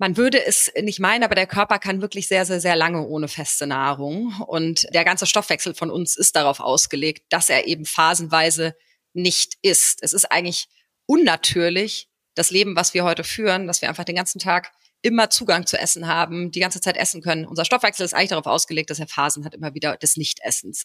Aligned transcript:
Man 0.00 0.16
würde 0.16 0.44
es 0.44 0.72
nicht 0.80 1.00
meinen, 1.00 1.24
aber 1.24 1.34
der 1.34 1.48
Körper 1.48 1.80
kann 1.80 2.00
wirklich 2.00 2.28
sehr, 2.28 2.46
sehr, 2.46 2.60
sehr 2.60 2.76
lange 2.76 3.04
ohne 3.04 3.26
feste 3.26 3.66
Nahrung. 3.66 4.32
Und 4.46 4.86
der 4.94 5.04
ganze 5.04 5.26
Stoffwechsel 5.26 5.74
von 5.74 5.90
uns 5.90 6.16
ist 6.16 6.36
darauf 6.36 6.60
ausgelegt, 6.60 7.24
dass 7.30 7.50
er 7.50 7.66
eben 7.66 7.84
phasenweise 7.84 8.76
nicht 9.12 9.54
isst. 9.62 9.98
Es 10.02 10.12
ist 10.12 10.30
eigentlich 10.30 10.68
unnatürlich, 11.06 12.08
das 12.36 12.50
Leben, 12.50 12.76
was 12.76 12.94
wir 12.94 13.02
heute 13.02 13.24
führen, 13.24 13.66
dass 13.66 13.82
wir 13.82 13.88
einfach 13.88 14.04
den 14.04 14.14
ganzen 14.14 14.38
Tag 14.38 14.70
immer 15.02 15.30
Zugang 15.30 15.66
zu 15.66 15.76
Essen 15.76 16.06
haben, 16.06 16.52
die 16.52 16.60
ganze 16.60 16.80
Zeit 16.80 16.96
essen 16.96 17.20
können. 17.20 17.44
Unser 17.44 17.64
Stoffwechsel 17.64 18.04
ist 18.04 18.14
eigentlich 18.14 18.28
darauf 18.28 18.46
ausgelegt, 18.46 18.90
dass 18.90 19.00
er 19.00 19.08
Phasen 19.08 19.44
hat, 19.44 19.54
immer 19.54 19.74
wieder 19.74 19.96
des 19.96 20.16
Nichtessens. 20.16 20.84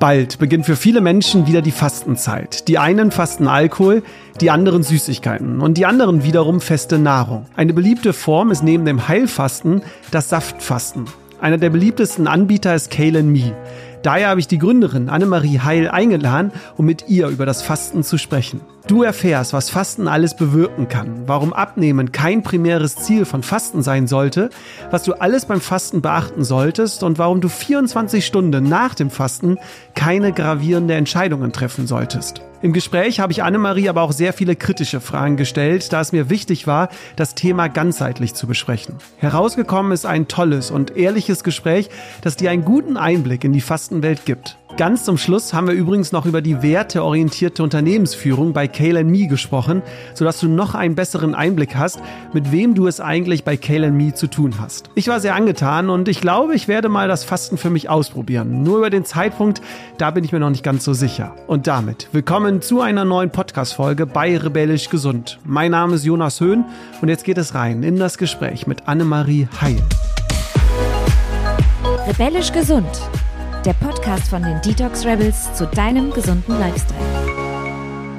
Bald 0.00 0.38
beginnt 0.38 0.64
für 0.64 0.76
viele 0.76 1.02
Menschen 1.02 1.46
wieder 1.46 1.60
die 1.60 1.70
Fastenzeit. 1.70 2.68
Die 2.68 2.78
einen 2.78 3.10
fasten 3.10 3.46
Alkohol, 3.46 4.02
die 4.40 4.50
anderen 4.50 4.82
Süßigkeiten 4.82 5.60
und 5.60 5.76
die 5.76 5.84
anderen 5.84 6.24
wiederum 6.24 6.62
feste 6.62 6.98
Nahrung. 6.98 7.44
Eine 7.54 7.74
beliebte 7.74 8.14
Form 8.14 8.50
ist 8.50 8.64
neben 8.64 8.86
dem 8.86 9.08
Heilfasten 9.08 9.82
das 10.10 10.30
Saftfasten. 10.30 11.04
Einer 11.38 11.58
der 11.58 11.68
beliebtesten 11.68 12.28
Anbieter 12.28 12.74
ist 12.74 12.90
Kalen 12.90 13.30
Me. 13.30 13.54
Daher 14.02 14.28
habe 14.28 14.40
ich 14.40 14.48
die 14.48 14.56
Gründerin 14.56 15.10
Annemarie 15.10 15.60
Heil 15.60 15.90
eingeladen, 15.90 16.52
um 16.78 16.86
mit 16.86 17.10
ihr 17.10 17.28
über 17.28 17.44
das 17.44 17.60
Fasten 17.60 18.02
zu 18.02 18.16
sprechen. 18.16 18.62
Du 18.90 19.04
erfährst, 19.04 19.52
was 19.52 19.70
Fasten 19.70 20.08
alles 20.08 20.34
bewirken 20.34 20.88
kann, 20.88 21.28
warum 21.28 21.52
Abnehmen 21.52 22.10
kein 22.10 22.42
primäres 22.42 22.96
Ziel 22.96 23.24
von 23.24 23.44
Fasten 23.44 23.84
sein 23.84 24.08
sollte, 24.08 24.50
was 24.90 25.04
du 25.04 25.12
alles 25.12 25.44
beim 25.44 25.60
Fasten 25.60 26.02
beachten 26.02 26.42
solltest 26.42 27.04
und 27.04 27.16
warum 27.16 27.40
du 27.40 27.48
24 27.48 28.26
Stunden 28.26 28.64
nach 28.64 28.96
dem 28.96 29.10
Fasten 29.10 29.58
keine 29.94 30.32
gravierende 30.32 30.94
Entscheidungen 30.94 31.52
treffen 31.52 31.86
solltest. 31.86 32.42
Im 32.62 32.72
Gespräch 32.72 33.20
habe 33.20 33.30
ich 33.30 33.44
Annemarie 33.44 33.88
aber 33.88 34.02
auch 34.02 34.10
sehr 34.10 34.32
viele 34.32 34.56
kritische 34.56 35.00
Fragen 35.00 35.36
gestellt, 35.36 35.92
da 35.92 36.00
es 36.00 36.10
mir 36.10 36.28
wichtig 36.28 36.66
war, 36.66 36.88
das 37.14 37.36
Thema 37.36 37.68
ganzheitlich 37.68 38.34
zu 38.34 38.48
besprechen. 38.48 38.96
Herausgekommen 39.18 39.92
ist 39.92 40.04
ein 40.04 40.26
tolles 40.26 40.72
und 40.72 40.96
ehrliches 40.96 41.44
Gespräch, 41.44 41.90
das 42.22 42.34
dir 42.34 42.50
einen 42.50 42.64
guten 42.64 42.96
Einblick 42.96 43.44
in 43.44 43.52
die 43.52 43.60
Fastenwelt 43.60 44.24
gibt. 44.24 44.58
Ganz 44.76 45.04
zum 45.04 45.18
Schluss 45.18 45.52
haben 45.52 45.66
wir 45.66 45.74
übrigens 45.74 46.12
noch 46.12 46.24
über 46.24 46.40
die 46.40 46.62
werteorientierte 46.62 47.62
Unternehmensführung 47.62 48.52
bei 48.52 48.66
Kale 48.66 49.04
Me 49.04 49.26
gesprochen, 49.26 49.82
sodass 50.14 50.40
du 50.40 50.48
noch 50.48 50.74
einen 50.74 50.94
besseren 50.94 51.34
Einblick 51.34 51.76
hast, 51.76 52.00
mit 52.32 52.50
wem 52.50 52.74
du 52.74 52.86
es 52.86 53.00
eigentlich 53.00 53.44
bei 53.44 53.56
Kale 53.56 53.90
Me 53.90 54.14
zu 54.14 54.26
tun 54.26 54.54
hast. 54.58 54.90
Ich 54.94 55.08
war 55.08 55.20
sehr 55.20 55.34
angetan 55.34 55.90
und 55.90 56.08
ich 56.08 56.20
glaube, 56.20 56.54
ich 56.54 56.66
werde 56.66 56.88
mal 56.88 57.08
das 57.08 57.24
Fasten 57.24 57.58
für 57.58 57.68
mich 57.68 57.90
ausprobieren. 57.90 58.62
Nur 58.62 58.78
über 58.78 58.90
den 58.90 59.04
Zeitpunkt, 59.04 59.60
da 59.98 60.10
bin 60.12 60.24
ich 60.24 60.32
mir 60.32 60.40
noch 60.40 60.50
nicht 60.50 60.64
ganz 60.64 60.84
so 60.84 60.94
sicher. 60.94 61.34
Und 61.46 61.66
damit 61.66 62.08
willkommen 62.12 62.62
zu 62.62 62.80
einer 62.80 63.04
neuen 63.04 63.30
Podcast-Folge 63.30 64.06
bei 64.06 64.38
Rebellisch 64.38 64.88
Gesund. 64.88 65.40
Mein 65.44 65.72
Name 65.72 65.96
ist 65.96 66.04
Jonas 66.04 66.40
Höhn 66.40 66.64
und 67.02 67.08
jetzt 67.08 67.24
geht 67.24 67.38
es 67.38 67.54
rein 67.54 67.82
in 67.82 67.98
das 67.98 68.16
Gespräch 68.16 68.66
mit 68.66 68.88
Annemarie 68.88 69.46
Heil. 69.60 69.82
Rebellisch 72.06 72.52
Gesund 72.52 72.86
der 73.64 73.74
Podcast 73.74 74.30
von 74.30 74.42
den 74.42 74.58
Detox 74.62 75.04
Rebels 75.04 75.52
zu 75.52 75.66
deinem 75.66 76.10
gesunden 76.12 76.58
Lifestyle. 76.58 76.98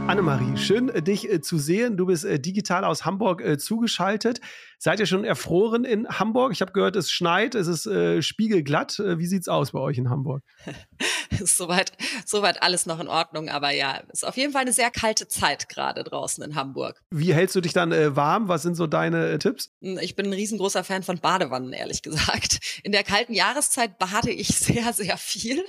Annemarie, 0.07 0.55
schön 0.55 0.89
äh, 0.89 1.01
dich 1.01 1.31
äh, 1.31 1.41
zu 1.41 1.57
sehen. 1.57 1.97
Du 1.97 2.05
bist 2.05 2.25
äh, 2.25 2.39
digital 2.39 2.83
aus 2.83 3.05
Hamburg 3.05 3.43
zugeschaltet. 3.59 4.39
Seid 4.83 4.99
ihr 4.99 5.05
schon 5.05 5.25
erfroren 5.25 5.85
in 5.85 6.07
Hamburg? 6.09 6.53
Ich 6.53 6.61
habe 6.61 6.71
gehört, 6.71 6.95
es 6.95 7.11
schneit, 7.11 7.53
es 7.53 7.67
ist 7.67 7.85
äh, 7.85 8.23
spiegelglatt. 8.23 8.97
Äh, 8.97 9.19
wie 9.19 9.27
sieht's 9.27 9.47
aus 9.47 9.73
bei 9.73 9.79
euch 9.79 9.99
in 9.99 10.09
Hamburg? 10.09 10.41
soweit, 11.39 11.91
soweit 12.25 12.63
alles 12.63 12.87
noch 12.87 12.99
in 12.99 13.07
Ordnung, 13.07 13.47
aber 13.47 13.69
ja, 13.69 13.97
ist 14.11 14.25
auf 14.25 14.37
jeden 14.37 14.53
Fall 14.53 14.63
eine 14.63 14.73
sehr 14.73 14.89
kalte 14.89 15.27
Zeit 15.27 15.69
gerade 15.69 16.03
draußen 16.03 16.43
in 16.43 16.55
Hamburg. 16.55 16.99
Wie 17.11 17.31
hältst 17.31 17.55
du 17.55 17.61
dich 17.61 17.73
dann 17.73 17.91
äh, 17.91 18.15
warm? 18.15 18.47
Was 18.47 18.63
sind 18.63 18.73
so 18.73 18.87
deine 18.87 19.29
äh, 19.29 19.37
Tipps? 19.37 19.71
Hm, 19.83 19.99
ich 20.01 20.15
bin 20.15 20.25
ein 20.25 20.33
riesengroßer 20.33 20.83
Fan 20.83 21.03
von 21.03 21.19
Badewannen, 21.19 21.73
ehrlich 21.73 22.01
gesagt. 22.01 22.81
In 22.83 22.91
der 22.91 23.03
kalten 23.03 23.33
Jahreszeit 23.33 23.99
bade 23.99 24.31
ich 24.31 24.47
sehr, 24.57 24.93
sehr 24.93 25.17
viel. 25.17 25.63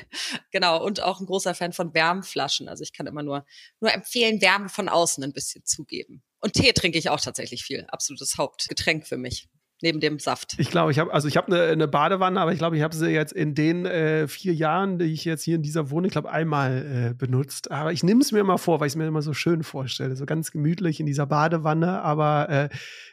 Genau, 0.52 0.82
und 0.82 1.02
auch 1.02 1.20
ein 1.20 1.26
großer 1.26 1.54
Fan 1.54 1.74
von 1.74 1.92
Wärmflaschen. 1.92 2.66
Also 2.66 2.82
ich 2.82 2.94
kann 2.94 3.06
immer 3.06 3.22
nur, 3.22 3.44
nur 3.78 3.92
empfehlen, 3.92 4.40
Wärme 4.40 4.70
von 4.70 4.88
außen 4.88 5.22
ein 5.22 5.34
bisschen 5.34 5.66
zugeben. 5.66 6.22
Und 6.42 6.54
Tee 6.54 6.72
trinke 6.72 6.98
ich 6.98 7.08
auch 7.08 7.20
tatsächlich 7.20 7.62
viel. 7.62 7.86
Absolutes 7.88 8.36
Hauptgetränk 8.36 9.06
für 9.06 9.16
mich 9.16 9.48
neben 9.82 10.00
dem 10.00 10.18
Saft. 10.18 10.54
Ich 10.58 10.70
glaube, 10.70 10.92
ich 10.92 10.98
habe 10.98 11.12
also 11.12 11.28
ich 11.28 11.36
habe 11.36 11.48
eine, 11.48 11.64
eine, 11.64 11.88
Badewanne, 11.88 12.40
aber 12.40 12.52
ich 12.52 12.58
glaube, 12.58 12.76
ich 12.76 12.82
habe 12.82 12.94
sie 12.94 13.10
jetzt 13.10 13.32
in 13.32 13.54
den 13.54 13.84
äh, 13.84 14.28
vier 14.28 14.54
Jahren, 14.54 14.98
die 14.98 15.06
ich 15.06 15.24
jetzt 15.24 15.42
hier 15.42 15.56
in 15.56 15.62
dieser 15.62 15.90
Wohnung, 15.90 16.06
ich 16.06 16.12
glaube, 16.12 16.30
einmal 16.30 17.10
äh, 17.10 17.14
benutzt. 17.14 17.70
Aber 17.70 17.92
ich 17.92 18.02
nehme 18.02 18.20
es 18.20 18.32
mir 18.32 18.38
immer 18.38 18.58
vor, 18.58 18.80
weil 18.80 18.86
ich 18.86 18.92
es 18.92 18.96
mir 18.96 19.06
immer 19.06 19.22
so 19.22 19.34
schön 19.34 19.64
vorstelle, 19.64 20.14
so 20.16 20.24
ganz 20.24 20.52
gemütlich 20.52 21.00
in 21.00 21.06
dieser 21.06 21.26
Badewanne. 21.26 22.00
Aber 22.02 22.48
äh, 22.48 22.68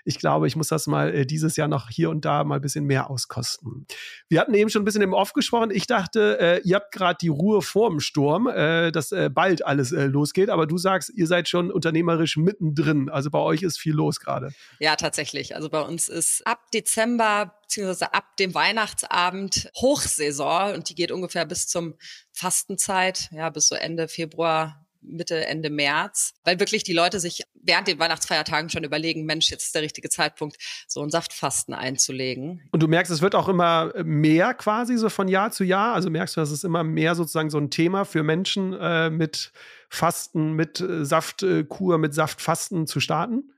ich 0.06 0.20
glaube, 0.20 0.48
ich 0.48 0.56
muss 0.56 0.68
das 0.68 0.88
mal 0.88 1.14
äh, 1.14 1.26
dieses 1.26 1.56
Jahr 1.56 1.68
noch 1.68 1.90
hier 1.90 2.10
und 2.10 2.24
da 2.24 2.44
mal 2.44 2.56
ein 2.56 2.62
bisschen 2.62 2.86
mehr 2.86 3.10
auskosten. 3.10 3.88
Wir 4.28 4.40
hatten 4.40 4.54
eben 4.54 4.70
schon 4.70 4.84
ein 4.84 4.86
bisschen 4.86 5.02
im 5.02 5.14
Off 5.14 5.34
gesprochen. 5.34 5.72
Ich 5.72 5.88
dachte, 5.88 6.40
äh, 6.40 6.62
ihr 6.64 6.76
habt 6.76 6.92
gerade 6.92 7.18
die 7.20 7.30
Ruhe 7.30 7.62
vorm 7.62 8.00
Sturm, 8.00 8.48
äh, 8.48 8.92
dass 8.92 9.14
bald 9.32 9.66
alles 9.66 9.92
losgeht. 9.92 10.50
Aber 10.50 10.68
du 10.68 10.78
sagst, 10.78 11.10
ihr 11.10 11.26
seid 11.26 11.50
schon 11.50 11.72
unternehmerisch 11.72 12.38
mittendrin. 12.38 13.10
Also 13.10 13.32
bei 13.32 13.40
euch 13.40 13.64
ist 13.64 13.80
viel 13.80 13.94
los 13.94 14.20
gerade. 14.20 14.52
Ja, 14.80 14.96
tatsächlich. 14.96 15.56
Also 15.56 15.70
bei 15.70 15.82
uns 15.82 16.10
ist 16.10 16.46
ab 16.46 16.59
ab 16.60 16.72
Dezember 16.72 17.56
beziehungsweise 17.62 18.14
ab 18.14 18.36
dem 18.38 18.54
Weihnachtsabend 18.54 19.70
Hochsaison 19.76 20.74
und 20.74 20.90
die 20.90 20.96
geht 20.96 21.12
ungefähr 21.12 21.46
bis 21.46 21.68
zum 21.68 21.96
Fastenzeit, 22.32 23.30
ja, 23.32 23.50
bis 23.50 23.68
so 23.68 23.76
Ende 23.76 24.08
Februar, 24.08 24.86
Mitte, 25.02 25.46
Ende 25.46 25.70
März, 25.70 26.34
weil 26.44 26.60
wirklich 26.60 26.84
die 26.84 26.94
Leute 26.94 27.22
sich 27.22 27.44
während 27.54 27.88
den 27.88 28.00
Weihnachtsfeiertagen 28.00 28.70
schon 28.70 28.84
überlegen, 28.84 29.26
Mensch, 29.26 29.50
jetzt 29.50 29.66
ist 29.66 29.76
der 29.76 29.82
richtige 29.82 30.10
Zeitpunkt, 30.10 30.58
so 30.88 31.02
ein 31.02 31.10
Saftfasten 31.10 31.74
einzulegen. 31.74 32.68
Und 32.72 32.84
du 32.84 32.88
merkst, 32.88 33.12
es 33.12 33.22
wird 33.22 33.34
auch 33.34 33.48
immer 33.48 33.94
mehr 34.04 34.54
quasi 34.54 34.98
so 34.98 35.08
von 35.08 35.30
Jahr 35.30 35.52
zu 35.52 35.64
Jahr. 35.64 35.94
Also 35.94 36.10
merkst 36.10 36.36
du, 36.36 36.42
dass 36.42 36.52
es 36.52 36.66
immer 36.66 36.84
mehr 36.84 37.16
sozusagen 37.16 37.50
so 37.50 37.58
ein 37.58 37.70
Thema 37.70 38.04
für 38.04 38.24
Menschen 38.24 38.74
äh, 38.74 39.10
mit 39.10 39.54
Fasten, 39.90 40.54
mit 40.54 40.82
äh, 40.82 41.06
Saftkur, 41.06 41.98
mit 41.98 42.14
Saftfasten 42.14 42.86
zu 42.86 43.00
starten? 43.00 43.54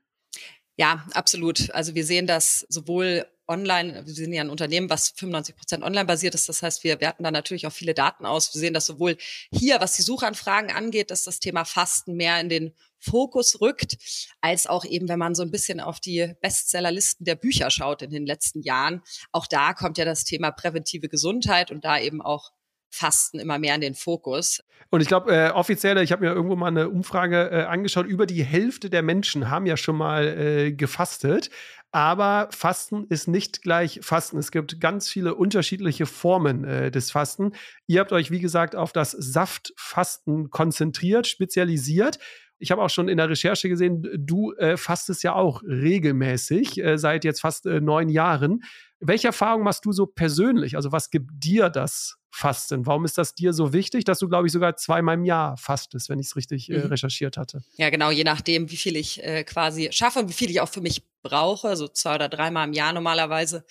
Ja, 0.76 1.06
absolut. 1.12 1.70
Also 1.72 1.94
wir 1.94 2.04
sehen 2.04 2.26
das 2.26 2.66
sowohl 2.68 3.26
online, 3.48 4.06
wir 4.06 4.14
sind 4.14 4.32
ja 4.32 4.40
ein 4.40 4.50
Unternehmen, 4.50 4.88
was 4.88 5.10
95 5.10 5.56
Prozent 5.56 5.84
online 5.84 6.06
basiert 6.06 6.34
ist. 6.34 6.48
Das 6.48 6.62
heißt, 6.62 6.84
wir 6.84 7.00
werten 7.00 7.24
da 7.24 7.30
natürlich 7.30 7.66
auch 7.66 7.72
viele 7.72 7.92
Daten 7.92 8.24
aus. 8.24 8.54
Wir 8.54 8.60
sehen 8.60 8.72
das 8.72 8.86
sowohl 8.86 9.16
hier, 9.52 9.80
was 9.80 9.94
die 9.94 10.02
Suchanfragen 10.02 10.70
angeht, 10.70 11.10
dass 11.10 11.24
das 11.24 11.40
Thema 11.40 11.64
Fasten 11.64 12.14
mehr 12.14 12.40
in 12.40 12.48
den 12.48 12.72
Fokus 12.98 13.60
rückt, 13.60 13.96
als 14.40 14.66
auch 14.66 14.84
eben, 14.84 15.08
wenn 15.08 15.18
man 15.18 15.34
so 15.34 15.42
ein 15.42 15.50
bisschen 15.50 15.80
auf 15.80 15.98
die 15.98 16.34
Bestsellerlisten 16.40 17.24
der 17.24 17.34
Bücher 17.34 17.70
schaut 17.70 18.00
in 18.02 18.10
den 18.10 18.26
letzten 18.26 18.62
Jahren. 18.62 19.02
Auch 19.32 19.46
da 19.46 19.74
kommt 19.74 19.98
ja 19.98 20.04
das 20.04 20.24
Thema 20.24 20.52
präventive 20.52 21.08
Gesundheit 21.08 21.70
und 21.70 21.84
da 21.84 21.98
eben 21.98 22.22
auch 22.22 22.52
Fasten 22.92 23.40
immer 23.40 23.58
mehr 23.58 23.74
in 23.74 23.80
den 23.80 23.94
Fokus. 23.94 24.62
Und 24.90 25.00
ich 25.00 25.08
glaube, 25.08 25.34
äh, 25.34 25.50
offiziell, 25.50 25.96
ich 25.98 26.12
habe 26.12 26.24
mir 26.24 26.32
irgendwo 26.32 26.54
mal 26.54 26.68
eine 26.68 26.90
Umfrage 26.90 27.50
äh, 27.50 27.62
angeschaut, 27.64 28.06
über 28.06 28.26
die 28.26 28.44
Hälfte 28.44 28.90
der 28.90 29.02
Menschen 29.02 29.50
haben 29.50 29.64
ja 29.64 29.78
schon 29.78 29.96
mal 29.96 30.26
äh, 30.26 30.72
gefastet. 30.72 31.50
Aber 31.92 32.48
Fasten 32.50 33.06
ist 33.08 33.28
nicht 33.28 33.62
gleich 33.62 34.00
Fasten. 34.02 34.38
Es 34.38 34.50
gibt 34.50 34.80
ganz 34.80 35.08
viele 35.08 35.34
unterschiedliche 35.34 36.06
Formen 36.06 36.64
äh, 36.64 36.90
des 36.90 37.10
Fasten. 37.10 37.52
Ihr 37.86 38.00
habt 38.00 38.12
euch, 38.12 38.30
wie 38.30 38.40
gesagt, 38.40 38.76
auf 38.76 38.92
das 38.92 39.12
Saftfasten 39.12 40.50
konzentriert, 40.50 41.26
spezialisiert. 41.26 42.18
Ich 42.62 42.70
habe 42.70 42.80
auch 42.80 42.90
schon 42.90 43.08
in 43.08 43.16
der 43.16 43.28
Recherche 43.28 43.68
gesehen, 43.68 44.08
du 44.16 44.52
äh, 44.52 44.76
fastest 44.76 45.24
ja 45.24 45.34
auch 45.34 45.64
regelmäßig, 45.64 46.78
äh, 46.78 46.96
seit 46.96 47.24
jetzt 47.24 47.40
fast 47.40 47.66
äh, 47.66 47.80
neun 47.80 48.08
Jahren. 48.08 48.62
Welche 49.00 49.26
Erfahrungen 49.26 49.64
machst 49.64 49.84
du 49.84 49.90
so 49.90 50.06
persönlich? 50.06 50.76
Also 50.76 50.92
was 50.92 51.10
gibt 51.10 51.28
dir 51.32 51.70
das 51.70 52.18
Fasten? 52.30 52.86
Warum 52.86 53.04
ist 53.04 53.18
das 53.18 53.34
dir 53.34 53.52
so 53.52 53.72
wichtig, 53.72 54.04
dass 54.04 54.20
du, 54.20 54.28
glaube 54.28 54.46
ich, 54.46 54.52
sogar 54.52 54.76
zweimal 54.76 55.16
im 55.16 55.24
Jahr 55.24 55.56
fastest, 55.56 56.08
wenn 56.08 56.20
ich 56.20 56.28
es 56.28 56.36
richtig 56.36 56.70
äh, 56.70 56.78
mhm. 56.78 56.86
recherchiert 56.86 57.36
hatte? 57.36 57.64
Ja, 57.78 57.90
genau, 57.90 58.12
je 58.12 58.22
nachdem, 58.22 58.70
wie 58.70 58.76
viel 58.76 58.94
ich 58.94 59.20
äh, 59.24 59.42
quasi 59.42 59.88
schaffe 59.90 60.20
und 60.20 60.28
wie 60.28 60.32
viel 60.32 60.48
ich 60.48 60.60
auch 60.60 60.68
für 60.68 60.80
mich 60.80 61.02
brauche, 61.24 61.74
so 61.74 61.88
zwei 61.88 62.14
oder 62.14 62.28
dreimal 62.28 62.68
im 62.68 62.74
Jahr 62.74 62.92
normalerweise. 62.92 63.64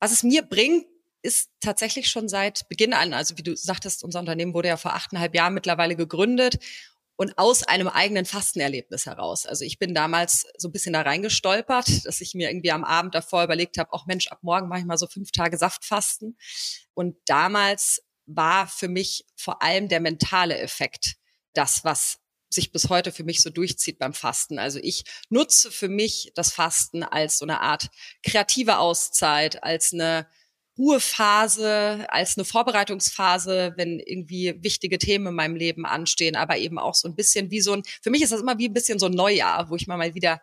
Was 0.00 0.12
es 0.12 0.22
mir 0.22 0.42
bringt, 0.42 0.84
ist 1.22 1.48
tatsächlich 1.60 2.08
schon 2.08 2.28
seit 2.28 2.68
Beginn 2.68 2.92
an, 2.92 3.14
also 3.14 3.38
wie 3.38 3.42
du 3.42 3.56
sagtest, 3.56 4.04
unser 4.04 4.20
Unternehmen 4.20 4.52
wurde 4.52 4.68
ja 4.68 4.76
vor 4.76 4.92
achteinhalb 4.92 5.34
Jahren 5.34 5.54
mittlerweile 5.54 5.96
gegründet 5.96 6.58
und 7.16 7.38
aus 7.38 7.62
einem 7.62 7.88
eigenen 7.88 8.24
Fastenerlebnis 8.24 9.06
heraus. 9.06 9.46
Also 9.46 9.64
ich 9.64 9.78
bin 9.78 9.94
damals 9.94 10.46
so 10.58 10.68
ein 10.68 10.72
bisschen 10.72 10.92
da 10.92 11.02
reingestolpert, 11.02 12.06
dass 12.06 12.20
ich 12.20 12.34
mir 12.34 12.50
irgendwie 12.50 12.72
am 12.72 12.84
Abend 12.84 13.14
davor 13.14 13.44
überlegt 13.44 13.78
habe, 13.78 13.92
auch 13.92 14.06
Mensch, 14.06 14.28
ab 14.28 14.38
morgen 14.42 14.68
mache 14.68 14.80
ich 14.80 14.86
mal 14.86 14.98
so 14.98 15.06
fünf 15.06 15.30
Tage 15.30 15.56
Saftfasten. 15.56 16.36
Und 16.94 17.16
damals 17.26 18.02
war 18.26 18.66
für 18.66 18.88
mich 18.88 19.26
vor 19.36 19.62
allem 19.62 19.88
der 19.88 20.00
mentale 20.00 20.58
Effekt 20.58 21.16
das, 21.52 21.84
was 21.84 22.18
sich 22.48 22.72
bis 22.72 22.88
heute 22.88 23.12
für 23.12 23.24
mich 23.24 23.42
so 23.42 23.50
durchzieht 23.50 23.98
beim 23.98 24.14
Fasten. 24.14 24.58
Also 24.58 24.78
ich 24.80 25.04
nutze 25.28 25.70
für 25.70 25.88
mich 25.88 26.32
das 26.34 26.52
Fasten 26.52 27.02
als 27.02 27.38
so 27.38 27.44
eine 27.44 27.60
Art 27.60 27.88
kreative 28.22 28.78
Auszeit, 28.78 29.62
als 29.62 29.92
eine 29.92 30.28
Ruhephase, 30.76 32.06
als 32.08 32.36
eine 32.36 32.44
Vorbereitungsphase, 32.44 33.74
wenn 33.76 34.00
irgendwie 34.00 34.54
wichtige 34.62 34.98
Themen 34.98 35.28
in 35.28 35.34
meinem 35.34 35.56
Leben 35.56 35.86
anstehen, 35.86 36.36
aber 36.36 36.58
eben 36.58 36.78
auch 36.78 36.94
so 36.94 37.08
ein 37.08 37.14
bisschen 37.14 37.50
wie 37.50 37.60
so 37.60 37.72
ein, 37.72 37.82
für 38.02 38.10
mich 38.10 38.22
ist 38.22 38.32
das 38.32 38.40
immer 38.40 38.58
wie 38.58 38.68
ein 38.68 38.72
bisschen 38.72 38.98
so 38.98 39.06
ein 39.06 39.12
Neujahr, 39.12 39.70
wo 39.70 39.76
ich 39.76 39.86
mal 39.86 39.96
mal 39.96 40.14
wieder 40.14 40.40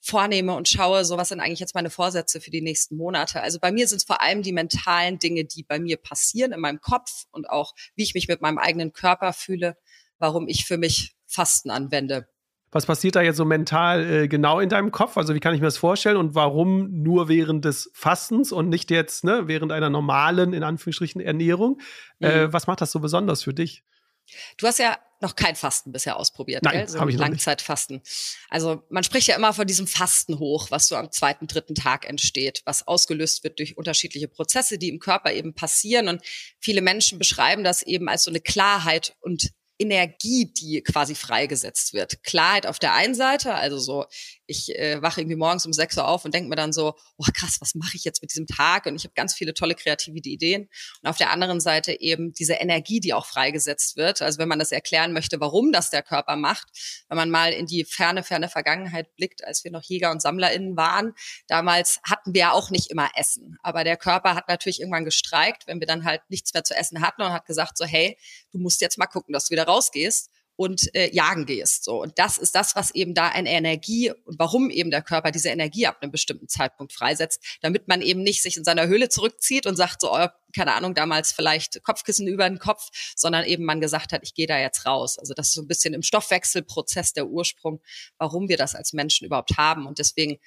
vornehme 0.00 0.54
und 0.54 0.68
schaue, 0.68 1.04
so 1.04 1.16
was 1.16 1.30
sind 1.30 1.40
eigentlich 1.40 1.58
jetzt 1.58 1.74
meine 1.74 1.90
Vorsätze 1.90 2.40
für 2.40 2.50
die 2.50 2.60
nächsten 2.60 2.96
Monate. 2.96 3.40
Also 3.40 3.58
bei 3.58 3.72
mir 3.72 3.88
sind 3.88 3.98
es 3.98 4.04
vor 4.04 4.22
allem 4.22 4.42
die 4.42 4.52
mentalen 4.52 5.18
Dinge, 5.18 5.44
die 5.44 5.64
bei 5.64 5.80
mir 5.80 5.96
passieren 5.96 6.52
in 6.52 6.60
meinem 6.60 6.80
Kopf 6.80 7.24
und 7.32 7.50
auch 7.50 7.74
wie 7.96 8.04
ich 8.04 8.14
mich 8.14 8.28
mit 8.28 8.40
meinem 8.40 8.58
eigenen 8.58 8.92
Körper 8.92 9.32
fühle, 9.32 9.76
warum 10.18 10.48
ich 10.48 10.64
für 10.64 10.78
mich 10.78 11.16
Fasten 11.26 11.70
anwende. 11.70 12.28
Was 12.72 12.86
passiert 12.86 13.16
da 13.16 13.22
jetzt 13.22 13.36
so 13.36 13.44
mental 13.44 14.04
äh, 14.04 14.28
genau 14.28 14.60
in 14.60 14.68
deinem 14.68 14.90
Kopf? 14.90 15.16
Also 15.16 15.34
wie 15.34 15.40
kann 15.40 15.54
ich 15.54 15.60
mir 15.60 15.66
das 15.66 15.78
vorstellen 15.78 16.16
und 16.16 16.34
warum 16.34 17.02
nur 17.02 17.28
während 17.28 17.64
des 17.64 17.90
Fastens 17.94 18.52
und 18.52 18.68
nicht 18.68 18.90
jetzt 18.90 19.24
ne, 19.24 19.46
während 19.46 19.72
einer 19.72 19.88
normalen, 19.88 20.52
in 20.52 20.62
Anführungsstrichen, 20.62 21.20
Ernährung? 21.20 21.80
Äh, 22.20 22.28
mhm. 22.28 22.34
Äh, 22.48 22.52
was 22.52 22.66
macht 22.66 22.80
das 22.80 22.92
so 22.92 23.00
besonders 23.00 23.42
für 23.44 23.54
dich? 23.54 23.84
Du 24.56 24.66
hast 24.66 24.78
ja 24.78 24.98
noch 25.20 25.34
kein 25.34 25.56
Fasten 25.56 25.92
bisher 25.92 26.16
ausprobiert, 26.16 26.62
Nein, 26.62 26.74
gell? 26.74 26.88
So 26.88 27.00
hab 27.00 27.08
ich 27.08 27.16
Langzeitfasten. 27.16 28.02
Also 28.50 28.82
man 28.90 29.02
spricht 29.02 29.28
ja 29.28 29.36
immer 29.36 29.52
von 29.52 29.66
diesem 29.66 29.86
Fasten 29.86 30.38
hoch, 30.38 30.70
was 30.70 30.88
so 30.88 30.96
am 30.96 31.10
zweiten, 31.10 31.46
dritten 31.46 31.74
Tag 31.74 32.08
entsteht, 32.08 32.62
was 32.66 32.86
ausgelöst 32.86 33.42
wird 33.44 33.58
durch 33.58 33.78
unterschiedliche 33.78 34.28
Prozesse, 34.28 34.78
die 34.78 34.88
im 34.88 34.98
Körper 34.98 35.32
eben 35.32 35.54
passieren. 35.54 36.08
Und 36.08 36.22
viele 36.58 36.82
Menschen 36.82 37.18
beschreiben 37.18 37.64
das 37.64 37.82
eben 37.82 38.08
als 38.08 38.24
so 38.24 38.30
eine 38.30 38.40
Klarheit 38.40 39.16
und 39.20 39.52
Energie, 39.78 40.52
die 40.52 40.82
quasi 40.82 41.14
freigesetzt 41.14 41.92
wird. 41.92 42.22
Klarheit 42.22 42.66
auf 42.66 42.78
der 42.78 42.94
einen 42.94 43.14
Seite, 43.14 43.54
also 43.54 43.78
so, 43.78 44.06
ich 44.46 44.76
äh, 44.78 45.02
wache 45.02 45.20
irgendwie 45.20 45.36
morgens 45.36 45.66
um 45.66 45.72
sechs 45.72 45.96
Uhr 45.96 46.06
auf 46.06 46.24
und 46.24 46.34
denke 46.34 46.48
mir 46.48 46.56
dann 46.56 46.72
so, 46.72 46.94
oh 47.16 47.26
krass, 47.34 47.56
was 47.60 47.74
mache 47.74 47.96
ich 47.96 48.04
jetzt 48.04 48.22
mit 48.22 48.30
diesem 48.30 48.46
Tag? 48.46 48.86
Und 48.86 48.96
ich 48.96 49.04
habe 49.04 49.14
ganz 49.14 49.34
viele 49.34 49.54
tolle 49.54 49.74
kreative 49.74 50.16
Ideen. 50.16 50.68
Und 51.02 51.08
auf 51.08 51.16
der 51.16 51.30
anderen 51.30 51.60
Seite 51.60 52.00
eben 52.00 52.32
diese 52.32 52.54
Energie, 52.54 53.00
die 53.00 53.12
auch 53.12 53.26
freigesetzt 53.26 53.96
wird. 53.96 54.22
Also 54.22 54.38
wenn 54.38 54.48
man 54.48 54.58
das 54.58 54.72
erklären 54.72 55.12
möchte, 55.12 55.40
warum 55.40 55.72
das 55.72 55.90
der 55.90 56.02
Körper 56.02 56.36
macht, 56.36 56.68
wenn 57.08 57.16
man 57.16 57.30
mal 57.30 57.52
in 57.52 57.66
die 57.66 57.84
ferne, 57.84 58.22
ferne 58.22 58.48
Vergangenheit 58.48 59.14
blickt, 59.16 59.44
als 59.44 59.64
wir 59.64 59.70
noch 59.70 59.82
Jäger 59.82 60.10
und 60.10 60.22
SammlerInnen 60.22 60.76
waren, 60.76 61.14
damals 61.48 62.00
hatten 62.04 62.34
wir 62.34 62.40
ja 62.40 62.52
auch 62.52 62.70
nicht 62.70 62.90
immer 62.90 63.10
Essen. 63.14 63.58
Aber 63.62 63.84
der 63.84 63.96
Körper 63.96 64.34
hat 64.34 64.48
natürlich 64.48 64.80
irgendwann 64.80 65.04
gestreikt, 65.04 65.66
wenn 65.66 65.80
wir 65.80 65.86
dann 65.86 66.04
halt 66.04 66.22
nichts 66.28 66.52
mehr 66.54 66.64
zu 66.64 66.74
essen 66.74 67.00
hatten 67.00 67.22
und 67.22 67.32
hat 67.32 67.46
gesagt 67.46 67.76
so, 67.78 67.84
hey, 67.84 68.16
du 68.52 68.58
musst 68.58 68.80
jetzt 68.80 68.98
mal 68.98 69.06
gucken, 69.06 69.32
dass 69.32 69.46
du 69.46 69.52
wieder 69.52 69.64
rausgehst 69.64 70.30
und 70.56 70.94
äh, 70.94 71.14
jagen 71.14 71.44
gehst. 71.44 71.84
So. 71.84 72.00
Und 72.02 72.18
das 72.18 72.38
ist 72.38 72.54
das, 72.54 72.74
was 72.74 72.90
eben 72.94 73.14
da 73.14 73.28
eine 73.28 73.50
Energie 73.50 74.10
und 74.10 74.38
warum 74.38 74.70
eben 74.70 74.90
der 74.90 75.02
Körper 75.02 75.30
diese 75.30 75.50
Energie 75.50 75.86
ab 75.86 75.98
einem 76.00 76.10
bestimmten 76.10 76.48
Zeitpunkt 76.48 76.92
freisetzt, 76.92 77.58
damit 77.60 77.88
man 77.88 78.00
eben 78.00 78.22
nicht 78.22 78.42
sich 78.42 78.56
in 78.56 78.64
seiner 78.64 78.86
Höhle 78.86 79.08
zurückzieht 79.08 79.66
und 79.66 79.76
sagt 79.76 80.00
so, 80.00 80.12
oh, 80.12 80.26
keine 80.54 80.72
Ahnung, 80.74 80.94
damals 80.94 81.32
vielleicht 81.32 81.82
Kopfkissen 81.84 82.26
über 82.26 82.48
den 82.48 82.58
Kopf, 82.58 82.88
sondern 83.14 83.44
eben 83.44 83.64
man 83.64 83.80
gesagt 83.80 84.12
hat, 84.12 84.22
ich 84.22 84.34
gehe 84.34 84.46
da 84.46 84.58
jetzt 84.58 84.86
raus. 84.86 85.18
Also 85.18 85.34
das 85.34 85.48
ist 85.48 85.54
so 85.54 85.62
ein 85.62 85.68
bisschen 85.68 85.92
im 85.92 86.02
Stoffwechselprozess 86.02 87.12
der 87.12 87.26
Ursprung, 87.26 87.82
warum 88.18 88.48
wir 88.48 88.56
das 88.56 88.74
als 88.74 88.94
Menschen 88.94 89.26
überhaupt 89.26 89.58
haben. 89.58 89.86
Und 89.86 89.98
deswegen, 89.98 90.38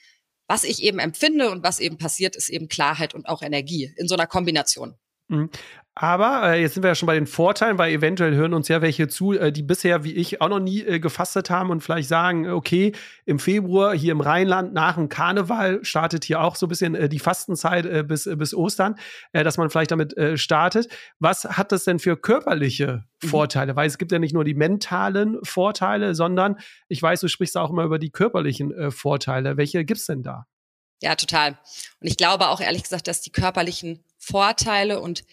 was 0.48 0.64
ich 0.64 0.82
eben 0.82 0.98
empfinde 0.98 1.52
und 1.52 1.64
was 1.64 1.80
eben 1.80 2.00
passiert, 2.00 2.36
ist 2.36 2.50
eben 2.50 2.68
Klarheit 2.68 3.14
und 3.14 3.28
auch 3.28 3.44
Energie 3.44 3.94
in 3.98 4.08
so 4.08 4.16
einer 4.16 4.26
Kombination. 4.28 4.98
Mhm. 5.30 5.50
Aber 6.02 6.54
äh, 6.54 6.62
jetzt 6.62 6.76
sind 6.76 6.84
wir 6.84 6.92
ja 6.92 6.96
schon 6.96 7.08
bei 7.08 7.16
den 7.16 7.28
Vorteilen, 7.28 7.78
weil 7.78 7.92
eventuell 7.92 8.34
hören 8.34 8.54
uns 8.54 8.70
ja 8.70 8.82
welche 8.82 9.10
zu, 9.10 9.34
äh, 9.34 9.52
die 9.52 9.64
bisher 9.64 10.06
wie 10.06 10.14
ich 10.14 10.40
auch 10.40 10.48
noch 10.48 10.62
nie 10.62 10.82
äh, 10.82 10.98
gefastet 10.98 11.50
haben 11.50 11.72
und 11.72 11.82
vielleicht 11.82 12.08
sagen, 12.08 12.50
okay, 12.50 12.94
im 13.26 13.38
Februar 13.38 13.94
hier 13.94 14.14
im 14.14 14.22
Rheinland 14.22 14.72
nach 14.72 14.96
dem 14.96 15.10
Karneval 15.10 15.84
startet 15.84 16.24
hier 16.24 16.40
auch 16.40 16.56
so 16.56 16.68
ein 16.68 16.70
bisschen 16.70 16.96
äh, 16.96 17.10
die 17.10 17.20
Fastenzeit 17.20 17.86
äh, 17.86 18.06
bis, 18.08 18.28
äh, 18.28 18.38
bis 18.38 18.54
Ostern, 18.54 18.96
dass 19.34 19.58
man 19.58 19.70
vielleicht 19.70 19.92
damit 19.92 20.16
startet. 20.36 20.88
Was 21.20 21.44
hat 21.44 21.74
das 21.74 21.84
denn 21.84 22.00
für 22.00 22.16
körperliche 22.16 23.04
mhm. 23.22 23.28
Vorteile? 23.28 23.74
Mhm. 23.74 23.76
Weil 23.76 23.88
es 23.88 23.98
gibt 23.98 24.14
ja 24.14 24.20
nicht 24.20 24.34
nur 24.34 24.46
die 24.46 24.54
mentalen 24.54 25.38
Vorteile, 25.44 26.16
sondern 26.16 26.60
ich 26.88 27.02
weiß, 27.02 27.20
du 27.20 27.28
sprichst 27.28 27.58
auch 27.58 27.72
immer 27.72 27.84
über 27.84 28.00
die 28.00 28.10
körperlichen 28.10 28.92
Vorteile. 28.92 29.58
Welche 29.58 29.84
gibt's 29.84 30.06
denn 30.06 30.24
da? 30.24 30.46
Ja, 31.02 31.16
total. 31.16 31.52
Und 32.00 32.08
ich 32.08 32.18
glaube 32.18 32.48
auch 32.48 32.62
ehrlich 32.62 32.84
gesagt, 32.84 33.08
dass 33.08 33.22
die 33.22 33.32
körperlichen 33.32 34.04
Vorteile 34.20 35.02
und 35.02 35.24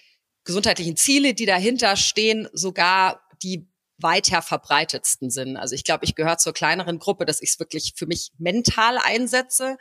gesundheitlichen 0.44 0.96
Ziele, 0.96 1.34
die 1.34 1.44
dahinter 1.44 1.96
stehen, 1.96 2.48
sogar 2.52 3.20
die 3.42 3.68
weiter 3.98 4.42
verbreitetsten 4.42 5.30
sind. 5.30 5.56
Also 5.56 5.74
ich 5.74 5.84
glaube, 5.84 6.04
ich 6.04 6.14
gehöre 6.14 6.38
zur 6.38 6.52
kleineren 6.52 6.98
Gruppe, 6.98 7.26
dass 7.26 7.42
ich 7.42 7.50
es 7.50 7.58
wirklich 7.58 7.94
für 7.96 8.06
mich 8.06 8.32
mental 8.38 8.98
einsetze. 8.98 9.76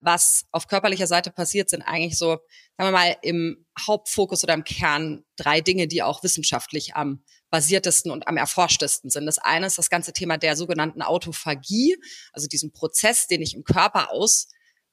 Was 0.00 0.44
auf 0.52 0.68
körperlicher 0.68 1.06
Seite 1.06 1.30
passiert, 1.30 1.70
sind 1.70 1.80
eigentlich 1.80 2.18
so, 2.18 2.38
sagen 2.76 2.88
wir 2.88 2.90
mal, 2.90 3.16
im 3.22 3.66
Hauptfokus 3.86 4.44
oder 4.44 4.52
im 4.52 4.64
Kern 4.64 5.24
drei 5.36 5.62
Dinge, 5.62 5.88
die 5.88 6.02
auch 6.02 6.22
wissenschaftlich 6.22 6.94
am 6.94 7.24
basiertesten 7.48 8.10
und 8.10 8.28
am 8.28 8.36
erforschtesten 8.36 9.08
sind. 9.08 9.24
Das 9.24 9.38
eine 9.38 9.66
ist 9.66 9.78
das 9.78 9.88
ganze 9.88 10.12
Thema 10.12 10.36
der 10.36 10.56
sogenannten 10.56 11.00
Autophagie, 11.00 11.96
also 12.32 12.46
diesen 12.48 12.72
Prozess, 12.72 13.28
den 13.28 13.40
ich 13.40 13.54
im 13.54 13.64
Körper 13.64 14.10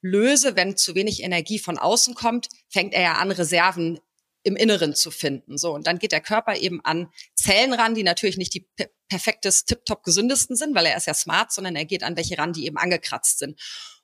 auslöse, 0.02 0.56
wenn 0.56 0.76
zu 0.76 0.94
wenig 0.94 1.22
Energie 1.22 1.58
von 1.58 1.78
außen 1.78 2.14
kommt, 2.14 2.48
fängt 2.68 2.94
er 2.94 3.02
ja 3.02 3.12
an, 3.14 3.30
Reserven 3.30 4.00
im 4.44 4.56
Inneren 4.56 4.94
zu 4.94 5.10
finden. 5.12 5.56
So 5.56 5.72
und 5.72 5.86
dann 5.86 5.98
geht 5.98 6.12
der 6.12 6.20
Körper 6.20 6.56
eben 6.56 6.84
an 6.84 7.12
Zellen 7.34 7.72
ran, 7.72 7.94
die 7.94 8.02
natürlich 8.02 8.36
nicht 8.36 8.54
die 8.54 8.68
perfektes, 9.08 9.64
tiptop 9.64 10.02
gesündesten 10.02 10.56
sind, 10.56 10.74
weil 10.74 10.86
er 10.86 10.96
ist 10.96 11.06
ja 11.06 11.14
smart, 11.14 11.52
sondern 11.52 11.76
er 11.76 11.84
geht 11.84 12.02
an 12.02 12.16
welche 12.16 12.36
ran, 12.38 12.52
die 12.52 12.66
eben 12.66 12.76
angekratzt 12.76 13.38
sind. 13.38 13.60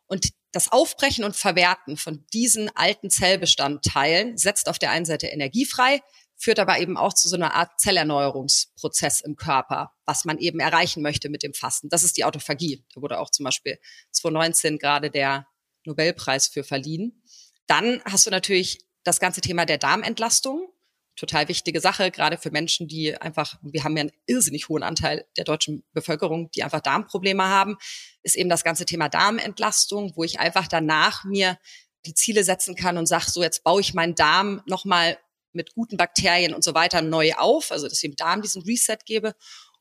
Und 0.07 0.29
das 0.53 0.71
Aufbrechen 0.71 1.25
und 1.25 1.37
Verwerten 1.37 1.97
von 1.97 2.25
diesen 2.33 2.75
alten 2.77 3.11
Zellbestandteilen 3.11 4.39
setzt 4.39 4.69
auf 4.69 4.79
der 4.79 4.91
einen 4.91 5.05
Seite 5.05 5.27
Energie 5.27 5.67
frei, 5.67 6.01
führt 6.37 6.61
aber 6.61 6.79
eben 6.79 6.97
auch 6.97 7.13
zu 7.13 7.29
so 7.29 7.35
einer 7.35 7.55
Art 7.55 7.81
Zellerneuerungsprozess 7.81 9.21
im 9.21 9.35
Körper, 9.35 9.93
was 10.05 10.25
man 10.25 10.39
eben 10.39 10.61
erreichen 10.61 11.03
möchte 11.03 11.29
mit 11.31 11.43
dem 11.43 11.53
Fasten. 11.53 11.89
Das 11.89 12.05
ist 12.05 12.17
die 12.17 12.25
Autophagie. 12.25 12.85
Da 12.95 13.03
wurde 13.03 13.19
auch 13.19 13.31
zum 13.31 13.45
Beispiel 13.45 13.79
2019 14.13 14.79
gerade 14.79 15.11
der 15.11 15.47
Nobelpreis 15.89 16.49
für 16.49 16.65
verliehen. 16.65 17.23
Dann 17.67 18.01
hast 18.05 18.27
du 18.27 18.31
natürlich 18.31 18.79
das 19.05 19.21
ganze 19.21 19.41
Thema 19.41 19.67
der 19.67 19.79
Darmentlastung, 19.79 20.69
total 21.17 21.49
wichtige 21.49 21.81
Sache, 21.81 22.11
gerade 22.11 22.39
für 22.39 22.51
Menschen, 22.51 22.87
die 22.87 23.17
einfach, 23.21 23.57
wir 23.63 23.83
haben 23.83 23.97
ja 23.97 24.03
einen 24.03 24.13
irrsinnig 24.27 24.69
hohen 24.69 24.83
Anteil 24.83 25.27
der 25.37 25.45
deutschen 25.45 25.83
Bevölkerung, 25.93 26.51
die 26.53 26.63
einfach 26.63 26.81
Darmprobleme 26.81 27.45
haben, 27.45 27.77
ist 28.23 28.37
eben 28.37 28.49
das 28.49 28.63
ganze 28.63 28.87
Thema 28.87 29.09
Darmentlastung, 29.09 30.13
wo 30.15 30.23
ich 30.23 30.39
einfach 30.39 30.69
danach 30.69 31.25
mir 31.25 31.59
die 32.07 32.15
Ziele 32.15 32.45
setzen 32.45 32.77
kann 32.77 32.97
und 32.97 33.07
sage, 33.07 33.31
so 33.31 33.43
jetzt 33.43 33.65
baue 33.65 33.81
ich 33.81 33.95
meinen 33.95 34.15
Darm 34.15 34.63
nochmal 34.67 35.19
mit 35.53 35.75
guten 35.75 35.97
Bakterien 35.97 36.55
und 36.55 36.63
so 36.63 36.75
weiter 36.75 37.03
neu 37.03 37.33
auf, 37.35 37.73
also 37.73 37.89
dass 37.89 38.03
ich 38.03 38.11
dem 38.11 38.17
Darm 38.17 38.43
diesen 38.43 38.63
Reset 38.63 38.99
gebe. 39.05 39.35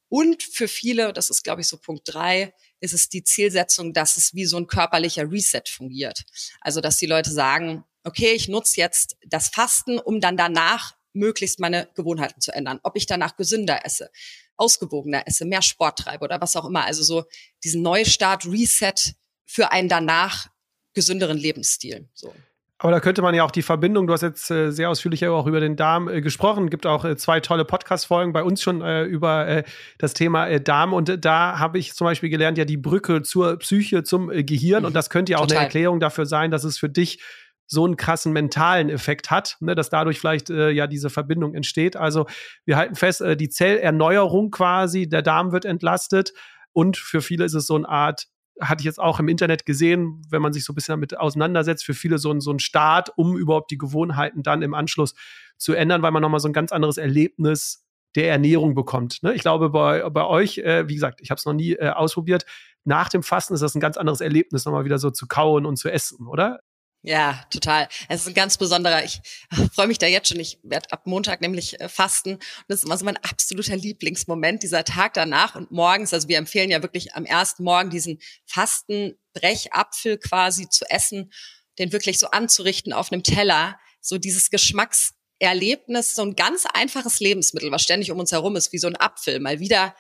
Und 0.10 0.44
für 0.44 0.68
viele, 0.68 1.14
das 1.14 1.30
ist 1.30 1.44
glaube 1.44 1.62
ich 1.62 1.68
so 1.68 1.78
Punkt 1.78 2.04
drei, 2.06 2.54
ist 2.80 2.94
es 2.94 3.10
die 3.10 3.24
Zielsetzung, 3.24 3.94
dass 3.94 4.18
es 4.18 4.34
wie 4.34 4.46
so 4.46 4.58
ein 4.58 4.68
körperlicher 4.68 5.30
Reset 5.30 5.64
fungiert. 5.68 6.24
Also 6.62 6.82
dass 6.82 6.98
die 6.98 7.06
Leute 7.06 7.32
sagen, 7.32 7.84
okay, 8.04 8.32
ich 8.32 8.48
nutze 8.48 8.80
jetzt 8.80 9.18
das 9.26 9.50
Fasten, 9.50 10.00
um 10.00 10.22
dann 10.22 10.38
danach 10.38 10.96
möglichst 11.14 11.60
meine 11.60 11.90
Gewohnheiten 11.96 12.40
zu 12.42 12.54
ändern. 12.54 12.80
Ob 12.84 12.96
ich 12.96 13.06
danach 13.06 13.36
gesünder 13.36 13.86
esse, 13.86 14.10
ausgewogener 14.56 15.28
esse, 15.28 15.46
mehr 15.46 15.62
Sport 15.62 16.00
treibe 16.00 16.24
oder 16.24 16.40
was 16.40 16.56
auch 16.56 16.66
immer. 16.66 16.86
Also 16.86 17.04
so 17.04 17.26
diesen 17.64 17.82
Neustart, 17.82 18.46
Reset 18.46 19.16
für 19.46 19.72
einen 19.72 19.90
danach 19.90 20.50
gesünderen 20.94 21.38
Lebensstil. 21.38 22.10
So. 22.14 22.34
Aber 22.80 22.92
da 22.92 23.00
könnte 23.00 23.24
man 23.24 23.34
ja 23.34 23.44
auch 23.44 23.52
die 23.52 23.64
Verbindung, 23.64 24.06
du 24.06 24.14
hast 24.14 24.22
jetzt 24.22 24.52
äh, 24.52 24.72
sehr 24.72 24.90
ausführlich 24.92 25.26
auch 25.26 25.48
über 25.48 25.60
den 25.60 25.76
Darm 25.76 26.08
äh, 26.08 26.22
gesprochen, 26.22 26.70
gibt 26.70 26.86
auch 26.86 27.06
äh, 27.06 27.18
zwei 27.18 27.40
tolle 27.40 27.66
Podcast-Folgen 27.66 28.34
bei 28.34 28.44
uns 28.44 28.62
schon 28.62 28.82
äh, 28.82 29.04
über 29.04 29.48
äh, 29.48 29.64
das 29.98 30.14
Thema 30.14 30.48
äh, 30.48 30.62
Darm. 30.62 30.94
Und 30.94 31.26
da 31.26 31.58
habe 31.58 31.80
ich 31.80 31.94
zum 31.94 32.06
Beispiel 32.06 32.30
gelernt, 32.30 32.58
ja, 32.60 32.66
die 32.66 32.78
Brücke 32.78 33.24
zur 33.24 33.58
Psyche, 33.58 34.04
zum 34.04 34.30
Gehirn. 34.30 34.82
Mhm. 34.82 34.88
Und 34.88 34.94
das 34.94 35.10
könnte 35.10 35.32
ja 35.32 35.40
auch 35.40 35.44
Total. 35.44 35.58
eine 35.58 35.66
Erklärung 35.66 36.00
dafür 36.00 36.28
sein, 36.28 36.52
dass 36.52 36.64
es 36.64 36.78
für 36.78 36.90
dich 36.90 37.20
so 37.66 37.84
einen 37.84 37.98
krassen 37.98 38.32
mentalen 38.32 38.90
Effekt 38.90 39.30
hat, 39.30 39.58
ne, 39.60 39.76
dass 39.76 39.90
dadurch 39.90 40.20
vielleicht 40.20 40.50
äh, 40.50 40.70
ja 40.70 40.88
diese 40.88 41.10
Verbindung 41.10 41.54
entsteht. 41.54 41.98
Also 41.98 42.26
wir 42.64 42.78
halten 42.78 42.96
fest, 42.96 43.22
äh, 43.22 43.36
die 43.36 43.50
Zellerneuerung 43.50 44.52
quasi, 44.52 45.10
der 45.10 45.22
Darm 45.22 45.52
wird 45.52 45.66
entlastet 45.66 46.32
und 46.72 46.96
für 46.96 47.22
viele 47.22 47.44
ist 47.44 47.56
es 47.56 47.68
so 47.68 47.76
eine 47.76 47.90
Art 47.90 48.28
hatte 48.62 48.82
ich 48.82 48.86
jetzt 48.86 49.00
auch 49.00 49.20
im 49.20 49.28
Internet 49.28 49.66
gesehen, 49.66 50.22
wenn 50.30 50.42
man 50.42 50.54
sich 50.54 50.64
so 50.64 50.74
ein 50.74 50.76
bisschen 50.76 50.94
damit 50.94 51.18
auseinandersetzt, 51.18 51.86
für 51.86 51.94
viele 51.94 52.18
so 52.18 52.32
ein, 52.32 52.42
so 52.42 52.52
ein 52.52 52.60
Start, 52.60 53.12
um 53.16 53.38
überhaupt 53.38 53.72
die 53.72 53.78
Gewohnheiten 53.78 54.44
dann 54.44 54.62
im 54.62 54.74
Anschluss 54.74 55.14
zu 55.58 55.74
ändern, 55.74 56.02
weil 56.02 56.12
man 56.12 56.22
nochmal 56.22 56.40
so 56.40 56.48
ein 56.48 56.54
ganz 56.54 56.72
anderes 56.72 56.98
Erlebnis 56.98 57.86
der 58.16 58.30
Ernährung 58.30 58.74
bekommt. 58.74 59.22
Ne? 59.22 59.34
Ich 59.36 59.42
glaube, 59.42 59.70
bei, 59.70 60.10
bei 60.10 60.26
euch, 60.26 60.58
äh, 60.60 60.88
wie 60.88 60.96
gesagt, 60.96 61.22
ich 61.22 61.30
habe 61.30 61.38
es 61.38 61.46
noch 61.46 61.54
nie 61.54 61.74
äh, 61.74 61.90
ausprobiert, 61.90 62.46
nach 62.84 63.10
dem 63.10 63.22
Fasten 63.22 63.54
ist 63.54 63.62
das 63.62 63.76
ein 63.76 63.82
ganz 63.82 63.98
anderes 63.98 64.22
Erlebnis, 64.22 64.66
nochmal 64.66 64.86
wieder 64.86 64.98
so 64.98 65.12
zu 65.12 65.28
kauen 65.28 65.66
und 65.66 65.78
zu 65.78 65.90
essen, 65.90 66.26
oder? 66.26 66.62
Ja, 67.04 67.46
total. 67.52 67.88
Es 68.10 68.22
ist 68.22 68.28
ein 68.28 68.34
ganz 68.34 68.58
besonderer. 68.58 69.04
Ich 69.04 69.22
freue 69.74 69.88
mich 69.88 69.98
da 69.98 70.08
jetzt 70.08 70.28
schon. 70.30 70.40
Ich 70.40 70.60
werde 70.64 70.92
ab 70.92 71.06
Montag 71.06 71.42
nämlich 71.42 71.80
äh, 71.80 71.90
fasten. 71.90 72.34
Und 72.34 72.66
das 72.68 72.80
ist 72.80 72.86
immer 72.86 72.98
so 72.98 73.06
mein 73.06 73.18
absoluter 73.18 73.76
Lieblingsmoment, 73.76 74.64
dieser 74.64 74.84
Tag 74.84 75.14
danach 75.14 75.56
und 75.56 75.72
morgens. 75.72 76.14
Also 76.14 76.28
wir 76.28 76.38
empfehlen 76.38 76.70
ja 76.70 76.82
wirklich 76.82 77.14
am 77.14 77.26
ersten 77.26 77.64
Morgen 77.64 77.90
diesen 77.90 78.20
Fastenbrechapfel 78.46 80.18
quasi 80.18 80.68
zu 80.70 80.86
essen, 80.90 81.32
den 81.80 81.92
wirklich 81.92 82.20
so 82.20 82.28
anzurichten 82.32 82.94
auf 82.94 83.12
einem 83.12 83.24
Teller. 83.24 83.80
So 84.02 84.18
dieses 84.18 84.50
Geschmackserlebnis, 84.50 86.16
so 86.16 86.24
ein 86.24 86.36
ganz 86.36 86.66
einfaches 86.74 87.20
Lebensmittel, 87.20 87.72
was 87.72 87.84
ständig 87.84 88.12
um 88.12 88.20
uns 88.20 88.32
herum 88.32 88.56
ist, 88.56 88.74
wie 88.74 88.80
so 88.80 88.88
ein 88.88 88.96
Apfel, 88.96 89.40
mal 89.40 89.60
wieder 89.60 89.96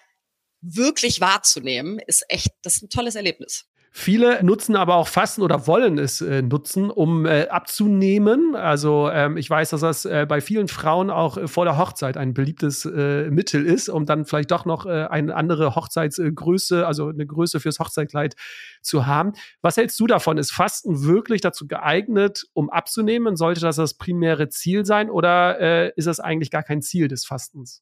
wirklich 0.61 1.21
wahrzunehmen, 1.21 1.99
ist 1.99 2.25
echt, 2.29 2.49
das 2.63 2.77
ist 2.77 2.83
ein 2.83 2.89
tolles 2.89 3.15
Erlebnis. 3.15 3.65
Viele 3.99 4.43
nutzen 4.43 4.75
aber 4.75 4.93
auch 4.93 5.07
Fasten 5.07 5.41
oder 5.41 5.65
wollen 5.65 5.97
es 5.97 6.21
äh, 6.21 6.43
nutzen, 6.43 6.91
um 6.91 7.25
äh, 7.25 7.47
abzunehmen. 7.47 8.55
Also 8.55 9.09
ähm, 9.09 9.37
ich 9.37 9.49
weiß, 9.49 9.71
dass 9.71 9.81
das 9.81 10.05
äh, 10.05 10.27
bei 10.29 10.39
vielen 10.39 10.67
Frauen 10.67 11.09
auch 11.09 11.35
äh, 11.35 11.47
vor 11.47 11.65
der 11.65 11.79
Hochzeit 11.79 12.15
ein 12.15 12.35
beliebtes 12.35 12.85
äh, 12.85 13.31
Mittel 13.31 13.65
ist, 13.65 13.89
um 13.89 14.05
dann 14.05 14.25
vielleicht 14.25 14.51
doch 14.51 14.65
noch 14.65 14.85
äh, 14.85 15.05
eine 15.05 15.33
andere 15.33 15.73
Hochzeitsgröße, 15.73 16.85
also 16.85 17.07
eine 17.07 17.25
Größe 17.25 17.59
fürs 17.59 17.79
Hochzeitkleid 17.79 18.35
zu 18.83 19.07
haben. 19.07 19.33
Was 19.63 19.77
hältst 19.77 19.99
du 19.99 20.05
davon? 20.05 20.37
Ist 20.37 20.51
Fasten 20.51 21.03
wirklich 21.03 21.41
dazu 21.41 21.65
geeignet, 21.67 22.45
um 22.53 22.69
abzunehmen? 22.69 23.35
Sollte 23.35 23.61
das 23.61 23.77
das 23.77 23.95
primäre 23.95 24.47
Ziel 24.49 24.85
sein 24.85 25.09
oder 25.09 25.97
ist 25.97 26.05
das 26.05 26.19
eigentlich 26.19 26.51
gar 26.51 26.61
kein 26.61 26.83
Ziel 26.83 27.07
des 27.07 27.25
Fastens? 27.25 27.81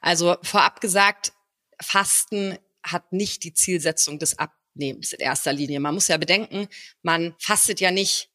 Also 0.00 0.36
vorab 0.42 0.80
gesagt, 0.80 1.34
Fasten 1.82 2.56
hat 2.82 3.12
nicht 3.12 3.44
die 3.44 3.52
Zielsetzung 3.52 4.18
des 4.18 4.38
Ab 4.38 4.52
Abnehmens 4.74 5.12
in 5.12 5.20
erster 5.20 5.52
Linie. 5.52 5.80
Man 5.80 5.94
muss 5.94 6.08
ja 6.08 6.16
bedenken, 6.16 6.68
man 7.02 7.34
fastet 7.38 7.80
ja 7.80 7.90
nicht 7.90 8.30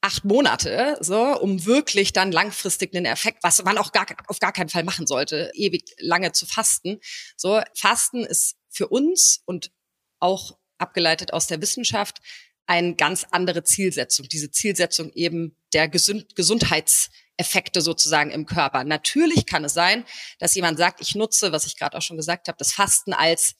acht 0.00 0.24
Monate, 0.24 0.96
so, 1.00 1.38
um 1.40 1.64
wirklich 1.64 2.12
dann 2.12 2.32
langfristig 2.32 2.94
einen 2.94 3.06
Effekt, 3.06 3.38
was 3.42 3.62
man 3.62 3.78
auch 3.78 3.92
gar, 3.92 4.06
auf 4.26 4.40
gar 4.40 4.52
keinen 4.52 4.68
Fall 4.68 4.82
machen 4.82 5.06
sollte, 5.06 5.50
ewig 5.54 5.84
lange 5.98 6.32
zu 6.32 6.44
fasten. 6.44 6.98
So, 7.36 7.60
Fasten 7.74 8.24
ist 8.24 8.56
für 8.68 8.88
uns 8.88 9.42
und 9.44 9.70
auch 10.18 10.58
abgeleitet 10.78 11.32
aus 11.32 11.46
der 11.46 11.60
Wissenschaft 11.60 12.18
eine 12.66 12.96
ganz 12.96 13.26
andere 13.30 13.62
Zielsetzung. 13.62 14.28
Diese 14.28 14.50
Zielsetzung 14.50 15.12
eben 15.12 15.56
der 15.72 15.88
Gesund 15.88 16.34
Gesundheitseffekte 16.34 17.80
sozusagen 17.80 18.30
im 18.30 18.46
Körper. 18.46 18.82
Natürlich 18.84 19.46
kann 19.46 19.64
es 19.64 19.74
sein, 19.74 20.04
dass 20.38 20.54
jemand 20.54 20.78
sagt, 20.78 21.00
ich 21.00 21.14
nutze, 21.14 21.52
was 21.52 21.66
ich 21.66 21.76
gerade 21.76 21.96
auch 21.96 22.02
schon 22.02 22.16
gesagt 22.16 22.48
habe, 22.48 22.58
das 22.58 22.72
Fasten 22.72 23.12
als 23.12 23.54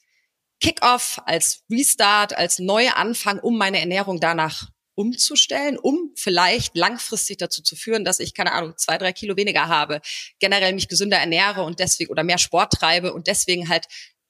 Kickoff, 0.63 1.21
als 1.27 1.65
Restart, 1.69 2.37
als 2.37 2.61
Neuanfang, 2.61 3.41
um 3.41 3.59
meine 3.59 3.81
Ernährung 3.81 4.21
danach 4.21 4.71
umzustellen, 4.95 5.77
um 5.77 6.13
vielleicht 6.15 6.77
langfristig 6.77 7.39
dazu 7.39 7.63
zu 7.63 7.75
führen, 7.75 8.05
dass 8.05 8.21
ich, 8.21 8.33
keine 8.33 8.53
Ahnung, 8.53 8.75
zwei, 8.77 8.97
drei 8.97 9.13
Kilo 9.13 9.37
weniger 9.37 9.67
habe, 9.67 10.01
generell 10.39 10.73
mich 10.73 10.87
gesünder 10.87 11.19
ernähre 11.19 11.65
und 11.65 11.81
deswegen 11.81 12.13
oder 12.13 12.23
mehr 12.23 12.39
Sport 12.39 12.75
treibe 12.75 13.13
und 13.13 13.27
deswegen 13.27 13.69
halt 13.69 13.87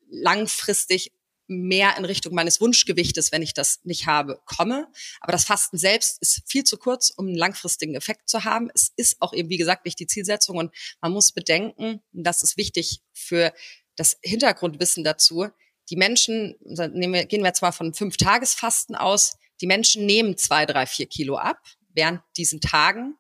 langfristig 0.09 1.13
mehr 1.49 1.99
in 1.99 2.07
Richtung 2.07 2.33
meines 2.33 2.63
Wunschgewichtes, 2.63 3.31
wenn 3.31 3.43
ich 3.43 3.53
das 3.53 3.81
nicht 3.85 4.07
habe, 4.07 4.41
komme. 4.47 4.89
Aber 5.21 5.33
das 5.33 5.45
Fasten 5.45 5.77
selbst 5.77 6.17
ist 6.23 6.41
viel 6.47 6.65
zu 6.65 6.79
kurz, 6.79 7.11
um 7.11 7.27
einen 7.27 7.37
langfristigen 7.37 7.95
Effekt 7.95 8.31
zu 8.31 8.45
haben. 8.45 8.71
Es 8.75 8.91
ist 8.97 9.21
auch 9.21 9.35
eben, 9.35 9.51
wie 9.51 9.59
gesagt, 9.59 9.85
nicht 9.85 9.99
die 9.99 10.07
Zielsetzung 10.07 10.57
und 10.57 10.75
man 11.03 11.13
muss 11.13 11.33
bedenken, 11.33 12.01
das 12.13 12.43
ist 12.43 12.57
wichtig 12.57 13.03
für 13.13 13.53
das 13.97 14.17
Hintergrundwissen 14.23 15.05
dazu, 15.05 15.49
die 15.93 15.97
Menschen, 15.99 16.57
wir, 16.65 17.27
gehen 17.27 17.45
wir 17.45 17.53
mal 17.61 17.71
von 17.71 17.93
fünf 17.93 18.17
Tagesfasten 18.17 18.97
aus, 18.97 19.37
die 19.61 19.67
Menschen 19.67 20.07
nehmen 20.07 20.39
zwei, 20.39 20.65
drei, 20.65 20.87
vier 20.87 21.07
Kilo 21.07 21.37
ab 21.37 21.59
während 21.95 22.23
diesen 22.39 22.63
Tagen. 22.63 23.19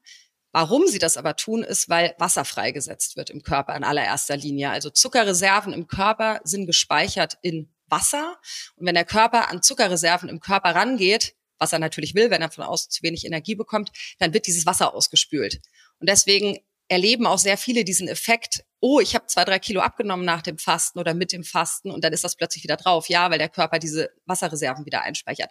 Warum 0.52 0.86
sie 0.86 0.98
das 0.98 1.18
aber 1.18 1.36
tun, 1.36 1.62
ist, 1.62 1.90
weil 1.90 2.14
Wasser 2.18 2.46
freigesetzt 2.46 3.18
wird 3.18 3.28
im 3.28 3.42
Körper 3.42 3.76
in 3.76 3.84
allererster 3.84 4.38
Linie. 4.38 4.70
Also 4.70 4.88
Zuckerreserven 4.88 5.74
im 5.74 5.86
Körper 5.86 6.40
sind 6.44 6.64
gespeichert 6.64 7.36
in 7.42 7.70
Wasser. 7.88 8.38
Und 8.76 8.86
wenn 8.86 8.94
der 8.94 9.04
Körper 9.04 9.50
an 9.50 9.62
Zuckerreserven 9.62 10.30
im 10.30 10.40
Körper 10.40 10.74
rangeht, 10.74 11.34
was 11.58 11.74
er 11.74 11.78
natürlich 11.78 12.14
will, 12.14 12.30
wenn 12.30 12.40
er 12.40 12.50
von 12.50 12.64
außen 12.64 12.90
zu 12.90 13.02
wenig 13.02 13.26
Energie 13.26 13.54
bekommt, 13.54 13.92
dann 14.18 14.32
wird 14.32 14.46
dieses 14.46 14.64
Wasser 14.64 14.94
ausgespült. 14.94 15.60
Und 16.00 16.08
deswegen 16.08 16.58
erleben 16.88 17.26
auch 17.26 17.38
sehr 17.38 17.56
viele 17.56 17.84
diesen 17.84 18.08
Effekt, 18.08 18.64
oh, 18.80 18.98
ich 19.00 19.14
habe 19.14 19.26
zwei, 19.26 19.44
drei 19.44 19.58
Kilo 19.60 19.80
abgenommen 19.80 20.26
nach 20.26 20.42
dem 20.42 20.58
Fasten 20.58 20.98
oder 20.98 21.14
mit 21.14 21.32
dem 21.32 21.44
Fasten 21.44 21.90
und 21.90 22.02
dann 22.02 22.12
ist 22.12 22.24
das 22.24 22.36
plötzlich 22.36 22.64
wieder 22.64 22.76
drauf. 22.76 23.08
Ja, 23.08 23.30
weil 23.30 23.38
der 23.38 23.48
Körper 23.48 23.78
diese 23.78 24.10
Wasserreserven 24.26 24.84
wieder 24.84 25.02
einspeichert. 25.02 25.50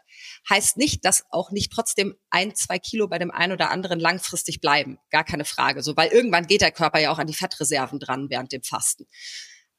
Heißt 0.50 0.78
nicht, 0.78 1.06
dass 1.06 1.24
auch 1.30 1.50
nicht 1.50 1.72
trotzdem 1.72 2.16
ein, 2.30 2.54
zwei 2.56 2.78
Kilo 2.78 3.08
bei 3.08 3.20
dem 3.20 3.32
einen 3.32 3.54
oder 3.54 3.72
anderen 3.72 4.00
langfristig 4.00 4.60
bleiben. 4.60 5.00
Gar 5.10 5.24
keine 5.24 5.46
Frage. 5.46 5.82
So, 5.82 5.96
weil 5.96 6.12
irgendwann 6.12 6.46
geht 6.46 6.62
der 6.62 6.72
Körper 6.72 7.00
ja 7.00 7.12
auch 7.12 7.20
an 7.20 7.28
die 7.28 7.34
Fettreserven 7.34 8.00
dran 8.00 8.30
während 8.30 8.52
dem 8.52 8.64
Fasten. 8.64 9.08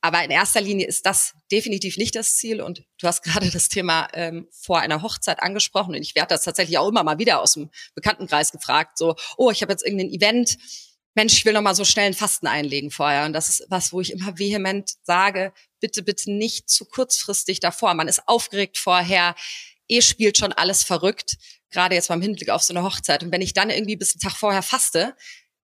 Aber 0.05 0.25
in 0.25 0.33
erster 0.33 0.61
Linie 0.61 0.87
ist 0.87 1.07
das 1.07 1.35
definitiv 1.53 1.97
nicht 1.97 2.17
das 2.17 2.37
Ziel. 2.37 2.61
Und 2.61 2.85
du 2.99 3.07
hast 3.07 3.23
gerade 3.23 3.51
das 3.51 3.69
Thema 3.69 4.09
ähm, 4.15 4.49
vor 4.51 4.81
einer 4.81 5.03
Hochzeit 5.03 5.43
angesprochen. 5.43 5.95
Und 5.95 6.03
ich 6.03 6.15
werde 6.15 6.29
das 6.29 6.43
tatsächlich 6.43 6.79
auch 6.79 6.89
immer 6.89 7.05
mal 7.05 7.19
wieder 7.19 7.41
aus 7.41 7.53
dem 7.53 7.71
Bekanntenkreis 7.95 8.51
gefragt. 8.51 8.99
So, 8.99 9.15
oh, 9.37 9.51
ich 9.51 9.63
habe 9.63 9.73
jetzt 9.73 9.85
irgendein 9.85 10.11
Event 10.11 10.57
Mensch, 11.15 11.35
ich 11.35 11.45
will 11.45 11.53
noch 11.53 11.63
mal 11.63 11.75
so 11.75 11.85
schnell 11.85 12.07
ein 12.07 12.15
Fasten 12.15 12.47
einlegen 12.47 12.91
vorher. 12.91 13.27
Und 13.27 13.33
das 13.33 13.49
ist 13.49 13.67
was, 13.69 13.93
wo 13.93 14.01
ich 14.01 14.13
immer 14.13 14.39
vehement 14.39 14.91
sage, 15.03 15.53
bitte, 15.81 16.03
bitte 16.03 16.33
nicht 16.33 16.71
zu 16.71 16.85
kurzfristig 16.87 17.61
davor. 17.61 17.95
Man 17.95 18.09
ist 18.09 18.27
aufgeregt 18.29 18.79
vorher, 18.79 19.35
eh 19.89 20.01
spielt 20.01 20.39
schon 20.39 20.53
alles 20.53 20.83
verrückt, 20.83 21.37
gerade 21.71 21.95
jetzt 21.95 22.09
beim 22.09 22.23
Hinblick 22.23 22.51
auf 22.51 22.63
so 22.63 22.73
eine 22.73 22.83
Hochzeit. 22.83 23.23
Und 23.23 23.33
wenn 23.33 23.43
ich 23.43 23.53
dann 23.53 23.71
irgendwie 23.71 23.97
bis 23.97 24.15
einen 24.15 24.21
Tag 24.21 24.37
vorher 24.37 24.63
faste, 24.63 25.15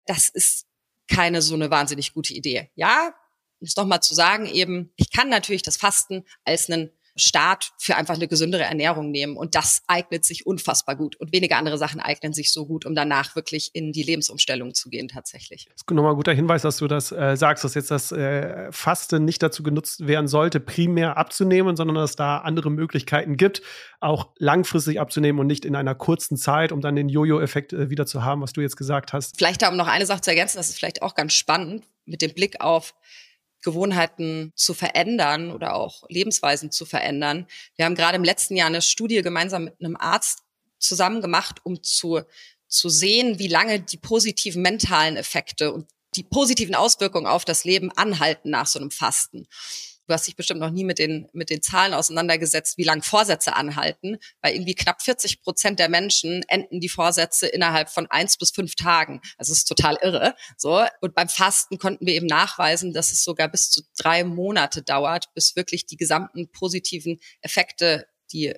das 0.06 0.28
ist 0.28 0.66
keine 1.06 1.40
so 1.40 1.54
eine 1.54 1.70
wahnsinnig 1.70 2.12
gute 2.12 2.34
Idee. 2.34 2.70
Ja, 2.74 3.14
um 3.60 3.66
es 3.66 3.76
nochmal 3.76 4.02
zu 4.02 4.14
sagen, 4.14 4.46
eben, 4.46 4.92
ich 4.96 5.10
kann 5.10 5.28
natürlich 5.28 5.62
das 5.62 5.76
Fasten 5.76 6.24
als 6.44 6.70
einen 6.70 6.90
Start 7.18 7.72
für 7.78 7.96
einfach 7.96 8.14
eine 8.14 8.28
gesündere 8.28 8.64
Ernährung 8.64 9.10
nehmen. 9.10 9.36
Und 9.36 9.54
das 9.54 9.82
eignet 9.86 10.24
sich 10.24 10.46
unfassbar 10.46 10.96
gut. 10.96 11.16
Und 11.16 11.32
wenige 11.32 11.56
andere 11.56 11.78
Sachen 11.78 12.00
eignen 12.00 12.32
sich 12.32 12.52
so 12.52 12.66
gut, 12.66 12.86
um 12.86 12.94
danach 12.94 13.36
wirklich 13.36 13.70
in 13.74 13.92
die 13.92 14.02
Lebensumstellung 14.02 14.74
zu 14.74 14.90
gehen 14.90 15.08
tatsächlich. 15.08 15.66
Das 15.66 15.82
ist 15.82 15.90
nochmal 15.90 16.12
ein 16.12 16.16
guter 16.16 16.32
Hinweis, 16.32 16.62
dass 16.62 16.78
du 16.78 16.86
das 16.86 17.12
äh, 17.12 17.36
sagst, 17.36 17.64
dass 17.64 17.74
jetzt 17.74 17.90
das 17.90 18.12
äh, 18.12 18.70
Fasten 18.72 19.24
nicht 19.24 19.42
dazu 19.42 19.62
genutzt 19.62 20.06
werden 20.06 20.28
sollte, 20.28 20.60
primär 20.60 21.16
abzunehmen, 21.16 21.76
sondern 21.76 21.96
dass 21.96 22.16
da 22.16 22.38
andere 22.38 22.70
Möglichkeiten 22.70 23.36
gibt, 23.36 23.62
auch 24.00 24.28
langfristig 24.38 25.00
abzunehmen 25.00 25.40
und 25.40 25.46
nicht 25.46 25.64
in 25.64 25.76
einer 25.76 25.94
kurzen 25.94 26.36
Zeit, 26.36 26.72
um 26.72 26.80
dann 26.80 26.96
den 26.96 27.08
Jojo-Effekt 27.08 27.72
äh, 27.72 27.90
wieder 27.90 28.06
zu 28.06 28.24
haben, 28.24 28.42
was 28.42 28.52
du 28.52 28.60
jetzt 28.60 28.76
gesagt 28.76 29.12
hast. 29.12 29.36
Vielleicht 29.36 29.62
da, 29.62 29.68
um 29.68 29.76
noch 29.76 29.88
eine 29.88 30.06
Sache 30.06 30.20
zu 30.20 30.30
ergänzen, 30.30 30.56
das 30.56 30.68
ist 30.68 30.78
vielleicht 30.78 31.02
auch 31.02 31.14
ganz 31.14 31.34
spannend 31.34 31.84
mit 32.04 32.22
dem 32.22 32.32
Blick 32.32 32.60
auf 32.60 32.94
Gewohnheiten 33.62 34.52
zu 34.54 34.74
verändern 34.74 35.50
oder 35.50 35.74
auch 35.74 36.04
Lebensweisen 36.08 36.70
zu 36.70 36.86
verändern. 36.86 37.46
Wir 37.76 37.84
haben 37.84 37.94
gerade 37.94 38.16
im 38.16 38.24
letzten 38.24 38.56
Jahr 38.56 38.68
eine 38.68 38.82
Studie 38.82 39.22
gemeinsam 39.22 39.64
mit 39.64 39.74
einem 39.80 39.96
Arzt 39.96 40.40
zusammen 40.78 41.20
gemacht, 41.20 41.60
um 41.64 41.82
zu, 41.82 42.20
zu 42.68 42.88
sehen, 42.88 43.38
wie 43.38 43.48
lange 43.48 43.80
die 43.80 43.96
positiven 43.96 44.62
mentalen 44.62 45.16
Effekte 45.16 45.72
und 45.72 45.88
die 46.14 46.22
positiven 46.22 46.74
Auswirkungen 46.74 47.26
auf 47.26 47.44
das 47.44 47.64
Leben 47.64 47.90
anhalten 47.92 48.50
nach 48.50 48.66
so 48.66 48.78
einem 48.78 48.90
Fasten 48.90 49.46
du 50.08 50.14
hast 50.14 50.26
dich 50.26 50.36
bestimmt 50.36 50.60
noch 50.60 50.70
nie 50.70 50.84
mit 50.84 50.98
den, 50.98 51.28
mit 51.32 51.50
den 51.50 51.62
Zahlen 51.62 51.92
auseinandergesetzt, 51.92 52.78
wie 52.78 52.84
lang 52.84 53.02
Vorsätze 53.02 53.54
anhalten. 53.54 54.16
Bei 54.40 54.52
irgendwie 54.52 54.74
knapp 54.74 55.02
40 55.02 55.42
Prozent 55.42 55.78
der 55.78 55.90
Menschen 55.90 56.42
enden 56.48 56.80
die 56.80 56.88
Vorsätze 56.88 57.46
innerhalb 57.46 57.90
von 57.90 58.06
eins 58.06 58.38
bis 58.38 58.50
fünf 58.50 58.74
Tagen. 58.74 59.20
Also 59.36 59.52
es 59.52 59.58
ist 59.58 59.68
total 59.68 59.98
irre. 60.00 60.34
So. 60.56 60.84
Und 61.02 61.14
beim 61.14 61.28
Fasten 61.28 61.78
konnten 61.78 62.06
wir 62.06 62.14
eben 62.14 62.26
nachweisen, 62.26 62.94
dass 62.94 63.12
es 63.12 63.22
sogar 63.22 63.48
bis 63.48 63.70
zu 63.70 63.82
drei 63.98 64.24
Monate 64.24 64.82
dauert, 64.82 65.32
bis 65.34 65.56
wirklich 65.56 65.84
die 65.86 65.96
gesamten 65.96 66.50
positiven 66.50 67.20
Effekte, 67.42 68.06
die 68.32 68.54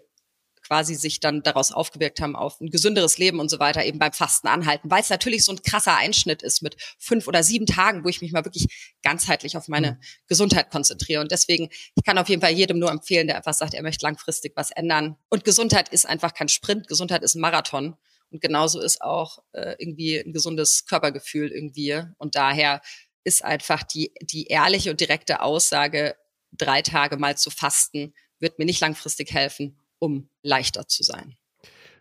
quasi 0.70 0.94
sich 0.94 1.18
dann 1.18 1.42
daraus 1.42 1.72
aufgewirkt 1.72 2.20
haben 2.20 2.36
auf 2.36 2.60
ein 2.60 2.70
gesünderes 2.70 3.18
Leben 3.18 3.40
und 3.40 3.48
so 3.48 3.58
weiter, 3.58 3.84
eben 3.84 3.98
beim 3.98 4.12
Fasten 4.12 4.46
anhalten, 4.46 4.88
weil 4.88 5.00
es 5.00 5.10
natürlich 5.10 5.44
so 5.44 5.50
ein 5.50 5.62
krasser 5.62 5.96
Einschnitt 5.96 6.44
ist 6.44 6.62
mit 6.62 6.76
fünf 6.96 7.26
oder 7.26 7.42
sieben 7.42 7.66
Tagen, 7.66 8.04
wo 8.04 8.08
ich 8.08 8.20
mich 8.22 8.30
mal 8.30 8.44
wirklich 8.44 8.68
ganzheitlich 9.02 9.56
auf 9.56 9.66
meine 9.66 9.92
mhm. 9.92 9.96
Gesundheit 10.28 10.70
konzentriere. 10.70 11.22
Und 11.22 11.32
deswegen, 11.32 11.70
ich 11.72 12.04
kann 12.06 12.18
auf 12.18 12.28
jeden 12.28 12.40
Fall 12.40 12.52
jedem 12.52 12.78
nur 12.78 12.92
empfehlen, 12.92 13.26
der 13.26 13.36
einfach 13.36 13.52
sagt, 13.52 13.74
er 13.74 13.82
möchte 13.82 14.06
langfristig 14.06 14.52
was 14.54 14.70
ändern. 14.70 15.16
Und 15.28 15.44
Gesundheit 15.44 15.88
ist 15.88 16.08
einfach 16.08 16.34
kein 16.34 16.48
Sprint, 16.48 16.86
Gesundheit 16.86 17.24
ist 17.24 17.34
ein 17.34 17.40
Marathon. 17.40 17.96
Und 18.30 18.40
genauso 18.40 18.80
ist 18.80 19.02
auch 19.02 19.42
äh, 19.50 19.74
irgendwie 19.78 20.18
ein 20.18 20.32
gesundes 20.32 20.86
Körpergefühl 20.86 21.50
irgendwie. 21.50 22.00
Und 22.18 22.36
daher 22.36 22.80
ist 23.24 23.42
einfach 23.42 23.82
die, 23.82 24.12
die 24.22 24.46
ehrliche 24.46 24.92
und 24.92 25.00
direkte 25.00 25.42
Aussage, 25.42 26.14
drei 26.52 26.82
Tage 26.82 27.16
mal 27.16 27.36
zu 27.36 27.50
fasten, 27.50 28.14
wird 28.38 28.60
mir 28.60 28.66
nicht 28.66 28.80
langfristig 28.80 29.32
helfen 29.32 29.79
um 30.00 30.28
leichter 30.42 30.88
zu 30.88 31.04
sein. 31.04 31.36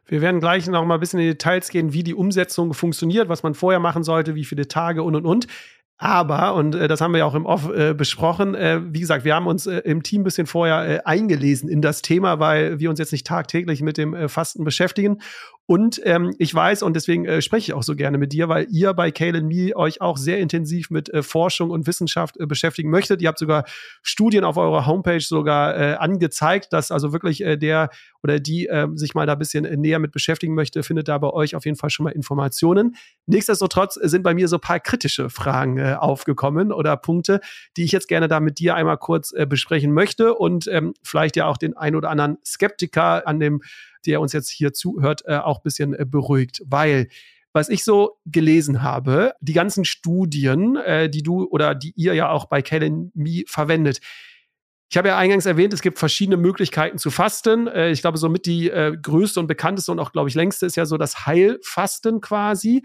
Wir 0.05 0.21
werden 0.21 0.39
gleich 0.39 0.65
noch 0.65 0.83
mal 0.85 0.95
ein 0.95 0.99
bisschen 0.99 1.19
in 1.19 1.27
die 1.27 1.31
Details 1.33 1.69
gehen, 1.69 1.93
wie 1.93 2.03
die 2.03 2.15
Umsetzung 2.15 2.73
funktioniert, 2.73 3.29
was 3.29 3.43
man 3.43 3.53
vorher 3.53 3.79
machen 3.79 4.03
sollte, 4.03 4.33
wie 4.33 4.45
viele 4.45 4.67
Tage 4.67 5.03
und 5.03 5.15
und 5.15 5.25
und. 5.25 5.47
Aber, 6.01 6.55
und 6.55 6.75
äh, 6.75 6.87
das 6.87 7.01
haben 7.01 7.11
wir 7.11 7.19
ja 7.19 7.25
auch 7.25 7.35
im 7.35 7.45
Off 7.45 7.69
äh, 7.69 7.93
besprochen, 7.93 8.55
äh, 8.55 8.81
wie 8.85 9.01
gesagt, 9.01 9.25
wir 9.25 9.35
haben 9.35 9.47
uns 9.47 9.67
äh, 9.67 9.79
im 9.79 10.01
Team 10.01 10.21
ein 10.21 10.23
bisschen 10.23 10.47
vorher 10.47 10.87
äh, 10.87 10.99
eingelesen 11.03 11.67
in 11.67 11.81
das 11.81 12.01
Thema, 12.01 12.39
weil 12.39 12.79
wir 12.79 12.89
uns 12.89 12.99
jetzt 12.99 13.11
nicht 13.11 13.27
tagtäglich 13.27 13.81
mit 13.81 13.97
dem 13.97 14.13
äh, 14.13 14.29
Fasten 14.29 14.63
beschäftigen. 14.63 15.21
Und 15.69 16.01
ähm, 16.03 16.33
ich 16.39 16.51
weiß, 16.51 16.81
und 16.81 16.95
deswegen 16.95 17.25
äh, 17.25 17.43
spreche 17.43 17.71
ich 17.71 17.73
auch 17.75 17.83
so 17.83 17.95
gerne 17.95 18.17
mit 18.17 18.33
dir, 18.33 18.49
weil 18.49 18.65
ihr 18.71 18.91
bei 18.95 19.11
Kale 19.11 19.43
Me 19.43 19.75
euch 19.75 20.01
auch 20.01 20.17
sehr 20.17 20.39
intensiv 20.39 20.89
mit 20.89 21.13
äh, 21.13 21.21
Forschung 21.21 21.69
und 21.69 21.85
Wissenschaft 21.85 22.39
äh, 22.39 22.47
beschäftigen 22.47 22.89
möchtet. 22.89 23.21
Ihr 23.21 23.27
habt 23.27 23.37
sogar 23.37 23.65
Studien 24.01 24.45
auf 24.45 24.57
eurer 24.57 24.87
Homepage 24.87 25.19
sogar 25.21 25.77
äh, 25.77 25.93
angezeigt, 25.93 26.73
dass 26.73 26.89
also 26.89 27.13
wirklich 27.13 27.41
äh, 27.41 27.55
der 27.55 27.91
oder 28.23 28.39
die 28.39 28.65
äh, 28.65 28.87
sich 28.95 29.13
mal 29.13 29.27
da 29.27 29.33
ein 29.33 29.37
bisschen 29.37 29.63
äh, 29.63 29.77
näher 29.77 29.99
mit 29.99 30.11
beschäftigen 30.11 30.55
möchte, 30.55 30.81
findet 30.81 31.07
da 31.07 31.19
bei 31.19 31.29
euch 31.29 31.55
auf 31.55 31.65
jeden 31.65 31.77
Fall 31.77 31.91
schon 31.91 32.05
mal 32.05 32.13
Informationen. 32.13 32.95
Nichtsdestotrotz 33.27 33.93
sind 33.93 34.23
bei 34.23 34.33
mir 34.33 34.47
so 34.47 34.57
ein 34.57 34.61
paar 34.61 34.79
kritische 34.79 35.29
Fragen 35.29 35.77
äh, 35.77 35.95
aufgekommen 35.99 36.71
oder 36.71 36.97
Punkte, 36.97 37.41
die 37.77 37.83
ich 37.83 37.91
jetzt 37.91 38.07
gerne 38.07 38.27
da 38.27 38.39
mit 38.39 38.57
dir 38.57 38.73
einmal 38.73 38.97
kurz 38.97 39.33
äh, 39.33 39.45
besprechen 39.45 39.93
möchte 39.93 40.33
und 40.33 40.67
ähm, 40.67 40.95
vielleicht 41.03 41.35
ja 41.35 41.45
auch 41.45 41.57
den 41.57 41.77
ein 41.77 41.95
oder 41.95 42.09
anderen 42.09 42.39
Skeptiker 42.43 43.27
an 43.27 43.39
dem, 43.39 43.61
der 44.05 44.21
uns 44.21 44.33
jetzt 44.33 44.49
hier 44.49 44.73
zuhört, 44.73 45.23
äh, 45.25 45.37
auch 45.37 45.57
ein 45.57 45.63
bisschen 45.63 45.93
äh, 45.93 46.05
beruhigt, 46.05 46.61
weil 46.65 47.07
was 47.51 47.69
ich 47.69 47.83
so 47.83 48.19
gelesen 48.25 48.83
habe, 48.83 49.33
die 49.41 49.53
ganzen 49.53 49.83
Studien, 49.83 50.75
äh, 50.75 51.09
die 51.09 51.23
du 51.23 51.45
oder 51.45 51.73
die 51.73 51.93
ihr 51.95 52.13
ja 52.13 52.29
auch 52.29 52.45
bei 52.45 52.61
Kellen 52.61 53.11
Me 53.15 53.43
verwendet, 53.47 54.01
ich 54.91 54.97
habe 54.97 55.09
ja 55.09 55.17
eingangs 55.17 55.45
erwähnt, 55.45 55.71
es 55.73 55.83
gibt 55.83 55.99
verschiedene 55.99 56.37
Möglichkeiten 56.37 56.97
zu 56.97 57.11
fasten. 57.11 57.67
Äh, 57.67 57.91
ich 57.91 58.01
glaube, 58.01 58.17
somit 58.17 58.45
die 58.47 58.69
äh, 58.69 58.97
größte 58.99 59.39
und 59.39 59.47
bekannteste 59.47 59.91
und 59.91 59.99
auch, 59.99 60.11
glaube 60.11 60.29
ich, 60.29 60.35
längste 60.35 60.65
ist 60.65 60.75
ja 60.75 60.85
so 60.85 60.97
das 60.97 61.27
Heilfasten 61.27 62.21
quasi. 62.21 62.83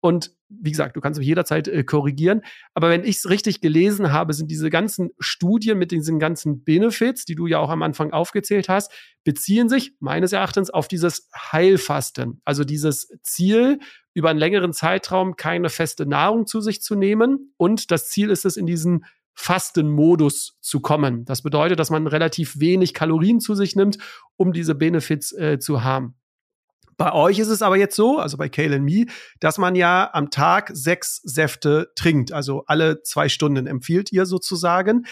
Und 0.00 0.32
wie 0.50 0.70
gesagt, 0.70 0.96
du 0.96 1.00
kannst 1.00 1.18
mich 1.18 1.28
jederzeit 1.28 1.68
äh, 1.68 1.84
korrigieren. 1.84 2.42
Aber 2.74 2.90
wenn 2.90 3.04
ich 3.04 3.16
es 3.16 3.30
richtig 3.30 3.60
gelesen 3.60 4.12
habe, 4.12 4.34
sind 4.34 4.50
diese 4.50 4.70
ganzen 4.70 5.10
Studien 5.18 5.78
mit 5.78 5.92
diesen 5.92 6.18
ganzen 6.18 6.64
Benefits, 6.64 7.24
die 7.24 7.34
du 7.34 7.46
ja 7.46 7.58
auch 7.58 7.70
am 7.70 7.82
Anfang 7.82 8.12
aufgezählt 8.12 8.68
hast, 8.68 8.92
beziehen 9.24 9.68
sich 9.68 9.94
meines 10.00 10.32
Erachtens 10.32 10.70
auf 10.70 10.88
dieses 10.88 11.28
Heilfasten. 11.52 12.40
Also 12.44 12.64
dieses 12.64 13.08
Ziel, 13.22 13.78
über 14.12 14.30
einen 14.30 14.38
längeren 14.38 14.72
Zeitraum 14.72 15.36
keine 15.36 15.68
feste 15.68 16.06
Nahrung 16.06 16.46
zu 16.46 16.60
sich 16.60 16.82
zu 16.82 16.94
nehmen. 16.94 17.54
Und 17.56 17.90
das 17.90 18.08
Ziel 18.08 18.30
ist 18.30 18.44
es, 18.44 18.56
in 18.56 18.66
diesen 18.66 19.04
Fastenmodus 19.34 20.58
zu 20.60 20.80
kommen. 20.80 21.24
Das 21.24 21.42
bedeutet, 21.42 21.78
dass 21.78 21.90
man 21.90 22.06
relativ 22.06 22.58
wenig 22.58 22.92
Kalorien 22.92 23.40
zu 23.40 23.54
sich 23.54 23.76
nimmt, 23.76 23.98
um 24.36 24.52
diese 24.52 24.74
Benefits 24.74 25.32
äh, 25.32 25.58
zu 25.58 25.84
haben. 25.84 26.16
Bei 27.00 27.14
euch 27.14 27.38
ist 27.38 27.48
es 27.48 27.62
aber 27.62 27.78
jetzt 27.78 27.96
so, 27.96 28.18
also 28.18 28.36
bei 28.36 28.50
Kale 28.50 28.76
and 28.76 28.84
Me, 28.84 29.06
dass 29.38 29.56
man 29.56 29.74
ja 29.74 30.10
am 30.12 30.28
Tag 30.28 30.70
sechs 30.74 31.22
Säfte 31.24 31.90
trinkt, 31.96 32.30
also 32.30 32.64
alle 32.66 33.02
zwei 33.04 33.30
Stunden 33.30 33.66
empfiehlt 33.66 34.12
ihr 34.12 34.26
sozusagen. 34.26 35.06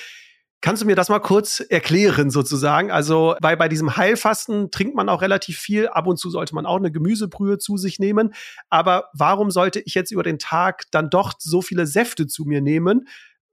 Kannst 0.60 0.82
du 0.82 0.86
mir 0.86 0.96
das 0.96 1.08
mal 1.08 1.20
kurz 1.20 1.60
erklären 1.60 2.28
sozusagen? 2.28 2.90
Also 2.90 3.36
bei, 3.40 3.56
bei 3.56 3.70
diesem 3.70 3.96
Heilfasten 3.96 4.70
trinkt 4.70 4.96
man 4.96 5.08
auch 5.08 5.22
relativ 5.22 5.60
viel. 5.60 5.88
Ab 5.88 6.06
und 6.06 6.18
zu 6.18 6.28
sollte 6.28 6.54
man 6.54 6.66
auch 6.66 6.76
eine 6.76 6.92
Gemüsebrühe 6.92 7.56
zu 7.56 7.78
sich 7.78 7.98
nehmen. 7.98 8.34
Aber 8.68 9.08
warum 9.14 9.50
sollte 9.50 9.80
ich 9.80 9.94
jetzt 9.94 10.10
über 10.10 10.22
den 10.22 10.38
Tag 10.38 10.82
dann 10.90 11.08
doch 11.08 11.32
so 11.38 11.62
viele 11.62 11.86
Säfte 11.86 12.26
zu 12.26 12.44
mir 12.44 12.60
nehmen? 12.60 13.08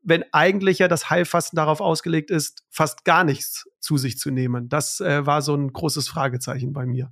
wenn 0.08 0.24
eigentlich 0.34 0.78
ja 0.78 0.88
das 0.88 1.10
Heilfasten 1.10 1.58
darauf 1.58 1.82
ausgelegt 1.82 2.30
ist, 2.30 2.64
fast 2.70 3.06
gar 3.06 3.24
nichts 3.24 3.68
zu 3.80 3.98
sich 3.98 4.20
zu 4.20 4.30
nehmen. 4.30 4.70
Das 4.70 5.00
äh, 5.00 5.26
war 5.26 5.42
so 5.42 5.56
ein 5.56 5.74
großes 5.74 6.08
Fragezeichen 6.08 6.74
bei 6.74 6.86
mir. 6.86 7.12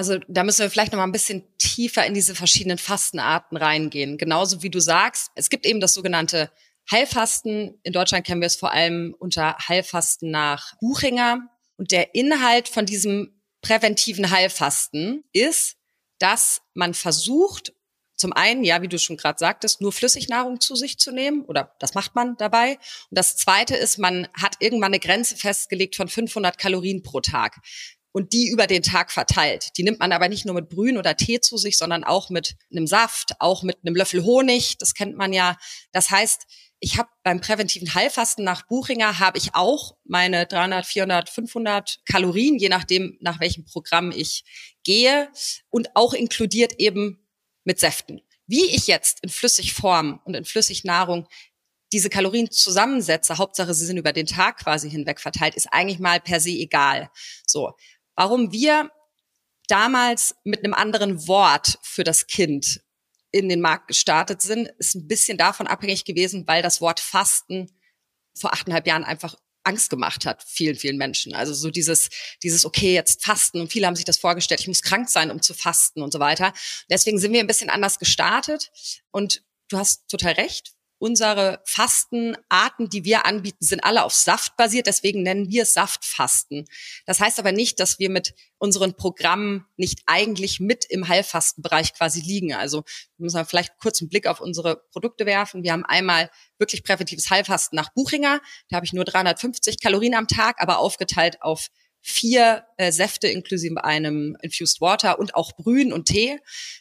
Also 0.00 0.16
da 0.28 0.44
müssen 0.44 0.62
wir 0.62 0.70
vielleicht 0.70 0.92
noch 0.92 0.96
mal 0.96 1.04
ein 1.04 1.12
bisschen 1.12 1.44
tiefer 1.58 2.06
in 2.06 2.14
diese 2.14 2.34
verschiedenen 2.34 2.78
Fastenarten 2.78 3.58
reingehen. 3.58 4.16
Genauso 4.16 4.62
wie 4.62 4.70
du 4.70 4.80
sagst, 4.80 5.30
es 5.34 5.50
gibt 5.50 5.66
eben 5.66 5.78
das 5.78 5.92
sogenannte 5.92 6.50
Heilfasten. 6.90 7.78
In 7.82 7.92
Deutschland 7.92 8.26
kennen 8.26 8.40
wir 8.40 8.46
es 8.46 8.56
vor 8.56 8.72
allem 8.72 9.14
unter 9.18 9.58
Heilfasten 9.68 10.30
nach 10.30 10.72
Buchinger. 10.80 11.50
Und 11.76 11.92
der 11.92 12.14
Inhalt 12.14 12.70
von 12.70 12.86
diesem 12.86 13.42
präventiven 13.60 14.30
Heilfasten 14.30 15.22
ist, 15.34 15.76
dass 16.18 16.62
man 16.72 16.94
versucht, 16.94 17.74
zum 18.16 18.32
einen, 18.32 18.64
ja, 18.64 18.80
wie 18.80 18.88
du 18.88 18.98
schon 18.98 19.18
gerade 19.18 19.38
sagtest, 19.38 19.82
nur 19.82 19.92
Flüssignahrung 19.92 20.60
zu 20.60 20.76
sich 20.76 20.98
zu 20.98 21.12
nehmen 21.12 21.42
oder 21.44 21.74
das 21.78 21.92
macht 21.92 22.14
man 22.14 22.38
dabei. 22.38 22.78
Und 23.10 23.18
das 23.18 23.36
zweite 23.36 23.76
ist, 23.76 23.98
man 23.98 24.28
hat 24.32 24.56
irgendwann 24.60 24.92
eine 24.92 25.00
Grenze 25.00 25.36
festgelegt 25.36 25.94
von 25.94 26.08
500 26.08 26.56
Kalorien 26.56 27.02
pro 27.02 27.20
Tag 27.20 27.60
und 28.12 28.32
die 28.32 28.48
über 28.48 28.66
den 28.66 28.82
Tag 28.82 29.12
verteilt. 29.12 29.70
Die 29.76 29.82
nimmt 29.82 30.00
man 30.00 30.12
aber 30.12 30.28
nicht 30.28 30.44
nur 30.44 30.54
mit 30.54 30.68
Brühen 30.68 30.98
oder 30.98 31.16
Tee 31.16 31.40
zu 31.40 31.56
sich, 31.56 31.78
sondern 31.78 32.04
auch 32.04 32.30
mit 32.30 32.56
einem 32.70 32.86
Saft, 32.86 33.32
auch 33.38 33.62
mit 33.62 33.78
einem 33.84 33.94
Löffel 33.94 34.24
Honig. 34.24 34.78
Das 34.78 34.94
kennt 34.94 35.16
man 35.16 35.32
ja. 35.32 35.56
Das 35.92 36.10
heißt, 36.10 36.46
ich 36.80 36.98
habe 36.98 37.10
beim 37.22 37.40
präventiven 37.40 37.94
Heilfasten 37.94 38.42
nach 38.42 38.66
Buchinger 38.66 39.18
habe 39.18 39.36
ich 39.36 39.54
auch 39.54 39.96
meine 40.04 40.46
300, 40.46 40.86
400, 40.86 41.28
500 41.28 42.00
Kalorien, 42.06 42.58
je 42.58 42.70
nachdem 42.70 43.18
nach 43.20 43.38
welchem 43.38 43.66
Programm 43.66 44.10
ich 44.10 44.44
gehe 44.82 45.30
und 45.68 45.94
auch 45.94 46.14
inkludiert 46.14 46.74
eben 46.78 47.28
mit 47.64 47.78
Säften. 47.78 48.22
Wie 48.46 48.64
ich 48.64 48.86
jetzt 48.86 49.22
in 49.22 49.28
Flüssigform 49.28 50.20
und 50.24 50.34
in 50.34 50.44
Flüssignahrung 50.44 51.28
diese 51.92 52.08
Kalorien 52.08 52.50
zusammensetze, 52.50 53.38
Hauptsache 53.38 53.74
sie 53.74 53.84
sind 53.84 53.98
über 53.98 54.12
den 54.12 54.26
Tag 54.26 54.58
quasi 54.58 54.88
hinweg 54.90 55.20
verteilt, 55.20 55.56
ist 55.56 55.68
eigentlich 55.72 55.98
mal 55.98 56.20
per 56.20 56.40
se 56.40 56.50
egal. 56.50 57.10
So. 57.46 57.74
Warum 58.20 58.52
wir 58.52 58.90
damals 59.66 60.34
mit 60.44 60.62
einem 60.62 60.74
anderen 60.74 61.26
Wort 61.26 61.78
für 61.80 62.04
das 62.04 62.26
Kind 62.26 62.82
in 63.30 63.48
den 63.48 63.62
Markt 63.62 63.88
gestartet 63.88 64.42
sind, 64.42 64.68
ist 64.76 64.94
ein 64.94 65.08
bisschen 65.08 65.38
davon 65.38 65.66
abhängig 65.66 66.04
gewesen, 66.04 66.46
weil 66.46 66.60
das 66.60 66.82
Wort 66.82 67.00
Fasten 67.00 67.80
vor 68.38 68.52
achteinhalb 68.52 68.86
Jahren 68.86 69.04
einfach 69.04 69.36
Angst 69.64 69.88
gemacht 69.88 70.26
hat, 70.26 70.44
vielen, 70.46 70.76
vielen 70.76 70.98
Menschen. 70.98 71.34
Also 71.34 71.54
so 71.54 71.70
dieses, 71.70 72.10
dieses, 72.42 72.66
okay, 72.66 72.92
jetzt 72.92 73.24
fasten. 73.24 73.58
Und 73.58 73.72
viele 73.72 73.86
haben 73.86 73.96
sich 73.96 74.04
das 74.04 74.18
vorgestellt, 74.18 74.60
ich 74.60 74.68
muss 74.68 74.82
krank 74.82 75.08
sein, 75.08 75.30
um 75.30 75.40
zu 75.40 75.54
fasten 75.54 76.02
und 76.02 76.12
so 76.12 76.20
weiter. 76.20 76.52
Deswegen 76.90 77.18
sind 77.18 77.32
wir 77.32 77.40
ein 77.40 77.46
bisschen 77.46 77.70
anders 77.70 77.98
gestartet. 77.98 78.70
Und 79.12 79.42
du 79.68 79.78
hast 79.78 80.10
total 80.10 80.34
recht 80.34 80.74
unsere 81.00 81.62
Fastenarten, 81.64 82.90
die 82.90 83.04
wir 83.04 83.24
anbieten, 83.24 83.64
sind 83.64 83.82
alle 83.82 84.04
auf 84.04 84.12
Saft 84.12 84.56
basiert. 84.56 84.86
Deswegen 84.86 85.22
nennen 85.22 85.48
wir 85.48 85.64
Saftfasten. 85.64 86.66
Das 87.06 87.20
heißt 87.20 87.38
aber 87.38 87.52
nicht, 87.52 87.80
dass 87.80 87.98
wir 87.98 88.10
mit 88.10 88.34
unseren 88.58 88.94
Programmen 88.94 89.64
nicht 89.76 90.02
eigentlich 90.04 90.60
mit 90.60 90.84
im 90.84 91.08
Heilfastenbereich 91.08 91.94
quasi 91.94 92.20
liegen. 92.20 92.52
Also 92.52 92.84
müssen 93.16 93.36
wir 93.36 93.46
vielleicht 93.46 93.78
kurz 93.78 94.02
einen 94.02 94.10
Blick 94.10 94.26
auf 94.26 94.40
unsere 94.40 94.84
Produkte 94.92 95.24
werfen. 95.24 95.62
Wir 95.62 95.72
haben 95.72 95.86
einmal 95.86 96.30
wirklich 96.58 96.84
präventives 96.84 97.30
Heilfasten 97.30 97.76
nach 97.76 97.92
Buchinger. 97.94 98.42
Da 98.68 98.76
habe 98.76 98.84
ich 98.84 98.92
nur 98.92 99.04
350 99.04 99.80
Kalorien 99.80 100.14
am 100.14 100.28
Tag, 100.28 100.56
aber 100.60 100.78
aufgeteilt 100.78 101.40
auf 101.40 101.68
vier 102.02 102.64
äh, 102.76 102.92
Säfte 102.92 103.28
inklusive 103.28 103.84
einem 103.84 104.36
Infused 104.42 104.80
Water 104.80 105.18
und 105.18 105.34
auch 105.34 105.52
Brühen 105.56 105.92
und 105.92 106.06
Tee. 106.06 106.38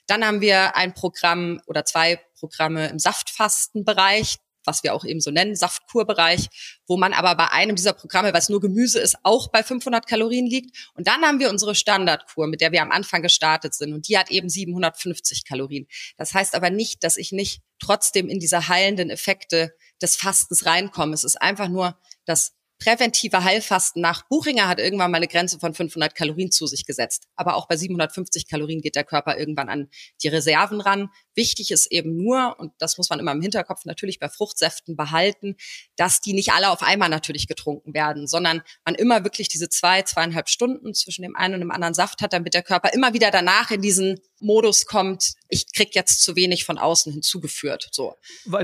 Dann 0.08 0.26
haben 0.26 0.42
wir 0.42 0.76
ein 0.76 0.94
Programm 0.94 1.62
oder 1.66 1.86
zwei 1.86 2.20
Programme 2.40 2.88
im 2.88 3.00
Saftfastenbereich, 3.00 4.38
was 4.66 4.84
wir 4.84 4.94
auch 4.94 5.04
eben 5.04 5.20
so 5.20 5.32
nennen, 5.32 5.56
Saftkurbereich, 5.56 6.48
wo 6.88 6.98
man 6.98 7.14
aber 7.14 7.36
bei 7.36 7.52
einem 7.52 7.76
dieser 7.76 7.94
Programme, 7.94 8.34
was 8.34 8.50
nur 8.50 8.60
Gemüse 8.62 9.00
ist, 9.00 9.18
auch 9.24 9.50
bei 9.50 9.64
500 9.64 10.06
Kalorien 10.08 10.46
liegt. 10.46 10.92
Und 10.94 11.08
dann 11.08 11.22
haben 11.24 11.40
wir 11.40 11.50
unsere 11.50 11.76
Standardkur, 11.76 12.48
mit 12.48 12.62
der 12.62 12.72
wir 12.72 12.82
am 12.82 12.92
Anfang 12.92 13.22
gestartet 13.22 13.74
sind. 13.74 13.94
Und 13.94 14.08
die 14.08 14.18
hat 14.18 14.30
eben 14.30 14.50
750 14.50 15.46
Kalorien. 15.46 15.88
Das 16.18 16.34
heißt 16.34 16.56
aber 16.56 16.70
nicht, 16.70 17.04
dass 17.04 17.18
ich 17.18 17.32
nicht 17.32 17.62
trotzdem 17.80 18.30
in 18.30 18.40
diese 18.40 18.68
heilenden 18.68 19.10
Effekte 19.10 19.74
des 20.02 20.16
Fastens 20.16 20.66
reinkomme. 20.66 21.14
Es 21.14 21.24
ist 21.24 21.42
einfach 21.42 21.70
nur 21.70 21.98
das 22.26 22.54
präventive 22.80 23.44
Heilfasten 23.44 24.02
nach 24.02 24.28
Buchinger 24.28 24.68
hat 24.68 24.80
irgendwann 24.80 25.12
mal 25.12 25.18
eine 25.18 25.28
Grenze 25.28 25.60
von 25.60 25.74
500 25.74 26.16
Kalorien 26.16 26.52
zu 26.52 26.66
sich 26.66 26.86
gesetzt. 26.86 27.28
Aber 27.36 27.56
auch 27.56 27.68
bei 27.68 27.76
750 27.76 28.48
Kalorien 28.48 28.82
geht 28.82 28.96
der 28.96 29.04
Körper 29.04 29.38
irgendwann 29.38 29.70
an 29.70 29.90
die 30.24 30.30
Reserven 30.30 30.82
ran. 30.82 31.10
Wichtig 31.40 31.72
ist 31.72 31.86
eben 31.90 32.18
nur, 32.18 32.60
und 32.60 32.74
das 32.80 32.98
muss 32.98 33.10
man 33.10 33.18
immer 33.18 33.32
im 33.32 33.42
Hinterkopf 33.42 33.86
natürlich 33.86 34.20
bei 34.20 34.28
Fruchtsäften 34.28 34.98
behalten, 34.98 35.56
dass 35.96 36.20
die 36.20 36.34
nicht 36.34 36.52
alle 36.52 36.70
auf 36.70 36.84
einmal 36.84 37.08
natürlich 37.08 37.48
getrunken 37.48 37.94
werden, 37.94 38.28
sondern 38.28 38.62
man 38.84 38.94
immer 38.96 39.24
wirklich 39.24 39.48
diese 39.48 39.70
zwei, 39.70 40.02
zweieinhalb 40.02 40.50
Stunden 40.50 40.94
zwischen 40.94 41.22
dem 41.22 41.38
einen 41.38 41.54
und 41.54 41.62
dem 41.62 41.72
anderen 41.72 41.94
Saft 41.94 42.22
hat, 42.22 42.34
damit 42.34 42.54
der 42.54 42.62
Körper 42.62 42.92
immer 42.94 43.14
wieder 43.14 43.32
danach 43.32 43.72
in 43.72 43.82
diesen 43.82 44.20
Modus 44.42 44.86
kommt, 44.86 45.36
ich 45.48 45.72
krieg 45.72 45.96
jetzt 45.96 46.24
zu 46.24 46.36
wenig 46.36 46.66
von 46.66 46.78
außen 46.78 47.14
hinzugeführt. 47.14 47.88
So. 47.94 48.16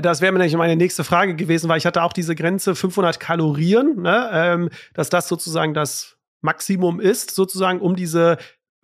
Das 0.02 0.20
wäre 0.20 0.32
mir 0.32 0.38
nämlich 0.40 0.54
meine 0.56 0.76
nächste 0.76 1.02
Frage 1.02 1.34
gewesen, 1.34 1.70
weil 1.70 1.78
ich 1.78 1.86
hatte 1.86 2.02
auch 2.02 2.12
diese 2.12 2.34
Grenze 2.34 2.74
500 2.74 3.18
Kalorien, 3.18 4.02
ne, 4.02 4.30
ähm, 4.34 4.70
dass 4.92 5.08
das 5.08 5.28
sozusagen 5.28 5.72
das 5.72 6.18
Maximum 6.42 7.00
ist, 7.00 7.34
sozusagen, 7.34 7.80
um 7.80 7.96
diese 7.96 8.36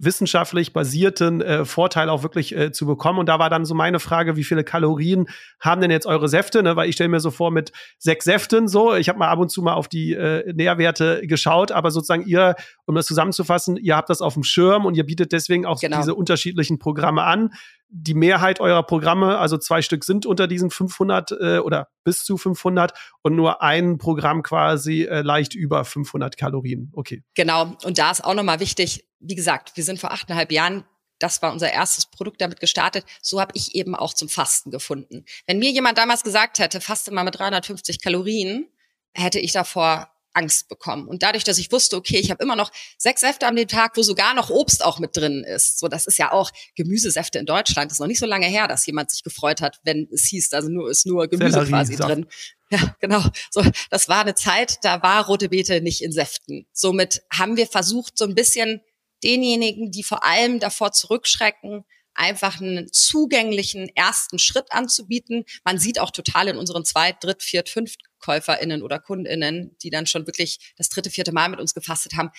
wissenschaftlich 0.04 0.72
basierten 0.72 1.40
äh, 1.40 1.64
Vorteil 1.64 2.08
auch 2.08 2.22
wirklich 2.22 2.56
äh, 2.56 2.72
zu 2.72 2.86
bekommen. 2.86 3.18
Und 3.18 3.28
da 3.28 3.38
war 3.38 3.50
dann 3.50 3.64
so 3.64 3.74
meine 3.74 4.00
Frage, 4.00 4.36
wie 4.36 4.44
viele 4.44 4.64
Kalorien 4.64 5.26
haben 5.60 5.80
denn 5.80 5.90
jetzt 5.90 6.06
eure 6.06 6.28
Säfte? 6.28 6.62
Ne? 6.62 6.76
Weil 6.76 6.88
ich 6.88 6.94
stelle 6.94 7.08
mir 7.08 7.20
so 7.20 7.30
vor, 7.30 7.50
mit 7.50 7.72
sechs 7.98 8.24
Säften 8.24 8.68
so, 8.68 8.94
ich 8.94 9.08
habe 9.08 9.18
mal 9.18 9.28
ab 9.28 9.38
und 9.38 9.50
zu 9.50 9.62
mal 9.62 9.74
auf 9.74 9.88
die 9.88 10.12
äh, 10.12 10.52
Nährwerte 10.52 11.26
geschaut, 11.26 11.72
aber 11.72 11.90
sozusagen 11.90 12.26
ihr, 12.26 12.56
um 12.86 12.94
das 12.94 13.06
zusammenzufassen, 13.06 13.76
ihr 13.76 13.96
habt 13.96 14.10
das 14.10 14.20
auf 14.20 14.34
dem 14.34 14.42
Schirm 14.42 14.86
und 14.86 14.96
ihr 14.96 15.04
bietet 15.04 15.32
deswegen 15.32 15.66
auch 15.66 15.80
genau. 15.80 15.98
diese 15.98 16.14
unterschiedlichen 16.14 16.78
Programme 16.78 17.22
an 17.22 17.50
die 17.94 18.14
Mehrheit 18.14 18.58
eurer 18.58 18.82
Programme, 18.82 19.38
also 19.38 19.58
zwei 19.58 19.82
Stück 19.82 20.02
sind 20.04 20.24
unter 20.24 20.48
diesen 20.48 20.70
500 20.70 21.30
äh, 21.32 21.58
oder 21.58 21.88
bis 22.04 22.24
zu 22.24 22.38
500 22.38 22.94
und 23.20 23.36
nur 23.36 23.62
ein 23.62 23.98
Programm 23.98 24.42
quasi 24.42 25.02
äh, 25.02 25.20
leicht 25.20 25.54
über 25.54 25.84
500 25.84 26.38
Kalorien. 26.38 26.90
Okay. 26.94 27.22
Genau. 27.34 27.76
Und 27.84 27.98
da 27.98 28.10
ist 28.10 28.24
auch 28.24 28.34
nochmal 28.34 28.60
wichtig, 28.60 29.04
wie 29.22 29.34
gesagt, 29.34 29.76
wir 29.76 29.84
sind 29.84 30.00
vor 30.00 30.12
achteinhalb 30.12 30.52
Jahren 30.52 30.84
das 31.22 31.40
war 31.40 31.52
unser 31.52 31.72
erstes 31.72 32.06
Produkt 32.06 32.40
damit 32.40 32.58
gestartet. 32.58 33.04
So 33.20 33.40
habe 33.40 33.52
ich 33.54 33.76
eben 33.76 33.94
auch 33.94 34.12
zum 34.12 34.28
Fasten 34.28 34.70
gefunden. 34.70 35.24
Wenn 35.46 35.60
mir 35.60 35.70
jemand 35.70 35.96
damals 35.96 36.24
gesagt 36.24 36.58
hätte, 36.58 36.80
faste 36.80 37.12
mal 37.12 37.22
mit 37.22 37.38
350 37.38 38.00
Kalorien, 38.00 38.66
hätte 39.14 39.38
ich 39.38 39.52
davor 39.52 40.08
Angst 40.34 40.68
bekommen. 40.68 41.08
Und 41.08 41.22
dadurch, 41.22 41.44
dass 41.44 41.58
ich 41.58 41.70
wusste, 41.70 41.96
okay, 41.96 42.16
ich 42.18 42.30
habe 42.30 42.42
immer 42.42 42.56
noch 42.56 42.70
sechs 42.96 43.20
Säfte 43.20 43.46
am 43.46 43.56
Tag, 43.68 43.96
wo 43.96 44.02
sogar 44.02 44.34
noch 44.34 44.50
Obst 44.50 44.82
auch 44.82 44.98
mit 44.98 45.16
drin 45.16 45.44
ist. 45.44 45.78
So, 45.78 45.88
das 45.88 46.06
ist 46.06 46.18
ja 46.18 46.32
auch 46.32 46.50
Gemüsesäfte 46.74 47.38
in 47.38 47.46
Deutschland. 47.46 47.90
Das 47.90 47.96
ist 47.96 48.00
noch 48.00 48.06
nicht 48.06 48.18
so 48.18 48.26
lange 48.26 48.46
her, 48.46 48.66
dass 48.66 48.86
jemand 48.86 49.10
sich 49.10 49.22
gefreut 49.22 49.60
hat, 49.60 49.78
wenn 49.84 50.08
es 50.12 50.24
hieß, 50.24 50.52
also 50.54 50.70
nur 50.70 50.90
ist 50.90 51.06
nur 51.06 51.28
Gemüse 51.28 51.52
Sellerie, 51.52 51.70
quasi 51.70 51.96
Saft. 51.96 52.08
drin. 52.08 52.26
Ja, 52.70 52.96
genau. 53.00 53.22
So, 53.50 53.62
das 53.90 54.08
war 54.08 54.22
eine 54.22 54.34
Zeit, 54.34 54.78
da 54.82 55.02
war 55.02 55.26
rote 55.26 55.50
Beete 55.50 55.82
nicht 55.82 56.02
in 56.02 56.10
Säften. 56.10 56.66
Somit 56.72 57.22
haben 57.30 57.58
wir 57.58 57.66
versucht, 57.66 58.16
so 58.16 58.24
ein 58.24 58.34
bisschen 58.34 58.80
denjenigen, 59.24 59.90
die 59.90 60.02
vor 60.02 60.24
allem 60.24 60.60
davor 60.60 60.92
zurückschrecken, 60.92 61.84
einfach 62.14 62.60
einen 62.60 62.92
zugänglichen 62.92 63.88
ersten 63.94 64.38
Schritt 64.38 64.70
anzubieten. 64.70 65.44
Man 65.64 65.78
sieht 65.78 65.98
auch 65.98 66.10
total 66.10 66.48
in 66.48 66.56
unseren 66.56 66.84
Zweit-, 66.84 67.22
Dritt-, 67.22 67.42
Viert-, 67.42 67.68
Fünft-KäuferInnen 67.68 68.82
oder 68.82 68.98
KundInnen, 68.98 69.76
die 69.82 69.90
dann 69.90 70.06
schon 70.06 70.26
wirklich 70.26 70.72
das 70.76 70.88
dritte, 70.88 71.10
vierte 71.10 71.32
Mal 71.32 71.48
mit 71.48 71.60
uns 71.60 71.74
gefastet 71.74 72.14
haben. 72.14 72.30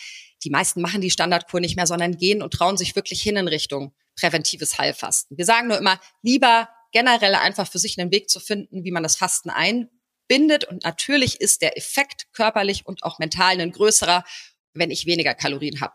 Die 0.44 0.50
meisten 0.50 0.82
machen 0.82 1.02
die 1.02 1.12
Standardkur 1.12 1.60
nicht 1.60 1.76
mehr, 1.76 1.88
sondern 1.88 2.18
gehen 2.18 2.42
und 2.42 2.54
trauen 2.54 2.78
sich 2.78 2.96
wirklich 2.96 3.22
hin 3.22 3.38
in 3.38 3.48
Richtung 3.48 3.94
präventives 4.16 4.78
Heilfasten. 4.78 5.38
Wir 5.38 5.46
sagen 5.46 5.68
nur 5.68 5.78
immer, 5.78 6.00
lieber 6.22 6.70
generell 6.92 7.36
einfach 7.36 7.70
für 7.70 7.80
sich 7.80 8.00
einen 8.00 8.12
Weg 8.12 8.30
zu 8.30 8.40
finden, 8.40 8.84
wie 8.84 8.92
man 8.92 9.02
das 9.02 9.16
Fasten 9.16 9.50
einbindet. 9.50 10.66
Und 10.66 10.84
natürlich 10.84 11.42
ist 11.42 11.64
der 11.64 11.78
Effekt 11.78 12.28
körperlich 12.34 12.86
und 12.86 13.04
auch 13.04 13.18
mental 13.18 13.60
ein 13.60 13.72
größerer, 13.72 14.24
wenn 14.74 14.92
ich 14.92 15.08
weniger 15.08 15.34
Kalorien 15.34 15.82
habe. 15.82 15.94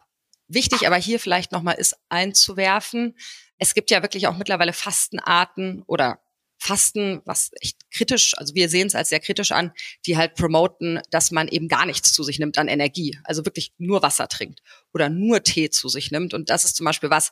Wichtig 0.49 0.87
aber 0.87 0.97
hier 0.97 1.21
vielleicht 1.21 1.53
nochmal 1.53 1.77
ist 1.77 1.97
einzuwerfen, 2.09 3.17
es 3.59 3.75
gibt 3.75 3.91
ja 3.91 4.03
wirklich 4.03 4.27
auch 4.27 4.37
mittlerweile 4.37 4.73
Fastenarten 4.73 5.83
oder 5.87 6.21
Fasten, 6.61 7.23
was 7.25 7.51
echt 7.61 7.79
kritisch, 7.93 8.37
also 8.37 8.55
wir 8.55 8.69
sehen 8.69 8.89
es 8.89 8.95
als 8.95 9.11
sehr 9.11 9.21
kritisch 9.21 9.53
an, 9.53 9.73
die 10.07 10.17
halt 10.17 10.35
promoten, 10.35 11.01
dass 11.11 11.31
man 11.31 11.47
eben 11.47 11.69
gar 11.69 11.87
nichts 11.87 12.13
zu 12.13 12.25
sich 12.25 12.39
nimmt 12.41 12.59
an 12.59 12.67
Energie, 12.67 13.19
also 13.25 13.45
wirklich 13.45 13.73
nur 13.79 14.03
Wasser 14.03 14.27
trinkt 14.27 14.63
oder 14.93 15.09
nur 15.09 15.43
Tee 15.45 15.71
zu 15.71 15.89
sich 15.89 16.11
nimmt. 16.11 16.35
Und 16.35 16.51
das 16.51 16.65
ist 16.65 16.77
zum 16.77 16.85
Beispiel 16.85 17.11
was, 17.11 17.31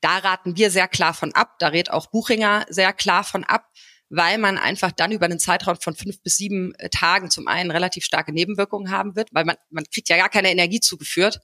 da 0.00 0.18
raten 0.18 0.56
wir 0.56 0.70
sehr 0.70 0.86
klar 0.86 1.14
von 1.14 1.34
ab, 1.34 1.56
da 1.58 1.68
rät 1.68 1.90
auch 1.90 2.06
Buchinger 2.06 2.64
sehr 2.68 2.92
klar 2.92 3.24
von 3.24 3.42
ab, 3.44 3.68
weil 4.10 4.38
man 4.38 4.58
einfach 4.58 4.90
dann 4.90 5.12
über 5.12 5.24
einen 5.24 5.38
Zeitraum 5.38 5.76
von 5.80 5.94
fünf 5.94 6.20
bis 6.20 6.36
sieben 6.36 6.74
äh, 6.74 6.90
Tagen 6.90 7.30
zum 7.30 7.48
einen 7.48 7.70
relativ 7.70 8.04
starke 8.04 8.32
Nebenwirkungen 8.32 8.90
haben 8.90 9.16
wird, 9.16 9.28
weil 9.32 9.44
man, 9.44 9.56
man 9.70 9.84
kriegt 9.84 10.08
ja 10.08 10.16
gar 10.16 10.28
keine 10.28 10.50
Energie 10.50 10.80
zugeführt 10.80 11.40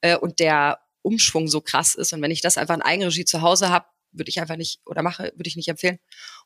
äh, 0.00 0.16
und 0.16 0.38
der 0.38 0.78
Umschwung 1.02 1.48
so 1.48 1.60
krass 1.60 1.94
ist. 1.94 2.12
Und 2.12 2.22
wenn 2.22 2.30
ich 2.30 2.40
das 2.40 2.56
einfach 2.56 2.74
in 2.74 2.82
Eigenregie 2.82 3.24
zu 3.24 3.42
Hause 3.42 3.68
habe, 3.68 3.86
würde 4.12 4.28
ich 4.28 4.40
einfach 4.40 4.56
nicht 4.56 4.80
oder 4.86 5.02
mache, 5.02 5.32
würde 5.34 5.48
ich 5.48 5.56
nicht 5.56 5.68
empfehlen. 5.68 5.98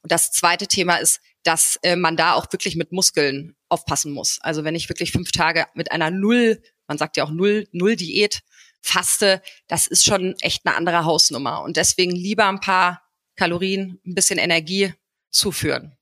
Und 0.03 0.11
das 0.11 0.33
zweite 0.33 0.67
Thema 0.67 0.97
ist, 0.97 1.21
dass 1.43 1.79
äh, 1.83 1.97
man 1.97 2.17
da 2.17 2.33
auch 2.33 2.51
wirklich 2.51 2.75
mit 2.75 2.91
Muskeln 2.91 3.55
aufpassen 3.69 4.13
muss. 4.13 4.39
Also 4.41 4.65
wenn 4.65 4.75
ich 4.75 4.89
wirklich 4.89 5.13
fünf 5.13 5.33
Tage 5.33 5.67
mit 5.75 5.93
einer 5.93 6.11
Null, 6.11 6.63
man 6.87 6.97
sagt 6.97 7.19
ja 7.19 7.25
auch 7.25 7.31
Null, 7.31 7.69
Null 7.73 7.97
Diät 7.97 8.41
faste, 8.81 9.43
das 9.67 9.87
ist 9.87 10.05
schon 10.05 10.35
echt 10.41 10.65
eine 10.65 10.77
andere 10.77 11.05
Hausnummer. 11.05 11.63
Und 11.63 11.77
deswegen 11.77 12.13
lieber 12.13 12.47
ein 12.47 12.61
paar 12.61 13.03
Kalorien, 13.37 14.01
ein 14.07 14.15
bisschen 14.15 14.39
Energie 14.39 14.95
zuführen. 15.31 15.99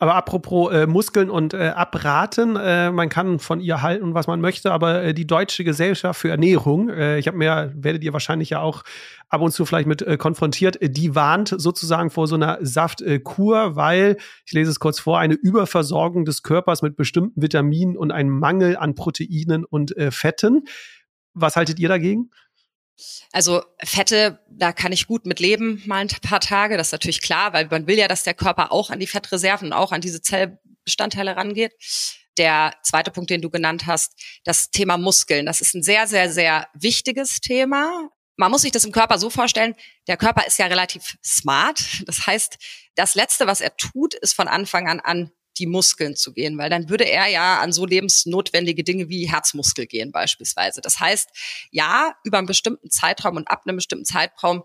Aber 0.00 0.14
apropos 0.14 0.72
äh, 0.72 0.86
Muskeln 0.86 1.28
und 1.28 1.54
äh, 1.54 1.72
Abraten, 1.74 2.54
äh, 2.54 2.92
man 2.92 3.08
kann 3.08 3.40
von 3.40 3.58
ihr 3.58 3.82
halten, 3.82 4.14
was 4.14 4.28
man 4.28 4.40
möchte, 4.40 4.70
aber 4.70 5.02
äh, 5.02 5.12
die 5.12 5.26
Deutsche 5.26 5.64
Gesellschaft 5.64 6.20
für 6.20 6.30
Ernährung, 6.30 6.88
äh, 6.88 7.18
ich 7.18 7.26
habe 7.26 7.36
mir, 7.36 7.72
werdet 7.74 8.04
ihr 8.04 8.12
wahrscheinlich 8.12 8.50
ja 8.50 8.60
auch 8.60 8.84
ab 9.28 9.40
und 9.40 9.50
zu 9.50 9.66
vielleicht 9.66 9.88
mit 9.88 10.02
äh, 10.02 10.16
konfrontiert, 10.16 10.78
die 10.80 11.16
warnt 11.16 11.52
sozusagen 11.56 12.10
vor 12.10 12.28
so 12.28 12.36
einer 12.36 12.58
Saftkur, 12.60 13.74
weil, 13.74 14.18
ich 14.46 14.52
lese 14.52 14.70
es 14.70 14.78
kurz 14.78 15.00
vor, 15.00 15.18
eine 15.18 15.34
Überversorgung 15.34 16.24
des 16.24 16.44
Körpers 16.44 16.80
mit 16.80 16.94
bestimmten 16.94 17.42
Vitaminen 17.42 17.96
und 17.96 18.12
ein 18.12 18.30
Mangel 18.30 18.76
an 18.76 18.94
Proteinen 18.94 19.64
und 19.64 19.94
Fetten. 20.10 20.62
Was 21.34 21.56
haltet 21.56 21.80
ihr 21.80 21.88
dagegen? 21.88 22.30
Also 23.32 23.62
Fette, 23.82 24.40
da 24.48 24.72
kann 24.72 24.92
ich 24.92 25.06
gut 25.06 25.26
mit 25.26 25.40
leben, 25.40 25.82
mal 25.86 25.98
ein 25.98 26.08
paar 26.08 26.40
Tage. 26.40 26.76
Das 26.76 26.88
ist 26.88 26.92
natürlich 26.92 27.20
klar, 27.20 27.52
weil 27.52 27.66
man 27.66 27.86
will 27.86 27.98
ja, 27.98 28.08
dass 28.08 28.24
der 28.24 28.34
Körper 28.34 28.72
auch 28.72 28.90
an 28.90 29.00
die 29.00 29.06
Fettreserven 29.06 29.72
auch 29.72 29.92
an 29.92 30.00
diese 30.00 30.20
Zellbestandteile 30.20 31.36
rangeht. 31.36 31.72
Der 32.38 32.74
zweite 32.82 33.10
Punkt, 33.10 33.30
den 33.30 33.42
du 33.42 33.50
genannt 33.50 33.86
hast, 33.86 34.12
das 34.44 34.70
Thema 34.70 34.96
Muskeln. 34.96 35.46
Das 35.46 35.60
ist 35.60 35.74
ein 35.74 35.82
sehr, 35.82 36.06
sehr, 36.06 36.32
sehr 36.32 36.68
wichtiges 36.74 37.40
Thema. 37.40 38.10
Man 38.36 38.52
muss 38.52 38.62
sich 38.62 38.70
das 38.70 38.84
im 38.84 38.92
Körper 38.92 39.18
so 39.18 39.30
vorstellen, 39.30 39.74
der 40.06 40.16
Körper 40.16 40.46
ist 40.46 40.58
ja 40.58 40.66
relativ 40.66 41.18
smart. 41.24 41.82
Das 42.06 42.26
heißt, 42.26 42.56
das 42.94 43.16
Letzte, 43.16 43.48
was 43.48 43.60
er 43.60 43.76
tut, 43.76 44.14
ist 44.14 44.34
von 44.34 44.46
Anfang 44.46 44.88
an 44.88 45.00
an 45.00 45.32
die 45.58 45.66
Muskeln 45.66 46.16
zu 46.16 46.32
gehen, 46.32 46.58
weil 46.58 46.70
dann 46.70 46.88
würde 46.88 47.04
er 47.04 47.26
ja 47.26 47.60
an 47.60 47.72
so 47.72 47.86
lebensnotwendige 47.86 48.84
Dinge 48.84 49.08
wie 49.08 49.28
Herzmuskel 49.28 49.86
gehen 49.86 50.12
beispielsweise. 50.12 50.80
Das 50.80 51.00
heißt, 51.00 51.28
ja, 51.70 52.14
über 52.24 52.38
einen 52.38 52.46
bestimmten 52.46 52.90
Zeitraum 52.90 53.36
und 53.36 53.48
ab 53.48 53.62
einem 53.66 53.76
bestimmten 53.76 54.04
Zeitraum 54.04 54.64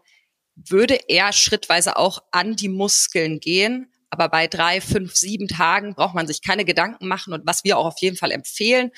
würde 0.55 0.99
er 1.07 1.33
schrittweise 1.33 1.97
auch 1.97 2.19
an 2.31 2.55
die 2.55 2.69
Muskeln 2.69 3.39
gehen. 3.39 3.91
Aber 4.09 4.29
bei 4.29 4.47
drei, 4.47 4.79
fünf, 4.79 5.15
sieben 5.15 5.47
Tagen 5.47 5.95
braucht 5.95 6.13
man 6.13 6.27
sich 6.27 6.41
keine 6.41 6.65
Gedanken 6.65 7.07
machen. 7.07 7.33
Und 7.33 7.47
was 7.47 7.63
wir 7.63 7.77
auch 7.77 7.87
auf 7.87 7.99
jeden 7.99 8.15
Fall 8.15 8.31
empfehlen 8.31 8.91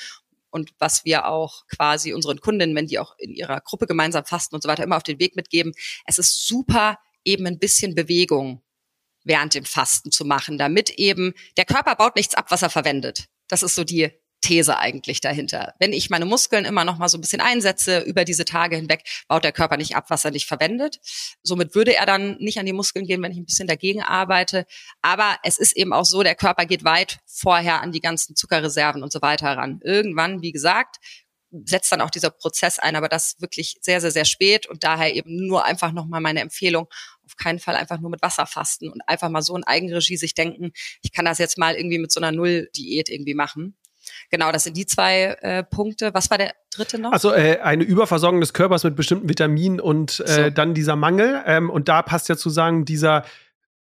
und 0.50 0.72
was 0.78 1.06
wir 1.06 1.28
auch 1.28 1.66
quasi 1.68 2.14
unseren 2.14 2.42
Kundinnen, 2.42 2.76
wenn 2.76 2.88
die 2.88 3.00
auch 3.00 3.16
in 3.18 3.34
ihrer 3.34 3.62
Gruppe 3.62 3.88
gemeinsam 3.88 4.26
fasten 4.26 4.56
und 4.56 4.62
so 4.62 4.68
weiter, 4.68 4.84
immer 4.84 4.98
auf 4.98 5.04
den 5.04 5.20
Weg 5.20 5.36
mitgeben, 5.38 5.72
es 6.06 6.18
ist 6.18 6.46
super, 6.46 7.00
eben 7.24 7.48
ein 7.48 7.60
bisschen 7.60 7.96
Bewegung 7.96 8.62
während 9.26 9.54
dem 9.54 9.66
Fasten 9.66 10.12
zu 10.12 10.24
machen, 10.24 10.58
damit 10.58 10.92
eben 10.92 11.34
der 11.58 11.66
Körper 11.66 11.96
baut 11.96 12.16
nichts 12.16 12.36
ab, 12.36 12.46
was 12.50 12.62
er 12.62 12.70
verwendet. 12.70 13.26
Das 13.50 13.62
ist 13.62 13.76
so 13.76 13.84
die 13.84 14.12
These 14.42 14.78
eigentlich 14.78 15.22
dahinter. 15.22 15.74
Wenn 15.80 15.92
ich 15.92 16.12
meine 16.12 16.26
Muskeln 16.26 16.66
immer 16.66 16.86
noch 16.86 17.00
mal 17.00 17.10
so 17.10 17.18
ein 17.18 17.22
bisschen 17.22 17.42
einsetze 17.42 18.02
über 18.02 18.26
diese 18.26 18.46
Tage 18.46 18.76
hinweg, 18.76 19.04
baut 19.28 19.44
der 19.44 19.52
Körper 19.52 19.76
nicht 19.76 19.96
ab, 19.96 20.06
was 20.10 20.24
er 20.24 20.32
nicht 20.32 20.46
verwendet. 20.46 21.00
Somit 21.42 21.74
würde 21.74 21.96
er 21.96 22.06
dann 22.06 22.38
nicht 22.38 22.60
an 22.60 22.66
die 22.68 22.74
Muskeln 22.74 23.08
gehen, 23.08 23.24
wenn 23.24 23.32
ich 23.32 23.40
ein 23.40 23.46
bisschen 23.46 23.68
dagegen 23.68 24.04
arbeite. 24.04 24.66
Aber 25.02 25.38
es 25.44 25.58
ist 25.58 25.76
eben 25.76 25.94
auch 25.94 26.06
so, 26.06 26.22
der 26.22 26.36
Körper 26.36 26.66
geht 26.66 26.84
weit 26.84 27.20
vorher 27.26 27.82
an 27.82 27.92
die 27.92 28.02
ganzen 28.02 28.36
Zuckerreserven 28.36 29.02
und 29.02 29.12
so 29.12 29.22
weiter 29.22 29.58
ran. 29.58 29.80
Irgendwann, 29.84 30.44
wie 30.44 30.52
gesagt, 30.52 30.98
setzt 31.64 31.92
dann 31.92 32.02
auch 32.02 32.10
dieser 32.10 32.30
Prozess 32.30 32.80
ein, 32.80 32.96
aber 32.96 33.08
das 33.08 33.36
wirklich 33.40 33.78
sehr, 33.82 34.02
sehr, 34.02 34.12
sehr 34.12 34.26
spät 34.26 34.68
und 34.68 34.84
daher 34.84 35.16
eben 35.16 35.48
nur 35.48 35.66
einfach 35.66 35.92
nochmal 35.92 36.22
meine 36.22 36.42
Empfehlung, 36.42 36.88
auf 37.26 37.36
keinen 37.38 37.60
Fall 37.60 37.76
einfach 37.76 38.00
nur 38.00 38.10
mit 38.10 38.22
Wasser 38.22 38.46
fasten 38.46 38.90
und 38.90 39.02
einfach 39.08 39.30
mal 39.30 39.42
so 39.42 39.56
in 39.56 39.64
Eigenregie 39.64 40.18
sich 40.18 40.34
denken, 40.34 40.72
ich 41.02 41.12
kann 41.12 41.26
das 41.26 41.38
jetzt 41.38 41.58
mal 41.58 41.76
irgendwie 41.76 42.00
mit 42.00 42.12
so 42.12 42.20
einer 42.20 42.32
Null-Diät 42.32 43.10
irgendwie 43.10 43.34
machen. 43.34 43.78
Genau, 44.30 44.52
das 44.52 44.64
sind 44.64 44.78
die 44.78 44.86
zwei 44.86 45.38
äh, 45.42 45.64
Punkte. 45.64 46.14
Was 46.14 46.30
war 46.30 46.38
der 46.38 46.54
dritte 46.72 47.00
noch? 47.00 47.12
Also 47.12 47.34
äh, 47.34 47.60
eine 47.60 47.84
Überversorgung 47.84 48.40
des 48.40 48.54
Körpers 48.54 48.84
mit 48.84 48.96
bestimmten 48.96 49.30
Vitaminen 49.30 49.80
und 49.80 50.20
äh, 50.20 50.46
so. 50.46 50.50
dann 50.52 50.74
dieser 50.74 50.96
Mangel. 50.96 51.42
Ähm, 51.46 51.70
und 51.70 51.88
da 51.88 52.02
passt 52.02 52.30
ja 52.30 52.38
zu 52.38 52.50
sagen, 52.50 52.86
dieser 52.86 53.26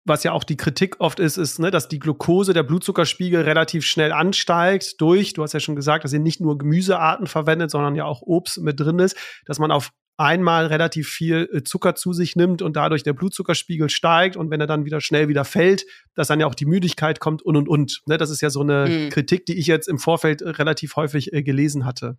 was 0.05 0.23
ja 0.23 0.31
auch 0.31 0.43
die 0.43 0.57
Kritik 0.57 0.99
oft 0.99 1.19
ist, 1.19 1.37
ist, 1.37 1.59
ne, 1.59 1.71
dass 1.71 1.87
die 1.87 1.99
Glucose, 1.99 2.53
der 2.53 2.63
Blutzuckerspiegel 2.63 3.41
relativ 3.41 3.85
schnell 3.85 4.11
ansteigt 4.11 4.99
durch, 4.99 5.33
du 5.33 5.43
hast 5.43 5.53
ja 5.53 5.59
schon 5.59 5.75
gesagt, 5.75 6.03
dass 6.03 6.11
ihr 6.11 6.19
nicht 6.19 6.41
nur 6.41 6.57
Gemüsearten 6.57 7.27
verwendet, 7.27 7.71
sondern 7.71 7.95
ja 7.95 8.05
auch 8.05 8.21
Obst 8.21 8.59
mit 8.59 8.79
drin 8.79 8.99
ist, 8.99 9.15
dass 9.45 9.59
man 9.59 9.71
auf 9.71 9.91
einmal 10.19 10.67
relativ 10.67 11.07
viel 11.07 11.49
äh, 11.53 11.63
Zucker 11.63 11.95
zu 11.95 12.13
sich 12.13 12.35
nimmt 12.35 12.61
und 12.61 12.75
dadurch 12.75 13.03
der 13.03 13.13
Blutzuckerspiegel 13.13 13.89
steigt 13.89 14.35
und 14.35 14.51
wenn 14.51 14.59
er 14.59 14.67
dann 14.67 14.85
wieder 14.85 14.99
schnell 15.01 15.29
wieder 15.29 15.45
fällt, 15.45 15.85
dass 16.13 16.27
dann 16.27 16.39
ja 16.39 16.47
auch 16.47 16.55
die 16.55 16.65
Müdigkeit 16.65 17.19
kommt 17.19 17.41
und 17.41 17.55
und 17.55 17.69
und. 17.69 18.01
Ne, 18.05 18.17
das 18.17 18.29
ist 18.29 18.41
ja 18.41 18.49
so 18.49 18.61
eine 18.61 18.87
mhm. 18.87 19.09
Kritik, 19.09 19.45
die 19.45 19.57
ich 19.57 19.67
jetzt 19.67 19.87
im 19.87 19.97
Vorfeld 19.97 20.41
äh, 20.41 20.49
relativ 20.49 20.97
häufig 20.97 21.31
äh, 21.33 21.41
gelesen 21.41 21.85
hatte. 21.85 22.17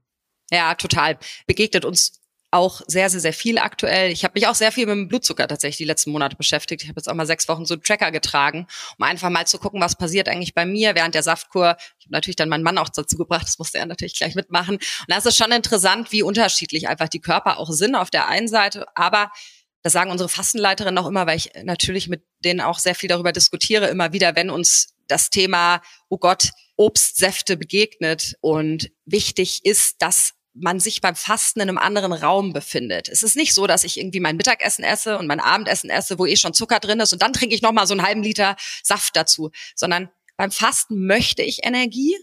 Ja, 0.51 0.75
total. 0.75 1.19
Begegnet 1.47 1.85
uns 1.85 2.20
auch 2.51 2.81
sehr, 2.87 3.09
sehr, 3.11 3.21
sehr 3.21 3.33
viel 3.33 3.59
aktuell. 3.59 4.11
Ich 4.11 4.25
habe 4.25 4.33
mich 4.35 4.47
auch 4.49 4.55
sehr 4.55 4.73
viel 4.73 4.87
mit 4.87 4.95
dem 4.95 5.09
Blutzucker 5.09 5.47
tatsächlich 5.47 5.79
die 5.79 5.85
letzten 5.85 6.11
Monate 6.11 6.37
beschäftigt. 6.37 6.83
Ich 6.83 6.89
habe 6.89 6.99
jetzt 6.99 7.09
auch 7.09 7.15
mal 7.15 7.27
sechs 7.27 7.49
Wochen 7.49 7.65
so 7.65 7.75
einen 7.75 7.83
Tracker 7.83 8.11
getragen, 8.11 8.67
um 8.99 9.05
einfach 9.05 9.31
mal 9.31 9.47
zu 9.47 9.59
gucken, 9.59 9.81
was 9.81 9.97
passiert 9.97 10.29
eigentlich 10.29 10.55
bei 10.55 10.67
mir 10.67 10.95
während 10.95 11.15
der 11.15 11.23
Saftkur. 11.23 11.77
Ich 11.99 12.07
habe 12.07 12.13
natürlich 12.13 12.37
dann 12.37 12.49
meinen 12.49 12.65
Mann 12.65 12.79
auch 12.79 12.89
dazu 12.89 13.17
gebracht, 13.17 13.47
das 13.47 13.59
musste 13.59 13.79
er 13.79 13.87
natürlich 13.87 14.17
gleich 14.17 14.35
mitmachen. 14.35 14.77
Und 14.77 15.07
das 15.09 15.27
ist 15.27 15.37
schon 15.37 15.53
interessant, 15.53 16.11
wie 16.13 16.23
unterschiedlich 16.23 16.89
einfach 16.89 17.09
die 17.09 17.21
Körper 17.21 17.59
auch 17.59 17.71
sind 17.71 17.95
auf 17.95 18.11
der 18.11 18.27
einen 18.29 18.49
Seite, 18.49 18.87
aber 18.97 19.31
das 19.83 19.95
sagen 19.95 20.11
unsere 20.11 20.29
Fastenleiterinnen 20.29 20.99
auch 20.99 21.09
immer, 21.09 21.27
weil 21.27 21.39
ich 21.39 21.53
natürlich 21.63 22.09
mit 22.09 22.23
denen 22.45 22.61
auch 22.61 22.79
sehr 22.79 22.95
viel 22.95 23.09
darüber 23.09 23.33
diskutiere, 23.33 23.87
immer 23.87 24.13
wieder, 24.13 24.37
wenn 24.37 24.51
uns 24.51 24.95
das 25.07 25.31
Thema, 25.31 25.81
oh 26.09 26.19
Gott, 26.19 26.51
Obstsäfte 26.77 27.57
begegnet. 27.57 28.35
Und 28.41 28.91
wichtig 29.05 29.65
ist, 29.65 30.03
dass 30.03 30.33
man 30.55 30.81
sich 30.81 31.01
beim 31.01 31.15
Fasten 31.15 31.61
in 31.61 31.69
einem 31.69 31.79
anderen 31.79 32.13
Raum 32.13 32.53
befindet. 32.53 33.09
Es 33.09 33.23
ist 33.23 33.37
nicht 33.37 33.55
so, 33.55 33.67
dass 33.67 33.85
ich 33.85 33.99
irgendwie 33.99 34.21
mein 34.21 34.37
Mittagessen 34.37 34.85
esse 34.85 35.19
und 35.19 35.27
mein 35.27 35.41
Abendessen 35.41 35.91
esse, 35.91 36.19
wo 36.19 36.27
eh 36.27 36.37
schon 36.37 36.55
Zucker 36.55 36.81
drin 36.81 37.01
ist 37.01 37.13
und 37.13 37.23
dann 37.23 37.33
trinke 37.33 37.55
ich 37.55 37.63
noch 37.63 37.73
mal 37.73 37.87
so 37.87 37.95
einen 37.95 38.03
halben 38.03 38.23
Liter 38.23 38.57
Saft 38.83 39.15
dazu, 39.17 39.51
sondern 39.75 40.11
beim 40.37 40.51
Fasten 40.51 41.07
möchte 41.07 41.43
ich 41.43 41.65
Energie. 41.65 42.17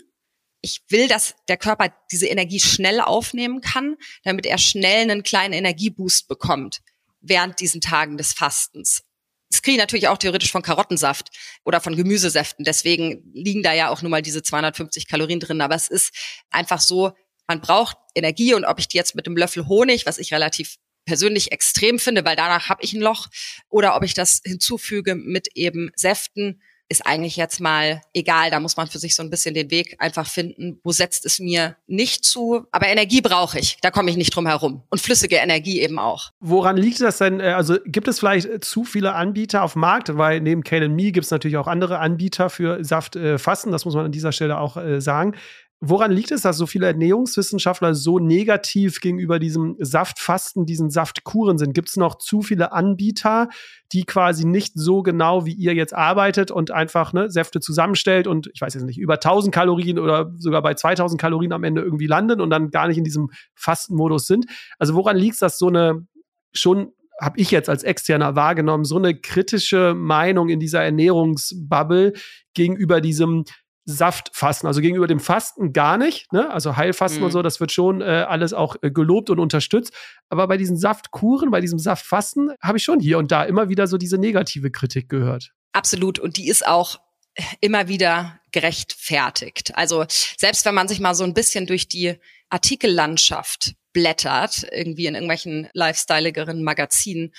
Ich 0.61 0.81
will, 0.89 1.07
dass 1.07 1.35
der 1.47 1.57
Körper 1.57 1.93
diese 2.11 2.27
Energie 2.27 2.59
schnell 2.59 2.99
aufnehmen 2.99 3.61
kann, 3.61 3.95
damit 4.23 4.45
er 4.45 4.57
schnell 4.57 5.03
einen 5.03 5.23
kleinen 5.23 5.53
Energieboost 5.53 6.27
bekommt. 6.27 6.81
während 7.21 7.59
diesen 7.59 7.81
Tagen 7.81 8.17
des 8.17 8.33
Fastens. 8.33 9.03
Das 9.49 9.61
kriege 9.61 9.75
ich 9.75 9.81
natürlich 9.81 10.07
auch 10.07 10.17
theoretisch 10.17 10.51
von 10.51 10.61
Karottensaft 10.61 11.29
oder 11.63 11.79
von 11.79 11.95
Gemüsesäften. 11.95 12.65
Deswegen 12.65 13.31
liegen 13.33 13.63
da 13.63 13.73
ja 13.73 13.89
auch 13.89 14.01
nur 14.01 14.11
mal 14.11 14.21
diese 14.21 14.43
250 14.43 15.07
Kalorien 15.07 15.39
drin. 15.39 15.61
Aber 15.61 15.75
es 15.75 15.87
ist 15.87 16.13
einfach 16.49 16.81
so, 16.81 17.13
man 17.47 17.61
braucht 17.61 17.97
Energie 18.15 18.53
und 18.53 18.65
ob 18.65 18.79
ich 18.79 18.87
die 18.87 18.97
jetzt 18.97 19.15
mit 19.15 19.25
einem 19.25 19.37
Löffel 19.37 19.67
Honig, 19.67 20.05
was 20.05 20.17
ich 20.17 20.33
relativ 20.33 20.75
persönlich 21.05 21.51
extrem 21.51 21.99
finde, 21.99 22.25
weil 22.25 22.35
danach 22.35 22.69
habe 22.69 22.83
ich 22.83 22.93
ein 22.93 23.01
Loch, 23.01 23.27
oder 23.69 23.95
ob 23.95 24.03
ich 24.03 24.13
das 24.13 24.41
hinzufüge 24.43 25.15
mit 25.15 25.47
eben 25.55 25.91
Säften, 25.95 26.61
ist 26.89 27.05
eigentlich 27.05 27.35
jetzt 27.35 27.59
mal 27.59 28.01
egal. 28.13 28.49
Da 28.49 28.59
muss 28.59 28.77
man 28.77 28.87
für 28.87 28.99
sich 28.99 29.15
so 29.15 29.21
ein 29.23 29.29
bisschen 29.29 29.53
den 29.53 29.69
Weg 29.71 29.95
einfach 29.99 30.27
finden. 30.27 30.79
Wo 30.83 30.91
setzt 30.91 31.25
es 31.25 31.39
mir 31.39 31.75
nicht 31.87 32.23
zu? 32.23 32.65
Aber 32.71 32.87
Energie 32.87 33.21
brauche 33.21 33.59
ich. 33.59 33.77
Da 33.81 33.91
komme 33.91 34.09
ich 34.09 34.17
nicht 34.17 34.35
drum 34.35 34.47
herum. 34.47 34.83
Und 34.89 35.01
flüssige 35.01 35.37
Energie 35.37 35.81
eben 35.81 35.99
auch. 35.99 36.31
Woran 36.39 36.77
liegt 36.77 37.01
das 37.01 37.17
denn? 37.17 37.39
Äh, 37.39 37.47
also 37.49 37.77
gibt 37.85 38.07
es 38.07 38.19
vielleicht 38.19 38.63
zu 38.63 38.85
viele 38.85 39.13
Anbieter 39.15 39.63
auf 39.63 39.73
dem 39.73 39.81
Markt? 39.81 40.17
Weil 40.17 40.39
neben 40.39 40.63
Kale 40.63 40.87
Me 40.87 41.11
gibt 41.11 41.25
es 41.25 41.31
natürlich 41.31 41.57
auch 41.57 41.67
andere 41.67 41.99
Anbieter 41.99 42.49
für 42.49 42.83
Saftfassen. 42.83 43.71
Das 43.71 43.83
muss 43.85 43.95
man 43.95 44.05
an 44.05 44.11
dieser 44.11 44.31
Stelle 44.31 44.59
auch 44.59 44.77
äh, 44.77 45.01
sagen. 45.01 45.35
Woran 45.79 46.11
liegt 46.11 46.31
es, 46.31 46.41
dass 46.41 46.57
so 46.57 46.65
viele 46.65 46.87
Ernährungswissenschaftler 46.87 47.93
so 47.93 48.17
negativ 48.17 48.99
gegenüber 48.99 49.37
diesem 49.37 49.75
Saftfasten, 49.77 50.65
diesen 50.65 50.89
Saftkuren 50.89 51.59
sind? 51.59 51.73
Gibt 51.73 51.89
es 51.89 51.97
noch 51.97 52.15
zu 52.17 52.41
viele 52.41 52.71
Anbieter, 52.71 53.49
die 53.91 54.03
quasi 54.03 54.45
nicht 54.45 54.73
so 54.75 55.03
genau 55.03 55.45
wie 55.45 55.53
ihr 55.53 55.75
jetzt 55.75 55.93
arbeitet 55.93 56.49
und 56.49 56.71
einfach 56.71 57.13
ne, 57.13 57.29
Säfte 57.29 57.59
zusammenstellt 57.59 58.25
und 58.25 58.49
ich 58.55 58.61
weiß 58.61 58.73
jetzt 58.73 58.85
nicht, 58.85 58.97
über 58.97 59.15
1000 59.15 59.53
Kalorien 59.53 59.99
oder 59.99 60.33
sogar 60.37 60.63
bei 60.63 60.73
2000 60.73 61.21
Kalorien 61.21 61.53
am 61.53 61.63
Ende 61.63 61.81
irgendwie 61.81 62.07
landen 62.07 62.41
und 62.41 62.49
dann 62.49 62.71
gar 62.71 62.87
nicht 62.87 62.97
in 62.97 63.03
diesem 63.03 63.29
Fastenmodus 63.53 64.25
sind? 64.25 64.47
Also 64.79 64.95
woran 64.95 65.15
liegt 65.15 65.35
es, 65.35 65.39
dass 65.41 65.59
so 65.59 65.67
eine 65.67 66.07
schon 66.53 66.91
habe 67.19 67.39
ich 67.39 67.49
jetzt 67.49 67.69
als 67.69 67.83
Externer 67.83 68.35
wahrgenommen, 68.35 68.83
so 68.83 68.97
eine 68.97 69.15
kritische 69.15 69.95
Meinung 69.95 70.49
in 70.49 70.59
dieser 70.59 70.83
Ernährungsbubble 70.83 72.13
gegenüber 72.53 73.01
diesem 73.01 73.45
Saftfasten, 73.89 74.67
also 74.67 74.81
gegenüber 74.81 75.07
dem 75.07 75.21
Fasten 75.21 75.71
gar 75.71 75.97
nicht, 75.97 76.33
ne? 76.33 76.51
also 76.51 76.75
Heilfasten 76.75 77.19
mhm. 77.19 77.27
und 77.27 77.31
so, 77.31 77.41
das 77.41 77.61
wird 77.61 77.71
schon 77.71 78.01
äh, 78.01 78.25
alles 78.27 78.53
auch 78.53 78.75
äh, 78.81 78.91
gelobt 78.91 79.29
und 79.29 79.39
unterstützt. 79.39 79.93
Aber 80.29 80.45
bei 80.49 80.57
diesen 80.57 80.77
Saftkuren, 80.77 81.51
bei 81.51 81.61
diesem 81.61 81.79
Saftfasten 81.79 82.51
habe 82.61 82.77
ich 82.77 82.83
schon 82.83 82.99
hier 82.99 83.17
und 83.17 83.31
da 83.31 83.43
immer 83.43 83.69
wieder 83.69 83.87
so 83.87 83.97
diese 83.97 84.17
negative 84.17 84.71
Kritik 84.71 85.07
gehört. 85.07 85.53
Absolut 85.71 86.19
und 86.19 86.35
die 86.35 86.49
ist 86.49 86.67
auch 86.67 86.99
immer 87.61 87.87
wieder 87.87 88.41
gerechtfertigt. 88.51 89.75
Also 89.75 90.05
selbst 90.09 90.65
wenn 90.65 90.75
man 90.75 90.89
sich 90.89 90.99
mal 90.99 91.15
so 91.15 91.23
ein 91.23 91.33
bisschen 91.33 91.65
durch 91.65 91.87
die 91.87 92.15
Artikellandschaft 92.49 93.75
blättert, 93.93 94.67
irgendwie 94.71 95.05
in 95.05 95.15
irgendwelchen 95.15 95.69
lifestyleigeren 95.73 96.61
Magazinen, 96.61 97.33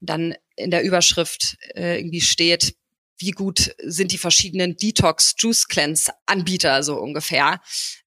dann 0.00 0.34
in 0.54 0.70
der 0.70 0.84
Überschrift 0.84 1.56
äh, 1.74 1.98
irgendwie 1.98 2.20
steht, 2.20 2.74
wie 3.20 3.30
gut 3.32 3.74
sind 3.82 4.12
die 4.12 4.18
verschiedenen 4.18 4.76
Detox 4.76 5.34
Juice 5.38 5.68
Cleanse 5.68 6.12
Anbieter 6.26 6.82
so 6.82 6.96
ungefähr. 6.98 7.60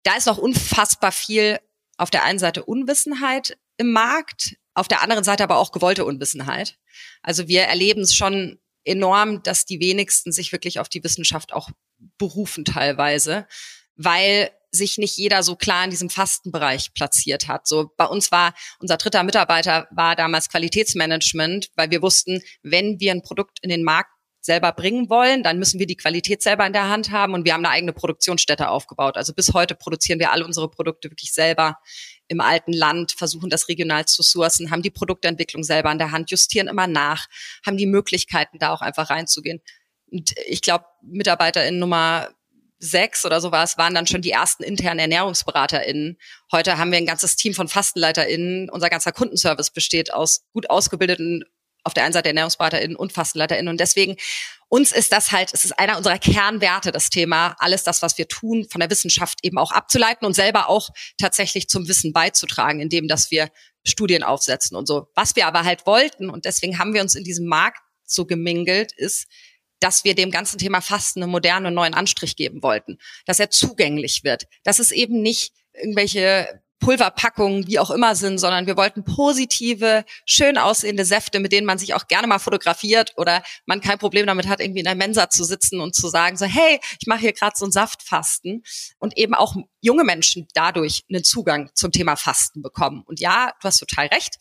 Da 0.03 0.15
ist 0.15 0.27
noch 0.27 0.37
unfassbar 0.37 1.11
viel 1.11 1.59
auf 1.97 2.09
der 2.09 2.23
einen 2.23 2.39
Seite 2.39 2.63
Unwissenheit 2.63 3.57
im 3.77 3.91
Markt, 3.91 4.55
auf 4.73 4.87
der 4.87 5.01
anderen 5.03 5.23
Seite 5.23 5.43
aber 5.43 5.57
auch 5.57 5.71
gewollte 5.71 6.05
Unwissenheit. 6.05 6.77
Also 7.21 7.47
wir 7.47 7.63
erleben 7.63 8.01
es 8.01 8.15
schon 8.15 8.59
enorm, 8.83 9.43
dass 9.43 9.65
die 9.65 9.79
wenigsten 9.79 10.31
sich 10.31 10.51
wirklich 10.51 10.79
auf 10.79 10.89
die 10.89 11.03
Wissenschaft 11.03 11.53
auch 11.53 11.69
berufen 12.17 12.65
teilweise, 12.65 13.47
weil 13.95 14.49
sich 14.71 14.97
nicht 14.97 15.17
jeder 15.17 15.43
so 15.43 15.57
klar 15.57 15.83
in 15.83 15.89
diesem 15.89 16.09
Fastenbereich 16.09 16.93
platziert 16.93 17.49
hat. 17.49 17.67
So 17.67 17.91
bei 17.97 18.05
uns 18.05 18.31
war 18.31 18.53
unser 18.79 18.97
dritter 18.97 19.23
Mitarbeiter 19.23 19.87
war 19.91 20.15
damals 20.15 20.49
Qualitätsmanagement, 20.49 21.69
weil 21.75 21.91
wir 21.91 22.01
wussten, 22.01 22.41
wenn 22.63 22.99
wir 22.99 23.11
ein 23.11 23.21
Produkt 23.21 23.59
in 23.61 23.69
den 23.69 23.83
Markt 23.83 24.11
selber 24.41 24.71
bringen 24.71 25.09
wollen, 25.09 25.43
dann 25.43 25.59
müssen 25.59 25.79
wir 25.79 25.85
die 25.85 25.95
Qualität 25.95 26.41
selber 26.41 26.65
in 26.65 26.73
der 26.73 26.89
Hand 26.89 27.11
haben 27.11 27.33
und 27.33 27.45
wir 27.45 27.53
haben 27.53 27.63
eine 27.63 27.73
eigene 27.73 27.93
Produktionsstätte 27.93 28.69
aufgebaut. 28.69 29.15
Also 29.15 29.33
bis 29.33 29.53
heute 29.53 29.75
produzieren 29.75 30.19
wir 30.19 30.31
alle 30.31 30.45
unsere 30.45 30.69
Produkte 30.69 31.11
wirklich 31.11 31.31
selber 31.31 31.77
im 32.27 32.41
alten 32.41 32.73
Land, 32.73 33.11
versuchen 33.11 33.49
das 33.49 33.67
regional 33.67 34.05
zu 34.05 34.23
sourcen, 34.23 34.71
haben 34.71 34.81
die 34.81 34.89
Produktentwicklung 34.89 35.63
selber 35.63 35.91
in 35.91 35.99
der 35.99 36.11
Hand, 36.11 36.31
justieren 36.31 36.67
immer 36.67 36.87
nach, 36.87 37.27
haben 37.65 37.77
die 37.77 37.85
Möglichkeiten, 37.85 38.57
da 38.57 38.73
auch 38.73 38.81
einfach 38.81 39.09
reinzugehen. 39.09 39.61
Und 40.11 40.33
ich 40.47 40.61
glaube, 40.61 40.85
MitarbeiterInnen 41.03 41.79
Nummer 41.79 42.29
sechs 42.79 43.25
oder 43.25 43.39
sowas 43.39 43.77
waren 43.77 43.93
dann 43.93 44.07
schon 44.07 44.23
die 44.23 44.31
ersten 44.31 44.63
internen 44.63 44.99
ErnährungsberaterInnen. 44.99 46.17
Heute 46.51 46.79
haben 46.79 46.91
wir 46.91 46.97
ein 46.97 47.05
ganzes 47.05 47.35
Team 47.35 47.53
von 47.53 47.67
FastenleiterInnen. 47.67 48.69
Unser 48.71 48.89
ganzer 48.89 49.11
Kundenservice 49.11 49.69
besteht 49.69 50.11
aus 50.13 50.43
gut 50.51 50.69
ausgebildeten 50.69 51.45
auf 51.83 51.93
der 51.93 52.03
einen 52.03 52.13
Seite 52.13 52.29
ErnährungsberaterInnen 52.29 52.95
und 52.95 53.13
FastenleiterInnen. 53.13 53.69
Und 53.69 53.79
deswegen, 53.79 54.15
uns 54.69 54.91
ist 54.91 55.11
das 55.11 55.31
halt, 55.31 55.53
es 55.53 55.65
ist 55.65 55.77
einer 55.77 55.97
unserer 55.97 56.17
Kernwerte, 56.17 56.91
das 56.91 57.09
Thema, 57.09 57.55
alles 57.59 57.83
das, 57.83 58.01
was 58.01 58.17
wir 58.17 58.27
tun, 58.27 58.67
von 58.69 58.79
der 58.79 58.89
Wissenschaft 58.89 59.39
eben 59.43 59.57
auch 59.57 59.71
abzuleiten 59.71 60.25
und 60.25 60.33
selber 60.33 60.69
auch 60.69 60.89
tatsächlich 61.17 61.67
zum 61.67 61.87
Wissen 61.87 62.13
beizutragen, 62.13 62.79
indem 62.79 63.07
dass 63.07 63.31
wir 63.31 63.49
Studien 63.83 64.23
aufsetzen 64.23 64.77
und 64.77 64.87
so. 64.87 65.07
Was 65.15 65.35
wir 65.35 65.47
aber 65.47 65.63
halt 65.63 65.85
wollten, 65.85 66.29
und 66.29 66.45
deswegen 66.45 66.77
haben 66.77 66.93
wir 66.93 67.01
uns 67.01 67.15
in 67.15 67.23
diesem 67.23 67.47
Markt 67.47 67.79
so 68.05 68.25
gemingelt, 68.25 68.91
ist, 68.93 69.27
dass 69.79 70.03
wir 70.03 70.13
dem 70.13 70.29
ganzen 70.31 70.59
Thema 70.59 70.79
Fasten 70.79 71.23
einen 71.23 71.31
modernen, 71.31 71.73
neuen 71.73 71.95
Anstrich 71.95 72.35
geben 72.35 72.61
wollten, 72.61 72.99
dass 73.25 73.39
er 73.39 73.49
zugänglich 73.49 74.23
wird, 74.23 74.45
dass 74.63 74.79
es 74.79 74.91
eben 74.91 75.21
nicht 75.21 75.53
irgendwelche 75.73 76.61
Pulverpackungen, 76.81 77.67
wie 77.67 77.79
auch 77.79 77.91
immer 77.91 78.15
sind, 78.15 78.39
sondern 78.39 78.67
wir 78.67 78.75
wollten 78.75 79.05
positive, 79.05 80.03
schön 80.25 80.57
aussehende 80.57 81.05
Säfte, 81.05 81.39
mit 81.39 81.53
denen 81.53 81.65
man 81.65 81.77
sich 81.77 81.93
auch 81.93 82.07
gerne 82.07 82.27
mal 82.27 82.39
fotografiert 82.39 83.13
oder 83.15 83.41
man 83.65 83.79
kein 83.79 83.97
Problem 83.97 84.25
damit 84.25 84.47
hat, 84.47 84.59
irgendwie 84.59 84.79
in 84.79 84.85
der 84.85 84.95
Mensa 84.95 85.29
zu 85.29 85.45
sitzen 85.45 85.79
und 85.79 85.95
zu 85.95 86.09
sagen, 86.09 86.35
so, 86.35 86.45
hey, 86.45 86.79
ich 86.99 87.07
mache 87.07 87.21
hier 87.21 87.33
gerade 87.33 87.53
so 87.55 87.65
ein 87.65 87.71
Saftfasten 87.71 88.63
und 88.99 89.17
eben 89.17 89.33
auch 89.33 89.55
junge 89.79 90.03
Menschen 90.03 90.47
dadurch 90.53 91.03
einen 91.09 91.23
Zugang 91.23 91.69
zum 91.73 91.91
Thema 91.91 92.17
Fasten 92.17 92.61
bekommen. 92.61 93.03
Und 93.05 93.21
ja, 93.21 93.53
du 93.61 93.67
hast 93.67 93.77
total 93.77 94.07
recht. 94.07 94.35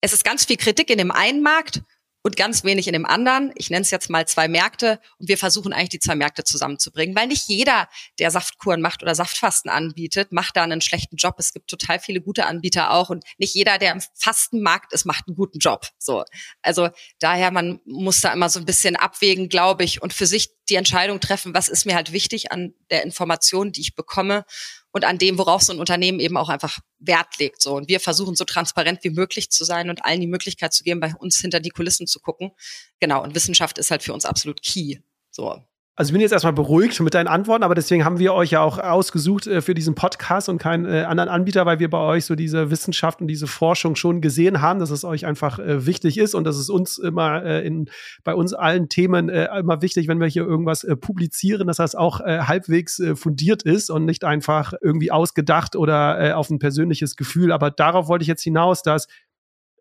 Es 0.00 0.12
ist 0.12 0.24
ganz 0.24 0.46
viel 0.46 0.56
Kritik 0.56 0.88
in 0.88 0.98
dem 0.98 1.10
einen 1.10 1.42
Markt 1.42 1.82
und 2.22 2.36
ganz 2.36 2.64
wenig 2.64 2.86
in 2.86 2.92
dem 2.92 3.06
anderen. 3.06 3.52
Ich 3.54 3.70
nenne 3.70 3.82
es 3.82 3.90
jetzt 3.90 4.10
mal 4.10 4.26
zwei 4.26 4.48
Märkte 4.48 5.00
und 5.18 5.28
wir 5.28 5.38
versuchen 5.38 5.72
eigentlich 5.72 5.90
die 5.90 5.98
zwei 6.00 6.14
Märkte 6.14 6.44
zusammenzubringen, 6.44 7.16
weil 7.16 7.28
nicht 7.28 7.48
jeder, 7.48 7.88
der 8.18 8.30
Saftkuren 8.30 8.80
macht 8.80 9.02
oder 9.02 9.14
Saftfasten 9.14 9.70
anbietet, 9.70 10.32
macht 10.32 10.56
da 10.56 10.62
einen 10.62 10.80
schlechten 10.80 11.16
Job. 11.16 11.36
Es 11.38 11.52
gibt 11.52 11.68
total 11.70 11.98
viele 11.98 12.20
gute 12.20 12.46
Anbieter 12.46 12.90
auch 12.90 13.10
und 13.10 13.24
nicht 13.38 13.54
jeder, 13.54 13.78
der 13.78 13.92
im 13.92 14.02
Fastenmarkt 14.14 14.92
ist, 14.92 15.06
macht 15.06 15.28
einen 15.28 15.36
guten 15.36 15.58
Job. 15.58 15.86
So, 15.98 16.24
also 16.62 16.90
daher 17.18 17.50
man 17.50 17.80
muss 17.84 18.20
da 18.20 18.32
immer 18.32 18.48
so 18.48 18.58
ein 18.58 18.66
bisschen 18.66 18.96
abwägen, 18.96 19.48
glaube 19.48 19.84
ich, 19.84 20.02
und 20.02 20.12
für 20.12 20.26
sich 20.26 20.50
die 20.68 20.76
Entscheidung 20.76 21.20
treffen, 21.20 21.54
was 21.54 21.68
ist 21.68 21.84
mir 21.84 21.96
halt 21.96 22.12
wichtig 22.12 22.52
an 22.52 22.74
der 22.90 23.02
Information, 23.02 23.72
die 23.72 23.80
ich 23.80 23.94
bekomme 23.94 24.44
und 24.92 25.04
an 25.04 25.18
dem, 25.18 25.38
worauf 25.38 25.62
so 25.62 25.72
ein 25.72 25.78
Unternehmen 25.78 26.20
eben 26.20 26.36
auch 26.36 26.48
einfach 26.48 26.78
Wert 26.98 27.38
legt. 27.38 27.62
So. 27.62 27.74
Und 27.74 27.88
wir 27.88 28.00
versuchen 28.00 28.34
so 28.34 28.44
transparent 28.44 29.04
wie 29.04 29.10
möglich 29.10 29.50
zu 29.50 29.64
sein 29.64 29.88
und 29.88 30.04
allen 30.04 30.20
die 30.20 30.26
Möglichkeit 30.26 30.72
zu 30.72 30.82
geben, 30.82 31.00
bei 31.00 31.14
uns 31.14 31.38
hinter 31.38 31.60
die 31.60 31.70
Kulissen 31.70 32.06
zu 32.06 32.20
gucken. 32.20 32.50
Genau. 32.98 33.22
Und 33.22 33.34
Wissenschaft 33.34 33.78
ist 33.78 33.90
halt 33.90 34.02
für 34.02 34.12
uns 34.12 34.24
absolut 34.24 34.62
key. 34.62 34.98
So. 35.30 35.62
Also 36.00 36.08
ich 36.08 36.12
bin 36.14 36.22
jetzt 36.22 36.32
erstmal 36.32 36.54
beruhigt 36.54 36.98
mit 37.00 37.12
deinen 37.12 37.26
Antworten, 37.26 37.62
aber 37.62 37.74
deswegen 37.74 38.06
haben 38.06 38.18
wir 38.18 38.32
euch 38.32 38.52
ja 38.52 38.62
auch 38.62 38.78
ausgesucht 38.78 39.46
äh, 39.46 39.60
für 39.60 39.74
diesen 39.74 39.94
Podcast 39.94 40.48
und 40.48 40.56
keinen 40.56 40.86
äh, 40.86 41.02
anderen 41.02 41.28
Anbieter, 41.28 41.66
weil 41.66 41.78
wir 41.78 41.90
bei 41.90 41.98
euch 41.98 42.24
so 42.24 42.34
diese 42.34 42.70
Wissenschaft 42.70 43.20
und 43.20 43.26
diese 43.26 43.46
Forschung 43.46 43.96
schon 43.96 44.22
gesehen 44.22 44.62
haben, 44.62 44.80
dass 44.80 44.88
es 44.88 45.04
euch 45.04 45.26
einfach 45.26 45.58
äh, 45.58 45.84
wichtig 45.84 46.16
ist 46.16 46.34
und 46.34 46.44
dass 46.44 46.56
es 46.56 46.70
uns 46.70 46.96
immer 46.96 47.44
äh, 47.44 47.66
in 47.66 47.90
bei 48.24 48.34
uns 48.34 48.54
allen 48.54 48.88
Themen 48.88 49.28
äh, 49.28 49.48
immer 49.58 49.82
wichtig, 49.82 50.08
wenn 50.08 50.20
wir 50.20 50.26
hier 50.26 50.46
irgendwas 50.46 50.84
äh, 50.84 50.96
publizieren, 50.96 51.66
dass 51.66 51.76
das 51.76 51.94
auch 51.94 52.20
halbwegs 52.20 53.02
fundiert 53.14 53.62
ist 53.62 53.90
und 53.90 54.06
nicht 54.06 54.24
einfach 54.24 54.72
irgendwie 54.80 55.10
ausgedacht 55.10 55.76
oder 55.76 56.36
auf 56.38 56.48
ein 56.48 56.58
persönliches 56.58 57.16
Gefühl. 57.16 57.52
Aber 57.52 57.70
darauf 57.70 58.08
wollte 58.08 58.22
ich 58.22 58.28
jetzt 58.28 58.42
hinaus, 58.42 58.82
dass 58.82 59.06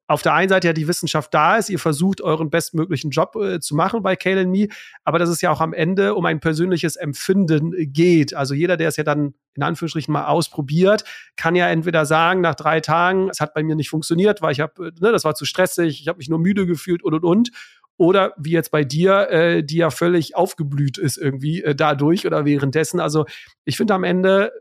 auf 0.10 0.24
der 0.24 0.34
einen 0.34 0.50
Seite 0.50 0.68
ja 0.68 0.74
die 0.74 0.88
Wissenschaft 0.88 1.32
da 1.36 1.58
ist, 1.58 1.70
ihr 1.70 1.78
versucht 1.78 2.20
euren 2.20 2.50
bestmöglichen 2.50 3.12
Job 3.12 3.36
äh, 3.36 3.60
zu 3.60 3.76
machen 3.76 4.02
bei 4.02 4.16
Kale 4.16 4.48
Me, 4.48 4.68
aber 5.04 5.20
dass 5.20 5.30
es 5.30 5.40
ja 5.42 5.52
auch 5.52 5.62
am 5.62 5.72
Ende 5.72 6.16
um 6.16 6.26
ein 6.26 6.40
persönliches 6.40 6.96
Empfinden 6.96 7.94
geht. 7.94 8.34
Also 8.34 8.56
jeder, 8.56 8.76
der 8.76 8.88
es 8.88 8.98
ja 8.98 9.04
dann 9.04 9.36
in 9.54 9.62
Anführungsstrichen 9.62 10.12
mal 10.12 10.26
ausprobiert, 10.26 11.04
kann 11.36 11.56
ja 11.56 11.70
entweder 11.70 12.08
sagen 12.08 12.42
nach 12.42 12.56
drei 12.56 12.80
Tagen, 12.80 13.30
es 13.30 13.40
hat 13.40 13.54
bei 13.54 13.62
mir 13.62 13.76
nicht 13.76 13.90
funktioniert, 13.90 14.42
weil 14.42 14.52
ich 14.52 14.62
habe, 14.62 14.88
äh, 14.88 14.92
ne, 15.00 15.12
das 15.12 15.26
war 15.26 15.36
zu 15.36 15.46
stressig, 15.46 16.02
ich 16.02 16.08
habe 16.08 16.18
mich 16.18 16.30
nur 16.30 16.40
müde 16.40 16.66
gefühlt 16.66 17.04
und 17.04 17.14
und 17.14 17.24
und. 17.24 17.52
Oder 17.96 18.34
wie 18.38 18.52
jetzt 18.52 18.72
bei 18.72 18.84
dir, 18.84 19.30
äh, 19.30 19.64
die 19.64 19.78
ja 19.78 19.92
völlig 19.92 20.36
aufgeblüht 20.36 20.98
ist 20.98 21.18
irgendwie 21.18 21.62
äh, 21.62 21.76
dadurch 21.76 22.26
oder 22.26 22.46
währenddessen. 22.46 23.00
Also 23.00 23.26
ich 23.64 23.78
finde 23.78 23.94
am 23.94 24.04
Ende 24.04 24.52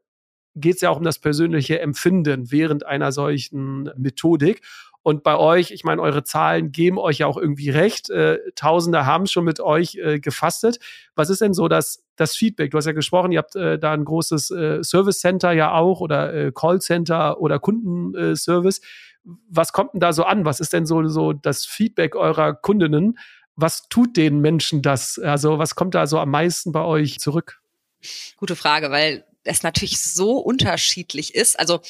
geht 0.60 0.76
es 0.76 0.80
ja 0.80 0.90
auch 0.90 0.98
um 0.98 1.04
das 1.04 1.18
persönliche 1.18 1.80
Empfinden 1.80 2.50
während 2.50 2.84
einer 2.84 3.12
solchen 3.12 3.90
Methodik. 3.96 4.62
Und 5.08 5.22
bei 5.22 5.38
euch, 5.38 5.70
ich 5.70 5.84
meine, 5.84 6.02
eure 6.02 6.22
Zahlen 6.22 6.70
geben 6.70 6.98
euch 6.98 7.20
ja 7.20 7.26
auch 7.26 7.38
irgendwie 7.38 7.70
recht. 7.70 8.10
Äh, 8.10 8.40
Tausende 8.54 9.06
haben 9.06 9.26
schon 9.26 9.42
mit 9.42 9.58
euch 9.58 9.94
äh, 9.94 10.20
gefastet. 10.20 10.80
Was 11.14 11.30
ist 11.30 11.40
denn 11.40 11.54
so 11.54 11.66
das, 11.66 12.04
das 12.16 12.36
Feedback? 12.36 12.72
Du 12.72 12.76
hast 12.76 12.84
ja 12.84 12.92
gesprochen, 12.92 13.32
ihr 13.32 13.38
habt 13.38 13.56
äh, 13.56 13.78
da 13.78 13.92
ein 13.92 14.04
großes 14.04 14.50
äh, 14.50 14.84
Service 14.84 15.20
Center 15.20 15.52
ja 15.52 15.72
auch 15.72 16.02
oder 16.02 16.34
äh, 16.34 16.52
Call 16.54 16.82
Center 16.82 17.40
oder 17.40 17.58
Kundenservice. 17.58 18.82
Was 19.48 19.72
kommt 19.72 19.94
denn 19.94 20.00
da 20.00 20.12
so 20.12 20.24
an? 20.24 20.44
Was 20.44 20.60
ist 20.60 20.74
denn 20.74 20.84
so, 20.84 21.08
so 21.08 21.32
das 21.32 21.64
Feedback 21.64 22.14
eurer 22.14 22.52
Kundinnen? 22.52 23.18
Was 23.56 23.88
tut 23.88 24.14
den 24.14 24.40
Menschen 24.40 24.82
das? 24.82 25.18
Also 25.18 25.58
was 25.58 25.74
kommt 25.74 25.94
da 25.94 26.06
so 26.06 26.18
am 26.18 26.32
meisten 26.32 26.70
bei 26.70 26.82
euch 26.82 27.18
zurück? 27.18 27.62
Gute 28.36 28.56
Frage, 28.56 28.90
weil 28.90 29.24
es 29.44 29.62
natürlich 29.62 30.02
so 30.02 30.32
unterschiedlich 30.32 31.34
ist. 31.34 31.58
Also 31.58 31.80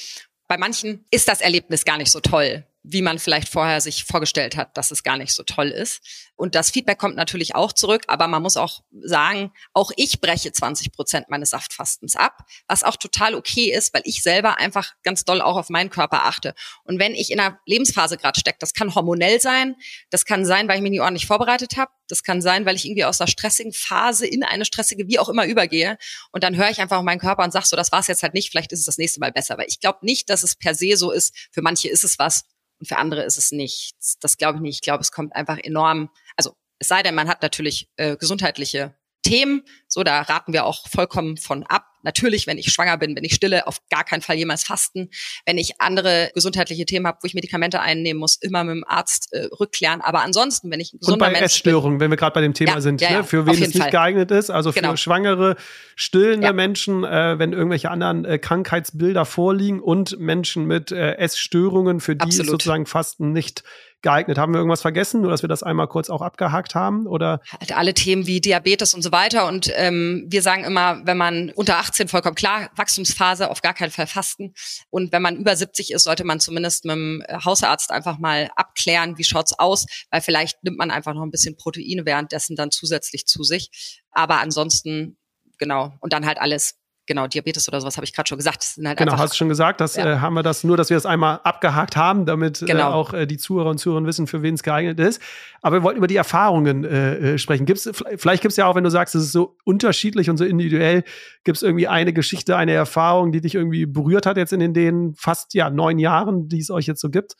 bei 0.46 0.57
manchen 0.57 1.04
ist 1.11 1.26
das 1.26 1.40
Erlebnis 1.40 1.85
gar 1.85 1.98
nicht 1.98 2.12
so 2.12 2.20
toll 2.20 2.64
wie 2.90 3.03
man 3.03 3.18
vielleicht 3.18 3.48
vorher 3.48 3.81
sich 3.81 4.05
vorgestellt 4.05 4.57
hat, 4.57 4.77
dass 4.77 4.90
es 4.90 5.03
gar 5.03 5.18
nicht 5.18 5.33
so 5.33 5.42
toll 5.42 5.68
ist. 5.68 6.01
Und 6.37 6.55
das 6.55 6.70
Feedback 6.70 6.98
kommt 6.98 7.16
natürlich 7.16 7.55
auch 7.55 7.72
zurück, 7.72 8.05
aber 8.07 8.29
man 8.29 8.42
muss 8.42 8.57
auch 8.57 8.83
sagen, 9.03 9.53
auch 9.74 9.90
ich 9.96 10.20
breche 10.20 10.53
20 10.53 10.92
Prozent 10.92 11.29
meines 11.29 11.51
Saftfastens 11.51 12.16
ab, 12.16 12.44
was 12.66 12.85
auch 12.85 12.96
total 12.96 13.35
okay 13.35 13.72
ist, 13.72 13.92
weil 13.92 14.03
ich 14.05 14.22
selber 14.22 14.59
einfach 14.59 14.94
ganz 15.03 15.24
doll 15.24 15.42
auch 15.42 15.57
auf 15.57 15.68
meinen 15.68 15.90
Körper 15.90 16.24
achte. 16.24 16.55
Und 16.85 16.98
wenn 16.98 17.14
ich 17.14 17.31
in 17.31 17.40
einer 17.40 17.59
Lebensphase 17.66 18.16
gerade 18.16 18.40
stecke, 18.40 18.59
das 18.61 18.72
kann 18.72 18.94
hormonell 18.94 19.40
sein, 19.40 19.77
das 20.11 20.24
kann 20.24 20.46
sein, 20.46 20.68
weil 20.68 20.77
ich 20.77 20.83
mich 20.83 20.92
nicht 20.92 21.03
ordentlich 21.03 21.27
vorbereitet 21.27 21.77
habe, 21.77 21.90
das 22.09 22.22
kann 22.22 22.40
sein, 22.40 22.64
weil 22.64 22.77
ich 22.77 22.87
irgendwie 22.87 23.05
aus 23.05 23.20
einer 23.20 23.29
stressigen 23.29 23.72
Phase 23.72 24.27
in 24.27 24.42
eine 24.42 24.64
stressige, 24.64 25.09
wie 25.09 25.18
auch 25.18 25.29
immer, 25.29 25.44
übergehe. 25.44 25.98
Und 26.33 26.42
dann 26.42 26.57
höre 26.57 26.70
ich 26.70 26.81
einfach 26.81 26.96
auf 26.96 27.05
meinen 27.05 27.20
Körper 27.20 27.44
und 27.44 27.53
sage 27.53 27.66
so, 27.66 27.77
das 27.77 27.92
war 27.92 28.01
es 28.01 28.07
jetzt 28.07 28.22
halt 28.22 28.33
nicht, 28.33 28.51
vielleicht 28.51 28.72
ist 28.72 28.81
es 28.81 28.87
das 28.87 28.96
nächste 28.96 29.20
Mal 29.20 29.33
besser. 29.33 29.59
Weil 29.59 29.66
ich 29.68 29.81
glaube 29.81 29.98
nicht, 30.03 30.31
dass 30.31 30.42
es 30.42 30.57
per 30.57 30.74
se 30.74 30.96
so 30.96 31.11
ist. 31.11 31.35
Für 31.53 31.61
manche 31.61 31.88
ist 31.88 32.05
es 32.05 32.18
was 32.18 32.44
und 32.79 32.87
für 32.87 32.99
andere 32.99 33.23
ist 33.23 33.38
es 33.38 33.51
nichts. 33.53 34.19
Das 34.21 34.37
glaube 34.37 34.59
ich 34.59 34.62
nicht. 34.62 34.75
Ich 34.77 34.81
glaube, 34.83 35.03
es 35.03 35.12
kommt 35.12 35.35
einfach 35.35 35.59
enorm, 35.59 36.11
also 36.37 36.57
es 36.79 36.88
sei 36.88 37.03
denn, 37.03 37.14
man 37.14 37.29
hat 37.29 37.43
natürlich 37.43 37.91
äh, 37.97 38.17
gesundheitliche 38.17 38.95
Themen. 39.23 39.62
So, 39.88 40.05
da 40.05 40.23
raten 40.23 40.53
wir 40.53 40.64
auch 40.64 40.88
vollkommen 40.88 41.37
von 41.37 41.64
ab. 41.64 41.87
Natürlich, 42.02 42.46
wenn 42.46 42.58
ich 42.58 42.72
schwanger 42.72 42.96
bin, 42.98 43.16
wenn 43.16 43.24
ich 43.24 43.34
stille, 43.34 43.66
auf 43.66 43.78
gar 43.90 44.04
keinen 44.04 44.22
Fall 44.22 44.37
jemals 44.37 44.64
fasten. 44.64 45.11
Wenn 45.46 45.58
ich 45.58 45.80
andere 45.80 46.30
gesundheitliche 46.34 46.84
Themen 46.87 47.06
habe, 47.06 47.18
wo 47.22 47.26
ich 47.26 47.34
Medikamente 47.34 47.80
einnehmen 47.80 48.20
muss, 48.20 48.37
immer 48.37 48.64
mit 48.64 48.76
dem 48.76 48.84
Arzt 48.87 49.32
äh, 49.32 49.48
rückklären. 49.58 50.00
Aber 50.00 50.22
ansonsten, 50.22 50.70
wenn 50.70 50.80
ich 50.80 50.92
ein 50.92 50.98
gesunder 51.00 51.26
Und 51.26 51.32
bei 51.32 51.38
Essstörungen, 51.38 52.00
wenn 52.00 52.11
wir 52.11 52.16
gerade 52.16 52.34
bei 52.34 52.40
dem 52.40 52.54
Thema 52.54 52.74
ja, 52.74 52.80
sind, 52.80 53.00
ja, 53.00 53.11
ne, 53.11 53.14
ja, 53.16 53.22
für 53.22 53.46
wen 53.46 53.54
es 53.54 53.61
nicht 53.61 53.78
Fall. 53.78 53.90
geeignet 53.90 54.30
ist, 54.30 54.50
also 54.50 54.72
für 54.72 54.80
genau. 54.80 54.96
schwangere, 54.96 55.56
stillende 55.96 56.52
Menschen, 56.52 57.04
äh, 57.04 57.38
wenn 57.38 57.52
irgendwelche 57.52 57.90
anderen 57.90 58.24
äh, 58.24 58.38
Krankheitsbilder 58.38 59.24
vorliegen 59.24 59.80
und 59.80 60.18
Menschen 60.18 60.64
mit 60.66 60.92
äh, 60.92 61.14
Essstörungen, 61.14 62.00
für 62.00 62.16
die 62.16 62.22
Absolut. 62.22 62.46
ist 62.46 62.50
sozusagen 62.50 62.87
Fasten 62.87 63.32
nicht 63.32 63.64
geeignet. 64.02 64.38
Haben 64.38 64.52
wir 64.52 64.58
irgendwas 64.58 64.82
vergessen, 64.82 65.22
nur 65.22 65.30
dass 65.30 65.42
wir 65.42 65.48
das 65.48 65.62
einmal 65.62 65.88
kurz 65.88 66.08
auch 66.11 66.22
abgehakt 66.22 66.74
haben? 66.74 67.06
Oder? 67.06 67.40
Halt 67.58 67.76
alle 67.76 67.94
Themen 67.94 68.26
wie 68.26 68.40
Diabetes 68.40 68.94
und 68.94 69.02
so 69.02 69.12
weiter. 69.12 69.48
Und 69.48 69.72
ähm, 69.74 70.26
wir 70.28 70.42
sagen 70.42 70.64
immer, 70.64 71.00
wenn 71.04 71.16
man 71.16 71.50
unter 71.54 71.78
18 71.88 72.09
vollkommen 72.09 72.35
klar, 72.35 72.70
Wachstumsphase 72.77 73.51
auf 73.51 73.62
gar 73.62 73.74
keinen 73.74 73.90
Fall 73.90 74.07
fasten. 74.07 74.55
Und 74.90 75.12
wenn 75.12 75.22
man 75.22 75.37
über 75.37 75.57
70 75.57 75.92
ist, 75.92 76.05
sollte 76.05 76.24
man 76.24 76.40
zumindest 76.40 76.85
mit 76.85 76.94
dem 76.94 77.22
Hausarzt 77.44 77.90
einfach 77.90 78.18
mal 78.18 78.51
abklären, 78.57 79.18
wie 79.18 79.24
schaut's 79.24 79.59
aus, 79.59 79.87
weil 80.11 80.20
vielleicht 80.20 80.62
nimmt 80.62 80.79
man 80.79 80.90
einfach 80.90 81.14
noch 81.14 81.22
ein 81.22 81.31
bisschen 81.31 81.57
Proteine 81.57 82.05
währenddessen 82.05 82.57
dann 82.57 82.70
zusätzlich 82.70 83.27
zu 83.27 83.42
sich. 83.42 83.70
Aber 84.11 84.40
ansonsten, 84.40 85.18
genau, 85.59 85.92
und 86.01 86.12
dann 86.12 86.27
halt 86.27 86.38
alles 86.38 86.77
genau, 87.09 87.27
Diabetes 87.27 87.66
oder 87.66 87.81
sowas 87.81 87.97
habe 87.97 88.05
ich 88.05 88.14
gerade 88.14 88.29
schon 88.29 88.38
gesagt. 88.38 88.64
Halt 88.85 88.99
genau, 88.99 89.18
hast 89.18 89.33
du 89.33 89.37
schon 89.37 89.49
gesagt, 89.49 89.81
das 89.81 89.97
ja. 89.97 90.07
äh, 90.07 90.18
haben 90.21 90.35
wir 90.35 90.44
das, 90.44 90.62
nur 90.62 90.77
dass 90.77 90.90
wir 90.90 90.97
das 90.97 91.07
einmal 91.07 91.40
abgehakt 91.42 91.97
haben, 91.97 92.27
damit 92.27 92.62
äh, 92.62 92.66
genau. 92.66 92.90
äh, 92.90 92.94
auch 92.94 93.12
äh, 93.12 93.27
die 93.27 93.38
Zuhörer 93.38 93.71
und 93.71 93.79
Zuhörerinnen 93.79 94.07
wissen, 94.07 94.29
für 94.29 94.42
wen 94.42 94.55
es 94.55 94.62
geeignet 94.62 95.01
ist. 95.01 95.21
Aber 95.62 95.79
wir 95.79 95.83
wollten 95.83 95.99
über 95.99 96.07
die 96.07 96.16
Erfahrungen 96.16 96.85
äh, 96.85 97.35
äh 97.35 97.38
sprechen. 97.38 97.66
Gibt's, 97.66 97.90
vielleicht 98.16 98.42
gibt 98.42 98.53
es 98.53 98.57
ja 98.57 98.66
auch, 98.66 98.77
wenn 98.77 98.85
du 98.85 98.90
sagst, 98.90 99.16
es 99.16 99.25
ist 99.25 99.33
so 99.33 99.57
unterschiedlich 99.64 100.31
und 100.31 100.37
so 100.37 100.44
individuell, 100.44 101.03
gibt 101.42 101.57
es 101.57 101.62
irgendwie 101.62 101.88
eine 101.88 102.12
Geschichte, 102.12 102.57
eine 102.57 102.73
Erfahrung, 102.73 103.33
die 103.33 103.40
dich 103.40 103.57
irgendwie 103.57 103.87
berührt 103.87 104.27
hat 104.27 104.37
jetzt 104.37 104.53
in 104.53 104.61
den, 104.61 104.75
den 104.75 105.14
fast 105.16 105.55
ja 105.55 105.71
neun 105.71 105.99
Jahren, 105.99 106.49
die 106.49 106.61
es 106.61 106.71
euch 106.71 106.87
jetzt 106.87 107.01
so 107.01 107.11
gibt? 107.11 107.35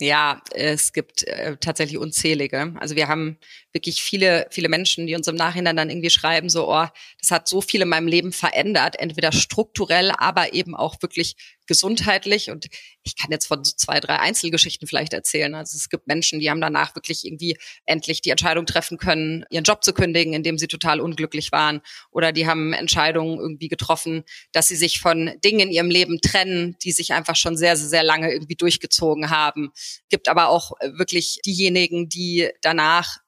Ja, 0.00 0.40
es 0.54 0.94
gibt 0.94 1.24
äh, 1.24 1.58
tatsächlich 1.58 1.98
unzählige. 1.98 2.74
Also 2.80 2.96
wir 2.96 3.06
haben 3.06 3.36
wirklich 3.72 4.02
viele, 4.02 4.46
viele 4.50 4.70
Menschen, 4.70 5.06
die 5.06 5.14
uns 5.14 5.28
im 5.28 5.36
Nachhinein 5.36 5.76
dann 5.76 5.90
irgendwie 5.90 6.08
schreiben, 6.08 6.48
so, 6.48 6.72
oh, 6.72 6.86
das 7.20 7.30
hat 7.30 7.46
so 7.46 7.60
viel 7.60 7.82
in 7.82 7.88
meinem 7.88 8.06
Leben 8.06 8.32
verändert, 8.32 8.98
entweder 8.98 9.30
strukturell, 9.30 10.10
aber 10.16 10.54
eben 10.54 10.74
auch 10.74 10.96
wirklich 11.02 11.36
gesundheitlich. 11.70 12.50
Und 12.50 12.66
ich 13.04 13.14
kann 13.16 13.30
jetzt 13.30 13.46
von 13.46 13.62
so 13.62 13.72
zwei, 13.76 14.00
drei 14.00 14.18
Einzelgeschichten 14.18 14.88
vielleicht 14.88 15.12
erzählen. 15.12 15.54
Also 15.54 15.76
es 15.76 15.88
gibt 15.88 16.08
Menschen, 16.08 16.40
die 16.40 16.50
haben 16.50 16.60
danach 16.60 16.96
wirklich 16.96 17.24
irgendwie 17.24 17.56
endlich 17.86 18.22
die 18.22 18.30
Entscheidung 18.30 18.66
treffen 18.66 18.98
können, 18.98 19.44
ihren 19.50 19.62
Job 19.62 19.84
zu 19.84 19.92
kündigen, 19.92 20.34
indem 20.34 20.58
sie 20.58 20.66
total 20.66 21.00
unglücklich 21.00 21.52
waren. 21.52 21.80
Oder 22.10 22.32
die 22.32 22.48
haben 22.48 22.72
Entscheidungen 22.72 23.38
irgendwie 23.38 23.68
getroffen, 23.68 24.24
dass 24.50 24.66
sie 24.66 24.74
sich 24.74 24.98
von 24.98 25.30
Dingen 25.44 25.60
in 25.60 25.70
ihrem 25.70 25.90
Leben 25.90 26.20
trennen, 26.20 26.76
die 26.82 26.90
sich 26.90 27.12
einfach 27.12 27.36
schon 27.36 27.56
sehr, 27.56 27.76
sehr, 27.76 27.88
sehr 27.88 28.02
lange 28.02 28.32
irgendwie 28.32 28.56
durchgezogen 28.56 29.30
haben. 29.30 29.70
Gibt 30.08 30.28
aber 30.28 30.48
auch 30.48 30.72
wirklich 30.96 31.38
diejenigen, 31.46 32.08
die 32.08 32.50
danach 32.62 33.18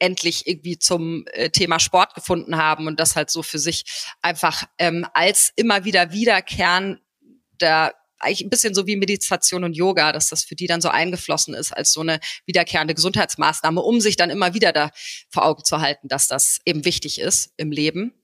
endlich 0.00 0.46
irgendwie 0.46 0.78
zum 0.78 1.24
äh, 1.32 1.50
Thema 1.50 1.78
Sport 1.78 2.14
gefunden 2.14 2.56
haben 2.56 2.86
und 2.86 2.98
das 2.98 3.16
halt 3.16 3.30
so 3.30 3.42
für 3.42 3.58
sich 3.58 3.84
einfach 4.20 4.64
ähm, 4.78 5.06
als 5.14 5.52
immer 5.56 5.84
wieder 5.84 6.12
wiederkehren 6.12 7.00
da 7.58 7.92
eigentlich 8.18 8.42
ein 8.42 8.50
bisschen 8.50 8.74
so 8.74 8.86
wie 8.86 8.96
Meditation 8.96 9.64
und 9.64 9.76
Yoga, 9.76 10.12
dass 10.12 10.28
das 10.28 10.44
für 10.44 10.54
die 10.54 10.66
dann 10.66 10.80
so 10.80 10.88
eingeflossen 10.88 11.54
ist 11.54 11.72
als 11.72 11.92
so 11.92 12.00
eine 12.00 12.20
wiederkehrende 12.46 12.94
Gesundheitsmaßnahme, 12.94 13.80
um 13.80 14.00
sich 14.00 14.16
dann 14.16 14.30
immer 14.30 14.54
wieder 14.54 14.72
da 14.72 14.90
vor 15.28 15.44
Augen 15.44 15.64
zu 15.64 15.80
halten, 15.80 16.08
dass 16.08 16.28
das 16.28 16.60
eben 16.64 16.84
wichtig 16.84 17.20
ist 17.20 17.52
im 17.56 17.70
Leben. 17.70 18.14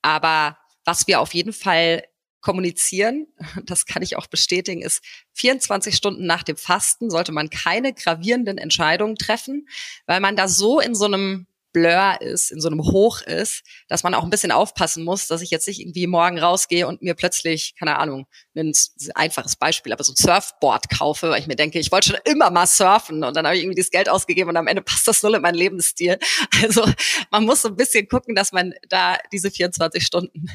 Aber 0.00 0.58
was 0.84 1.06
wir 1.06 1.20
auf 1.20 1.34
jeden 1.34 1.52
Fall 1.52 2.04
kommunizieren, 2.40 3.26
das 3.64 3.86
kann 3.86 4.02
ich 4.02 4.16
auch 4.16 4.26
bestätigen, 4.26 4.82
ist 4.82 5.02
24 5.34 5.94
Stunden 5.94 6.26
nach 6.26 6.42
dem 6.42 6.56
Fasten 6.56 7.10
sollte 7.10 7.32
man 7.32 7.50
keine 7.50 7.92
gravierenden 7.92 8.58
Entscheidungen 8.58 9.16
treffen, 9.16 9.68
weil 10.06 10.20
man 10.20 10.36
da 10.36 10.48
so 10.48 10.80
in 10.80 10.94
so 10.94 11.04
einem 11.04 11.46
Blur 11.72 12.20
ist, 12.20 12.50
in 12.50 12.60
so 12.60 12.68
einem 12.68 12.82
Hoch 12.82 13.22
ist, 13.22 13.62
dass 13.88 14.02
man 14.02 14.14
auch 14.14 14.24
ein 14.24 14.30
bisschen 14.30 14.52
aufpassen 14.52 15.04
muss, 15.04 15.26
dass 15.26 15.42
ich 15.42 15.50
jetzt 15.50 15.66
nicht 15.66 15.80
irgendwie 15.80 16.06
morgen 16.06 16.38
rausgehe 16.38 16.86
und 16.86 17.02
mir 17.02 17.14
plötzlich, 17.14 17.74
keine 17.78 17.98
Ahnung, 17.98 18.26
ein 18.54 18.72
einfaches 19.14 19.56
Beispiel, 19.56 19.92
aber 19.92 20.04
so 20.04 20.12
ein 20.12 20.16
Surfboard 20.16 20.90
kaufe, 20.90 21.30
weil 21.30 21.40
ich 21.40 21.46
mir 21.46 21.56
denke, 21.56 21.78
ich 21.78 21.90
wollte 21.90 22.10
schon 22.10 22.20
immer 22.24 22.50
mal 22.50 22.66
surfen 22.66 23.24
und 23.24 23.36
dann 23.36 23.46
habe 23.46 23.56
ich 23.56 23.62
irgendwie 23.62 23.80
das 23.80 23.90
Geld 23.90 24.08
ausgegeben 24.08 24.50
und 24.50 24.56
am 24.56 24.66
Ende 24.66 24.82
passt 24.82 25.08
das 25.08 25.22
null 25.22 25.34
in 25.34 25.42
meinen 25.42 25.54
Lebensstil. 25.54 26.18
Also 26.62 26.86
man 27.30 27.44
muss 27.44 27.62
so 27.62 27.68
ein 27.68 27.76
bisschen 27.76 28.06
gucken, 28.08 28.34
dass 28.34 28.52
man 28.52 28.72
da 28.88 29.16
diese 29.32 29.50
24 29.50 30.04
Stunden 30.04 30.46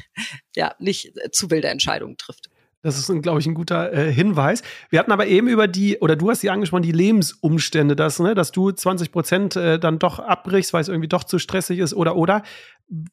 ja 0.56 0.74
nicht 0.78 1.12
zu 1.32 1.50
wilde 1.50 1.68
Entscheidungen 1.68 2.16
trifft. 2.16 2.48
Das 2.82 2.96
ist, 2.96 3.10
glaube 3.22 3.40
ich, 3.40 3.46
ein 3.46 3.54
guter 3.54 3.92
äh, 3.92 4.12
Hinweis. 4.12 4.62
Wir 4.88 5.00
hatten 5.00 5.10
aber 5.10 5.26
eben 5.26 5.48
über 5.48 5.66
die, 5.66 5.98
oder 5.98 6.14
du 6.14 6.30
hast 6.30 6.44
die 6.44 6.50
angesprochen, 6.50 6.84
die 6.84 6.92
Lebensumstände, 6.92 7.96
dass, 7.96 8.20
ne, 8.20 8.36
dass 8.36 8.52
du 8.52 8.70
20 8.70 9.10
Prozent 9.10 9.56
äh, 9.56 9.80
dann 9.80 9.98
doch 9.98 10.20
abbrichst, 10.20 10.72
weil 10.72 10.82
es 10.82 10.88
irgendwie 10.88 11.08
doch 11.08 11.24
zu 11.24 11.40
stressig 11.40 11.80
ist 11.80 11.92
oder 11.92 12.14
oder. 12.14 12.42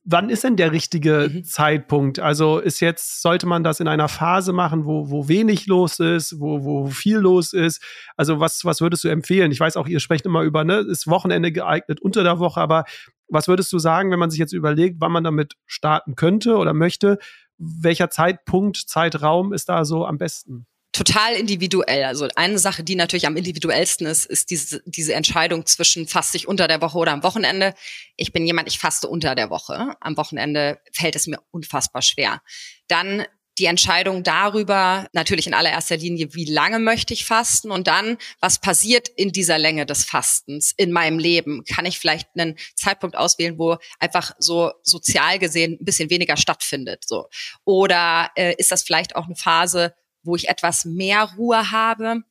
Wann 0.03 0.29
ist 0.29 0.43
denn 0.43 0.55
der 0.55 0.71
richtige 0.71 1.31
mhm. 1.33 1.43
Zeitpunkt? 1.43 2.19
Also 2.19 2.59
ist 2.59 2.79
jetzt, 2.79 3.23
sollte 3.23 3.47
man 3.47 3.63
das 3.63 3.79
in 3.79 3.87
einer 3.87 4.07
Phase 4.07 4.53
machen, 4.53 4.85
wo, 4.85 5.09
wo 5.09 5.27
wenig 5.27 5.65
los 5.65 5.99
ist, 5.99 6.39
wo, 6.39 6.63
wo 6.63 6.85
viel 6.85 7.17
los 7.17 7.51
ist? 7.51 7.81
Also 8.15 8.39
was, 8.39 8.65
was 8.65 8.81
würdest 8.81 9.03
du 9.03 9.07
empfehlen? 9.07 9.51
Ich 9.51 9.59
weiß 9.59 9.77
auch, 9.77 9.87
ihr 9.87 9.99
sprecht 9.99 10.27
immer 10.27 10.43
über, 10.43 10.63
ne, 10.63 10.77
ist 10.77 11.07
Wochenende 11.07 11.51
geeignet 11.51 12.01
unter 12.01 12.23
der 12.23 12.37
Woche, 12.37 12.61
aber 12.61 12.85
was 13.27 13.47
würdest 13.47 13.73
du 13.73 13.79
sagen, 13.79 14.11
wenn 14.11 14.19
man 14.19 14.29
sich 14.29 14.39
jetzt 14.39 14.53
überlegt, 14.53 14.97
wann 14.99 15.11
man 15.11 15.23
damit 15.23 15.55
starten 15.65 16.15
könnte 16.15 16.57
oder 16.57 16.73
möchte? 16.73 17.17
Welcher 17.57 18.09
Zeitpunkt, 18.09 18.77
Zeitraum 18.77 19.53
ist 19.53 19.69
da 19.69 19.85
so 19.85 20.05
am 20.05 20.17
besten? 20.17 20.67
total 20.95 21.33
individuell. 21.33 22.05
Also 22.05 22.29
eine 22.35 22.57
Sache, 22.57 22.81
die 22.81 22.95
natürlich 22.95 23.27
am 23.27 23.35
individuellsten 23.35 24.07
ist, 24.07 24.25
ist 24.25 24.49
diese, 24.49 24.81
diese 24.85 25.13
Entscheidung 25.13 25.65
zwischen 25.65 26.07
faste 26.07 26.37
ich 26.37 26.47
unter 26.47 26.69
der 26.69 26.81
Woche 26.81 26.97
oder 26.97 27.11
am 27.11 27.21
Wochenende. 27.21 27.73
Ich 28.15 28.31
bin 28.31 28.45
jemand, 28.45 28.69
ich 28.69 28.79
faste 28.79 29.09
unter 29.09 29.35
der 29.35 29.49
Woche. 29.49 29.95
Am 29.99 30.15
Wochenende 30.15 30.79
fällt 30.93 31.17
es 31.17 31.27
mir 31.27 31.39
unfassbar 31.51 32.01
schwer. 32.01 32.41
Dann 32.87 33.25
die 33.57 33.65
Entscheidung 33.65 34.23
darüber, 34.23 35.07
natürlich 35.13 35.47
in 35.47 35.53
allererster 35.53 35.97
Linie, 35.97 36.33
wie 36.33 36.45
lange 36.45 36.79
möchte 36.79 37.13
ich 37.13 37.25
fasten 37.25 37.71
und 37.71 37.87
dann, 37.87 38.17
was 38.39 38.59
passiert 38.59 39.07
in 39.07 39.31
dieser 39.31 39.57
Länge 39.57 39.85
des 39.85 40.03
Fastens 40.03 40.73
in 40.75 40.91
meinem 40.91 41.19
Leben? 41.19 41.63
Kann 41.63 41.85
ich 41.85 41.99
vielleicht 41.99 42.29
einen 42.35 42.57
Zeitpunkt 42.75 43.15
auswählen, 43.15 43.57
wo 43.57 43.77
einfach 43.99 44.33
so 44.39 44.73
sozial 44.83 45.39
gesehen 45.39 45.77
ein 45.79 45.85
bisschen 45.85 46.09
weniger 46.09 46.37
stattfindet? 46.37 47.03
So. 47.07 47.27
Oder 47.63 48.31
äh, 48.35 48.55
ist 48.57 48.71
das 48.71 48.83
vielleicht 48.83 49.15
auch 49.15 49.25
eine 49.25 49.35
Phase, 49.35 49.93
wo 50.23 50.35
ich 50.35 50.49
etwas 50.49 50.85
mehr 50.85 51.23
Ruhe 51.37 51.71
habe? 51.71 52.23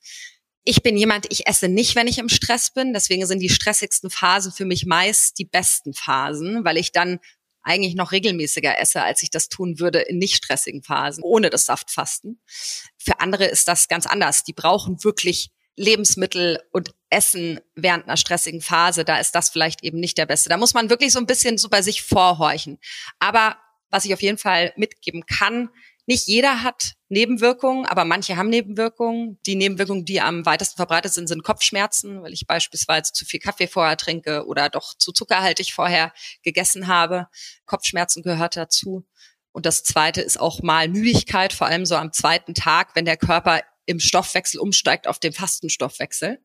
Ich 0.67 0.83
bin 0.83 0.97
jemand, 0.97 1.27
ich 1.31 1.47
esse 1.47 1.69
nicht, 1.69 1.95
wenn 1.95 2.07
ich 2.07 2.19
im 2.19 2.31
Stress 2.31 2.73
bin. 2.73 2.95
Deswegen 2.95 3.27
sind 3.27 3.41
die 3.41 3.51
stressigsten 3.51 4.11
Phasen 4.11 4.51
für 4.51 4.65
mich 4.65 4.87
meist 4.87 5.39
die 5.39 5.45
besten 5.45 5.93
Phasen, 5.93 6.65
weil 6.65 6.79
ich 6.79 6.93
dann 6.93 7.21
eigentlich 7.65 7.95
noch 7.95 8.13
regelmäßiger 8.13 8.79
esse, 8.79 9.03
als 9.03 9.23
ich 9.23 9.31
das 9.31 9.49
tun 9.49 9.81
würde 9.81 10.01
in 10.01 10.19
nicht 10.19 10.37
stressigen 10.37 10.83
Phasen, 10.83 11.25
ohne 11.25 11.51
das 11.51 11.67
Saftfasten. 11.67 12.41
Für 12.97 13.21
andere 13.21 13.47
ist 13.47 13.67
das 13.69 13.89
ganz 13.89 14.07
anders. 14.07 14.45
Die 14.45 14.53
brauchen 14.53 15.03
wirklich 15.03 15.51
Lebensmittel 15.77 16.61
und 16.71 16.95
Essen 17.11 17.61
während 17.75 18.05
einer 18.05 18.17
stressigen 18.17 18.61
Phase. 18.61 19.05
Da 19.05 19.19
ist 19.19 19.35
das 19.35 19.49
vielleicht 19.49 19.83
eben 19.83 19.99
nicht 19.99 20.19
der 20.19 20.27
beste. 20.27 20.49
Da 20.49 20.57
muss 20.57 20.75
man 20.75 20.91
wirklich 20.91 21.13
so 21.13 21.19
ein 21.19 21.27
bisschen 21.27 21.59
so 21.59 21.69
bei 21.69 21.83
sich 21.83 22.03
vorhorchen. 22.03 22.79
Aber 23.19 23.57
was 23.91 24.05
ich 24.05 24.15
auf 24.15 24.23
jeden 24.23 24.39
Fall 24.39 24.73
mitgeben 24.77 25.25
kann, 25.27 25.71
Nicht 26.07 26.27
jeder 26.27 26.63
hat 26.63 26.93
Nebenwirkungen, 27.09 27.87
aber 27.87 28.05
manche 28.05 28.37
haben 28.37 28.51
Nebenwirkungen. 28.51 29.39
Die 29.47 29.55
Nebenwirkungen, 29.55 30.05
die 30.05 30.21
am 30.21 30.45
weitesten 30.45 30.77
verbreitet 30.77 31.15
sind, 31.15 31.29
sind 31.29 31.43
Kopfschmerzen, 31.43 32.23
weil 32.23 32.33
ich 32.33 32.47
beispielsweise 32.47 33.13
zu 33.13 33.25
viel 33.25 33.41
Kaffee 33.41 33.69
vorher 33.69 33.97
trinke 33.97 34.47
oder 34.47 34.69
doch 34.69 34.95
zu 34.95 35.13
zuckerhaltig 35.13 35.73
vorher 35.73 36.13
gegessen 36.43 36.89
habe. 36.89 37.29
Kopfschmerzen 37.65 38.23
gehört 38.23 38.57
dazu. 38.57 39.07
Und 39.53 39.67
das 39.67 39.83
zweite 39.83 40.21
ist 40.21 40.39
auch 40.39 40.63
mal 40.63 40.89
Müdigkeit, 40.89 41.53
vor 41.53 41.69
allem 41.69 41.87
so 41.87 41.97
am 41.97 42.13
zweiten 42.13 42.55
Tag, 42.55 42.95
wenn 42.95 43.05
der 43.05 43.17
Körper 43.17 43.63
im 43.87 44.01
Stoffwechsel 44.01 44.61
umsteigt 44.61 45.07
auf 45.07 45.19
den 45.19 45.33
Fastenstoffwechsel. 45.33 46.41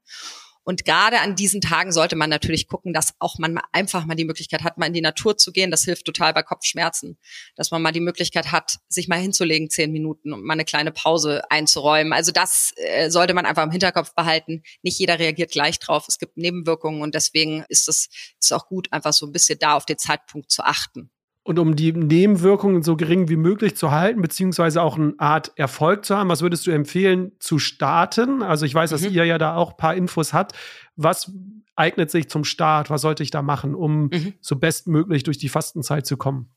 Und 0.70 0.86
gerade 0.86 1.22
an 1.22 1.36
diesen 1.36 1.62
Tagen 1.62 1.92
sollte 1.92 2.16
man 2.16 2.30
natürlich 2.30 2.68
gucken, 2.68 2.94
dass 2.94 3.16
auch 3.18 3.40
man 3.40 3.60
einfach 3.72 4.06
mal 4.06 4.14
die 4.14 4.24
Möglichkeit 4.24 4.64
hat, 4.64 4.78
mal 4.78 4.86
in 4.86 4.94
die 4.94 5.02
Natur 5.02 5.36
zu 5.36 5.52
gehen. 5.52 5.72
Das 5.72 5.84
hilft 5.84 6.06
total 6.06 6.32
bei 6.32 6.44
Kopfschmerzen, 6.44 7.18
dass 7.56 7.72
man 7.72 7.82
mal 7.82 7.92
die 7.92 8.00
Möglichkeit 8.00 8.52
hat, 8.52 8.78
sich 8.88 9.08
mal 9.08 9.18
hinzulegen, 9.18 9.72
zehn 9.72 9.92
Minuten 9.92 10.32
und 10.32 10.44
mal 10.44 10.54
eine 10.54 10.66
kleine 10.66 10.92
Pause 10.92 11.42
einzuräumen. 11.50 12.14
Also 12.14 12.32
das 12.32 12.72
äh, 12.76 13.10
sollte 13.10 13.34
man 13.34 13.48
einfach 13.48 13.64
im 13.64 13.72
Hinterkopf 13.72 14.14
behalten. 14.14 14.62
Nicht 14.84 15.00
jeder 15.00 15.18
reagiert 15.18 15.50
gleich 15.50 15.80
drauf. 15.80 16.06
Es 16.08 16.20
gibt 16.20 16.38
Nebenwirkungen 16.38 17.02
und 17.02 17.16
deswegen 17.16 17.66
ist 17.68 17.90
es 17.90 18.08
ist 18.40 18.54
auch 18.54 18.68
gut, 18.68 18.94
einfach 18.94 19.14
so 19.14 19.26
ein 19.26 19.32
bisschen 19.32 19.58
da 19.58 19.74
auf 19.74 19.88
den 19.88 19.98
Zeitpunkt 19.98 20.52
zu 20.52 20.62
achten. 20.62 21.10
Und 21.50 21.58
um 21.58 21.76
die 21.76 21.92
Nebenwirkungen 21.94 22.84
so 22.84 22.96
gering 22.96 23.28
wie 23.28 23.36
möglich 23.36 23.76
zu 23.76 23.90
halten, 23.90 24.22
beziehungsweise 24.22 24.84
auch 24.84 25.00
eine 25.00 25.16
Art 25.18 25.52
Erfolg 25.56 26.06
zu 26.06 26.16
haben, 26.16 26.30
was 26.30 26.44
würdest 26.44 26.68
du 26.68 26.70
empfehlen 26.70 27.32
zu 27.40 27.58
starten? 27.58 28.44
Also 28.44 28.68
ich 28.68 28.76
weiß, 28.76 28.92
dass 28.92 29.02
mhm. 29.02 29.14
ihr 29.14 29.26
ja 29.26 29.40
da 29.40 29.56
auch 29.56 29.72
ein 29.72 29.78
paar 29.78 29.96
Infos 29.96 30.32
habt. 30.32 30.56
Was 30.96 31.32
eignet 31.76 32.12
sich 32.12 32.30
zum 32.30 32.44
Start? 32.44 32.92
Was 32.92 33.02
sollte 33.02 33.24
ich 33.24 33.32
da 33.32 33.42
machen, 33.42 33.74
um 33.74 34.10
mhm. 34.10 34.34
so 34.42 34.58
bestmöglich 34.58 35.24
durch 35.24 35.40
die 35.40 35.50
Fastenzeit 35.50 36.06
zu 36.06 36.18
kommen? 36.18 36.54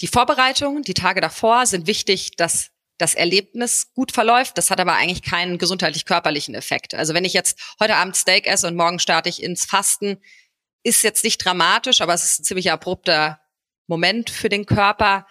Die 0.00 0.06
Vorbereitungen, 0.06 0.84
die 0.84 0.94
Tage 0.94 1.20
davor 1.20 1.66
sind 1.66 1.88
wichtig, 1.88 2.36
dass 2.36 2.70
das 2.98 3.16
Erlebnis 3.16 3.94
gut 3.94 4.12
verläuft. 4.12 4.58
Das 4.58 4.70
hat 4.70 4.78
aber 4.78 4.92
eigentlich 4.92 5.22
keinen 5.22 5.58
gesundheitlich-körperlichen 5.58 6.54
Effekt. 6.54 6.94
Also 6.94 7.14
wenn 7.14 7.24
ich 7.24 7.32
jetzt 7.32 7.74
heute 7.80 7.96
Abend 7.96 8.14
Steak 8.14 8.46
esse 8.46 8.68
und 8.68 8.76
morgen 8.76 9.00
starte 9.00 9.28
ich 9.28 9.42
ins 9.42 9.64
Fasten, 9.64 10.18
ist 10.84 11.02
jetzt 11.02 11.24
nicht 11.24 11.44
dramatisch, 11.44 12.00
aber 12.00 12.14
es 12.14 12.22
ist 12.22 12.38
ein 12.38 12.44
ziemlich 12.44 12.70
abrupter 12.70 13.40
Moment 13.86 14.30
für 14.30 14.48
den 14.48 14.66
Körper, 14.66 15.26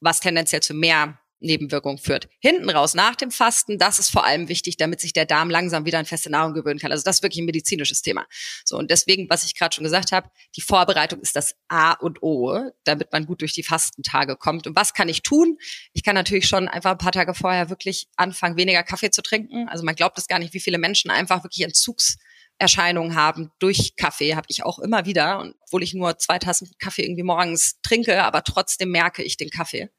was 0.00 0.20
tendenziell 0.20 0.62
zu 0.62 0.74
mehr 0.74 1.18
Nebenwirkungen 1.40 1.98
führt. 1.98 2.28
Hinten 2.40 2.68
raus 2.68 2.94
nach 2.94 3.14
dem 3.14 3.30
Fasten, 3.30 3.78
das 3.78 3.98
ist 3.98 4.10
vor 4.10 4.24
allem 4.24 4.48
wichtig, 4.48 4.76
damit 4.76 5.00
sich 5.00 5.12
der 5.12 5.24
Darm 5.24 5.50
langsam 5.50 5.84
wieder 5.84 5.98
an 5.98 6.04
feste 6.04 6.30
Nahrung 6.30 6.54
gewöhnen 6.54 6.78
kann. 6.78 6.90
Also 6.90 7.04
das 7.04 7.16
ist 7.16 7.22
wirklich 7.22 7.40
ein 7.40 7.46
medizinisches 7.46 8.02
Thema. 8.02 8.26
So 8.64 8.76
und 8.76 8.90
deswegen, 8.90 9.28
was 9.30 9.44
ich 9.44 9.56
gerade 9.56 9.74
schon 9.74 9.84
gesagt 9.84 10.12
habe, 10.12 10.30
die 10.56 10.60
Vorbereitung 10.60 11.20
ist 11.20 11.36
das 11.36 11.54
A 11.68 11.92
und 11.92 12.22
O, 12.22 12.58
damit 12.84 13.12
man 13.12 13.26
gut 13.26 13.40
durch 13.40 13.52
die 13.52 13.62
Fastentage 13.62 14.36
kommt. 14.36 14.66
Und 14.66 14.74
was 14.74 14.94
kann 14.94 15.08
ich 15.08 15.22
tun? 15.22 15.58
Ich 15.92 16.02
kann 16.02 16.14
natürlich 16.14 16.48
schon 16.48 16.68
einfach 16.68 16.92
ein 16.92 16.98
paar 16.98 17.12
Tage 17.12 17.34
vorher 17.34 17.70
wirklich 17.70 18.08
anfangen, 18.16 18.56
weniger 18.56 18.82
Kaffee 18.82 19.10
zu 19.10 19.22
trinken. 19.22 19.68
Also 19.68 19.84
man 19.84 19.94
glaubt 19.94 20.18
es 20.18 20.26
gar 20.26 20.38
nicht, 20.38 20.54
wie 20.54 20.60
viele 20.60 20.78
Menschen 20.78 21.10
einfach 21.10 21.44
wirklich 21.44 21.64
Entzugs 21.64 22.16
Erscheinungen 22.58 23.14
haben 23.14 23.52
durch 23.60 23.94
Kaffee, 23.96 24.34
habe 24.34 24.46
ich 24.48 24.64
auch 24.64 24.78
immer 24.78 25.06
wieder, 25.06 25.38
und 25.38 25.54
obwohl 25.62 25.82
ich 25.82 25.94
nur 25.94 26.18
zwei 26.18 26.38
Tassen 26.38 26.70
Kaffee 26.78 27.02
irgendwie 27.02 27.22
morgens 27.22 27.80
trinke, 27.82 28.22
aber 28.24 28.42
trotzdem 28.42 28.90
merke 28.90 29.22
ich 29.22 29.36
den 29.36 29.50
Kaffee. 29.50 29.90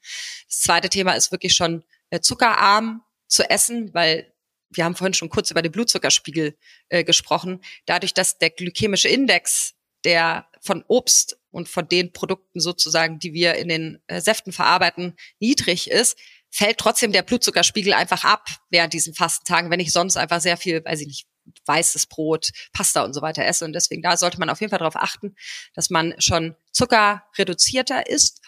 Das 0.48 0.60
zweite 0.62 0.90
Thema 0.90 1.14
ist 1.14 1.32
wirklich 1.32 1.56
schon 1.56 1.84
äh, 2.10 2.20
zuckerarm 2.20 3.02
zu 3.28 3.50
essen, 3.50 3.94
weil 3.94 4.34
wir 4.72 4.84
haben 4.84 4.96
vorhin 4.96 5.14
schon 5.14 5.30
kurz 5.30 5.52
über 5.52 5.62
den 5.62 5.72
Blutzuckerspiegel 5.72 6.58
äh, 6.90 7.04
gesprochen. 7.04 7.62
Dadurch, 7.86 8.14
dass 8.14 8.38
der 8.38 8.50
glykämische 8.50 9.08
Index, 9.08 9.74
der 10.04 10.48
von 10.62 10.84
Obst 10.88 11.38
und 11.52 11.70
von 11.70 11.88
den 11.88 12.14
Produkten 12.14 12.60
sozusagen, 12.60 13.20
die 13.20 13.34
wir 13.34 13.56
in 13.56 13.70
den 13.70 14.00
äh, 14.08 14.22
Säften 14.22 14.52
verarbeiten, 14.52 15.16
niedrig 15.40 15.90
ist, 15.90 16.18
fällt 16.52 16.78
trotzdem 16.78 17.12
der 17.12 17.24
Blutzuckerspiegel 17.24 17.94
einfach 17.94 18.24
ab 18.24 18.48
während 18.70 18.94
diesen 18.94 19.14
Fastentagen, 19.14 19.72
wenn 19.72 19.80
ich 19.80 19.92
sonst 19.92 20.18
einfach 20.18 20.42
sehr 20.42 20.58
viel, 20.58 20.84
weiß 20.84 21.02
ich 21.02 21.08
nicht, 21.08 21.28
weißes 21.70 22.08
Brot, 22.08 22.50
Pasta 22.74 23.06
und 23.06 23.14
so 23.14 23.22
weiter 23.22 23.46
esse. 23.46 23.64
Und 23.64 23.74
deswegen 23.74 24.02
da 24.02 24.18
sollte 24.18 24.40
man 24.40 24.50
auf 24.50 24.60
jeden 24.60 24.72
Fall 24.72 24.80
darauf 24.80 24.98
achten, 24.98 25.36
dass 25.74 25.90
man 25.90 26.14
schon 26.20 26.56
Zucker 26.72 27.24
reduzierter 27.38 28.08
isst 28.10 28.42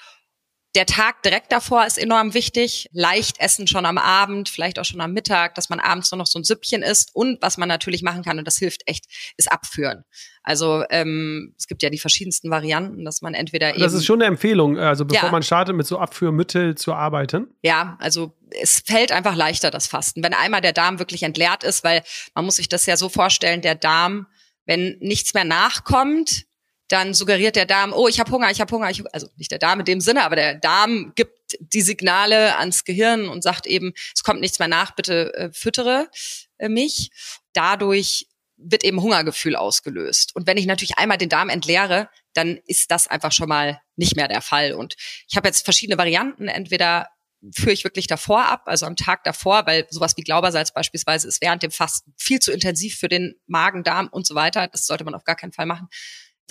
der 0.76 0.86
Tag 0.86 1.22
direkt 1.24 1.51
davor 1.51 1.86
ist 1.86 1.97
enorm 1.97 2.34
wichtig. 2.34 2.89
Leicht 2.93 3.39
essen 3.39 3.67
schon 3.67 3.86
am 3.86 3.97
Abend, 3.97 4.47
vielleicht 4.47 4.80
auch 4.80 4.86
schon 4.86 5.01
am 5.01 5.11
Mittag, 5.11 5.55
dass 5.55 5.69
man 5.69 5.82
abends 5.82 6.11
nur 6.11 6.17
noch 6.17 6.28
so 6.28 6.39
ein 6.39 6.45
Süppchen 6.45 6.82
isst. 6.82 7.11
Und 7.13 7.41
was 7.41 7.57
man 7.57 7.67
natürlich 7.67 8.03
machen 8.03 8.24
kann, 8.24 8.39
und 8.39 8.45
das 8.45 8.57
hilft 8.57 8.84
echt, 8.86 9.05
ist 9.36 9.51
abführen. 9.51 10.05
Also 10.43 10.84
ähm, 10.89 11.53
es 11.57 11.67
gibt 11.67 11.84
ja 11.84 11.89
die 11.89 11.99
verschiedensten 11.99 12.49
Varianten, 12.49 13.03
dass 13.03 13.22
man 13.22 13.34
entweder 13.34 13.72
eben. 13.72 13.82
Das 13.82 13.93
ist 13.93 14.05
schon 14.05 14.22
eine 14.22 14.28
Empfehlung, 14.28 14.80
also 14.80 15.05
bevor 15.05 15.28
ja. 15.28 15.32
man 15.32 15.43
startet, 15.43 15.76
mit 15.76 15.86
so 15.86 15.99
Abführmittel 15.99 16.76
zu 16.76 16.93
arbeiten. 16.93 17.47
Ja, 17.61 17.97
also 17.99 18.38
es 18.61 18.80
fällt 18.80 19.11
einfach 19.11 19.36
leichter, 19.36 19.72
das 19.72 19.88
Fasten. 19.88 20.24
Wenn 20.24 20.34
einmal 20.34 20.61
der 20.61 20.74
Darm 20.74 20.99
wirklich 20.99 21.24
entleert 21.24 21.63
ist, 21.63 21.84
weil 21.84 22.01
man 22.34 22.45
muss 22.45 22.55
sich 22.55 22.69
das 22.69 22.86
ja 22.86 22.95
so 22.95 23.09
vorstellen, 23.09 23.61
der 23.61 23.76
Darm, 23.76 24.28
wenn 24.65 24.97
nichts 24.99 25.34
mehr 25.34 25.45
nachkommt, 25.45 26.45
dann 26.92 27.14
suggeriert 27.14 27.56
der 27.56 27.66
Darm, 27.66 27.94
oh, 27.94 28.08
ich 28.08 28.20
habe 28.20 28.32
Hunger, 28.32 28.52
ich 28.52 28.60
habe 28.60 28.76
Hunger, 28.76 28.89
ich, 28.89 29.04
also 29.14 29.28
nicht 29.38 29.52
der 29.52 29.60
Darm 29.60 29.80
in 29.80 29.86
dem 29.86 30.02
Sinne, 30.02 30.24
aber 30.24 30.36
der 30.36 30.56
Darm 30.56 31.14
gibt 31.16 31.58
die 31.60 31.82
Signale 31.82 32.58
ans 32.58 32.84
Gehirn 32.84 33.28
und 33.28 33.44
sagt 33.44 33.66
eben, 33.66 33.94
es 34.14 34.24
kommt 34.24 34.42
nichts 34.42 34.60
mehr 34.60 34.68
nach, 34.68 34.92
bitte 34.92 35.34
äh, 35.34 35.52
füttere 35.54 36.10
äh, 36.58 36.70
mich. 36.70 37.12
Dadurch 37.54 38.28
wird 38.58 38.84
eben 38.84 39.02
Hungergefühl 39.02 39.56
ausgelöst. 39.56 40.36
Und 40.36 40.48
wenn 40.48 40.58
ich 40.58 40.66
natürlich 40.66 40.98
einmal 40.98 41.18
den 41.18 41.30
Darm 41.30 41.50
entleere, 41.50 42.10
dann 42.34 42.60
ist 42.66 42.92
das 42.92 43.08
einfach 43.08 43.32
schon 43.32 43.50
mal 43.50 43.82
nicht 43.96 44.16
mehr 44.16 44.28
der 44.28 44.42
Fall. 44.42 44.74
Und 44.74 44.96
ich 45.28 45.36
habe 45.36 45.48
jetzt 45.48 45.64
verschiedene 45.64 45.98
Varianten. 45.98 46.48
Entweder 46.48 47.08
führe 47.56 47.74
ich 47.74 47.84
wirklich 47.84 48.08
davor 48.08 48.46
ab, 48.46 48.64
also 48.66 48.86
am 48.86 48.96
Tag 48.96 49.24
davor, 49.24 49.66
weil 49.66 49.88
sowas 49.89 50.16
wie 50.16 50.22
Glaubersalz 50.22 50.74
beispielsweise 50.74 51.28
ist 51.28 51.42
während 51.42 51.64
dem 51.64 51.72
Fasten 51.72 52.14
viel 52.18 52.39
zu 52.39 52.52
intensiv 52.52 52.98
für 52.98 53.08
den 53.08 53.36
Magen, 53.48 53.84
Darm 53.84 54.08
und 54.12 54.28
so 54.28 54.36
weiter. 54.36 54.68
Das 54.68 54.86
sollte 54.86 55.04
man 55.04 55.16
auf 55.16 55.24
gar 55.24 55.36
keinen 55.36 55.54
Fall 55.54 55.66
machen. 55.66 55.88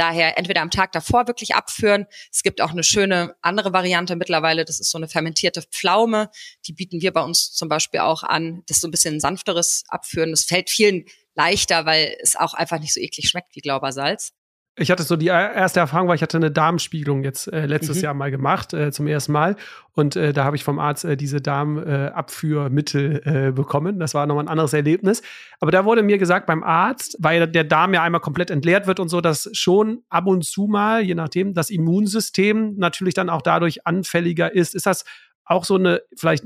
Daher 0.00 0.38
entweder 0.38 0.62
am 0.62 0.70
Tag 0.70 0.92
davor 0.92 1.26
wirklich 1.26 1.54
abführen. 1.54 2.06
Es 2.32 2.42
gibt 2.42 2.62
auch 2.62 2.70
eine 2.70 2.82
schöne 2.82 3.36
andere 3.42 3.74
Variante 3.74 4.16
mittlerweile. 4.16 4.64
Das 4.64 4.80
ist 4.80 4.90
so 4.90 4.96
eine 4.96 5.08
fermentierte 5.08 5.60
Pflaume. 5.60 6.30
Die 6.64 6.72
bieten 6.72 7.02
wir 7.02 7.12
bei 7.12 7.20
uns 7.20 7.52
zum 7.52 7.68
Beispiel 7.68 8.00
auch 8.00 8.22
an. 8.22 8.62
Das 8.66 8.78
ist 8.78 8.80
so 8.80 8.88
ein 8.88 8.92
bisschen 8.92 9.16
ein 9.16 9.20
sanfteres 9.20 9.84
Abführen. 9.88 10.30
Das 10.30 10.44
fällt 10.44 10.70
vielen 10.70 11.04
leichter, 11.34 11.84
weil 11.84 12.16
es 12.22 12.34
auch 12.34 12.54
einfach 12.54 12.80
nicht 12.80 12.94
so 12.94 13.00
eklig 13.00 13.28
schmeckt 13.28 13.54
wie 13.54 13.60
Glaubersalz. 13.60 14.32
Ich 14.80 14.90
hatte 14.90 15.02
so 15.02 15.16
die 15.16 15.26
erste 15.26 15.78
Erfahrung, 15.78 16.08
weil 16.08 16.16
ich 16.16 16.22
hatte 16.22 16.38
eine 16.38 16.50
Darmspiegelung 16.50 17.22
jetzt 17.22 17.52
äh, 17.52 17.66
letztes 17.66 17.98
mhm. 17.98 18.02
Jahr 18.02 18.14
mal 18.14 18.30
gemacht, 18.30 18.72
äh, 18.72 18.90
zum 18.90 19.06
ersten 19.06 19.32
Mal. 19.32 19.56
Und 19.92 20.16
äh, 20.16 20.32
da 20.32 20.44
habe 20.44 20.56
ich 20.56 20.64
vom 20.64 20.78
Arzt 20.78 21.04
äh, 21.04 21.18
diese 21.18 21.42
Darmabführmittel 21.42 23.22
äh, 23.24 23.52
bekommen. 23.52 23.98
Das 23.98 24.14
war 24.14 24.26
nochmal 24.26 24.44
ein 24.44 24.48
anderes 24.48 24.72
Erlebnis. 24.72 25.20
Aber 25.58 25.70
da 25.70 25.84
wurde 25.84 26.02
mir 26.02 26.16
gesagt 26.16 26.46
beim 26.46 26.62
Arzt, 26.62 27.18
weil 27.20 27.46
der 27.46 27.64
Darm 27.64 27.92
ja 27.92 28.02
einmal 28.02 28.22
komplett 28.22 28.50
entleert 28.50 28.86
wird 28.86 29.00
und 29.00 29.10
so, 29.10 29.20
dass 29.20 29.50
schon 29.52 30.02
ab 30.08 30.26
und 30.26 30.46
zu 30.46 30.66
mal, 30.66 31.02
je 31.02 31.14
nachdem, 31.14 31.52
das 31.52 31.68
Immunsystem 31.68 32.76
natürlich 32.76 33.12
dann 33.12 33.28
auch 33.28 33.42
dadurch 33.42 33.86
anfälliger 33.86 34.54
ist. 34.54 34.74
Ist 34.74 34.86
das 34.86 35.04
auch 35.44 35.66
so 35.66 35.74
eine 35.74 36.00
vielleicht 36.16 36.44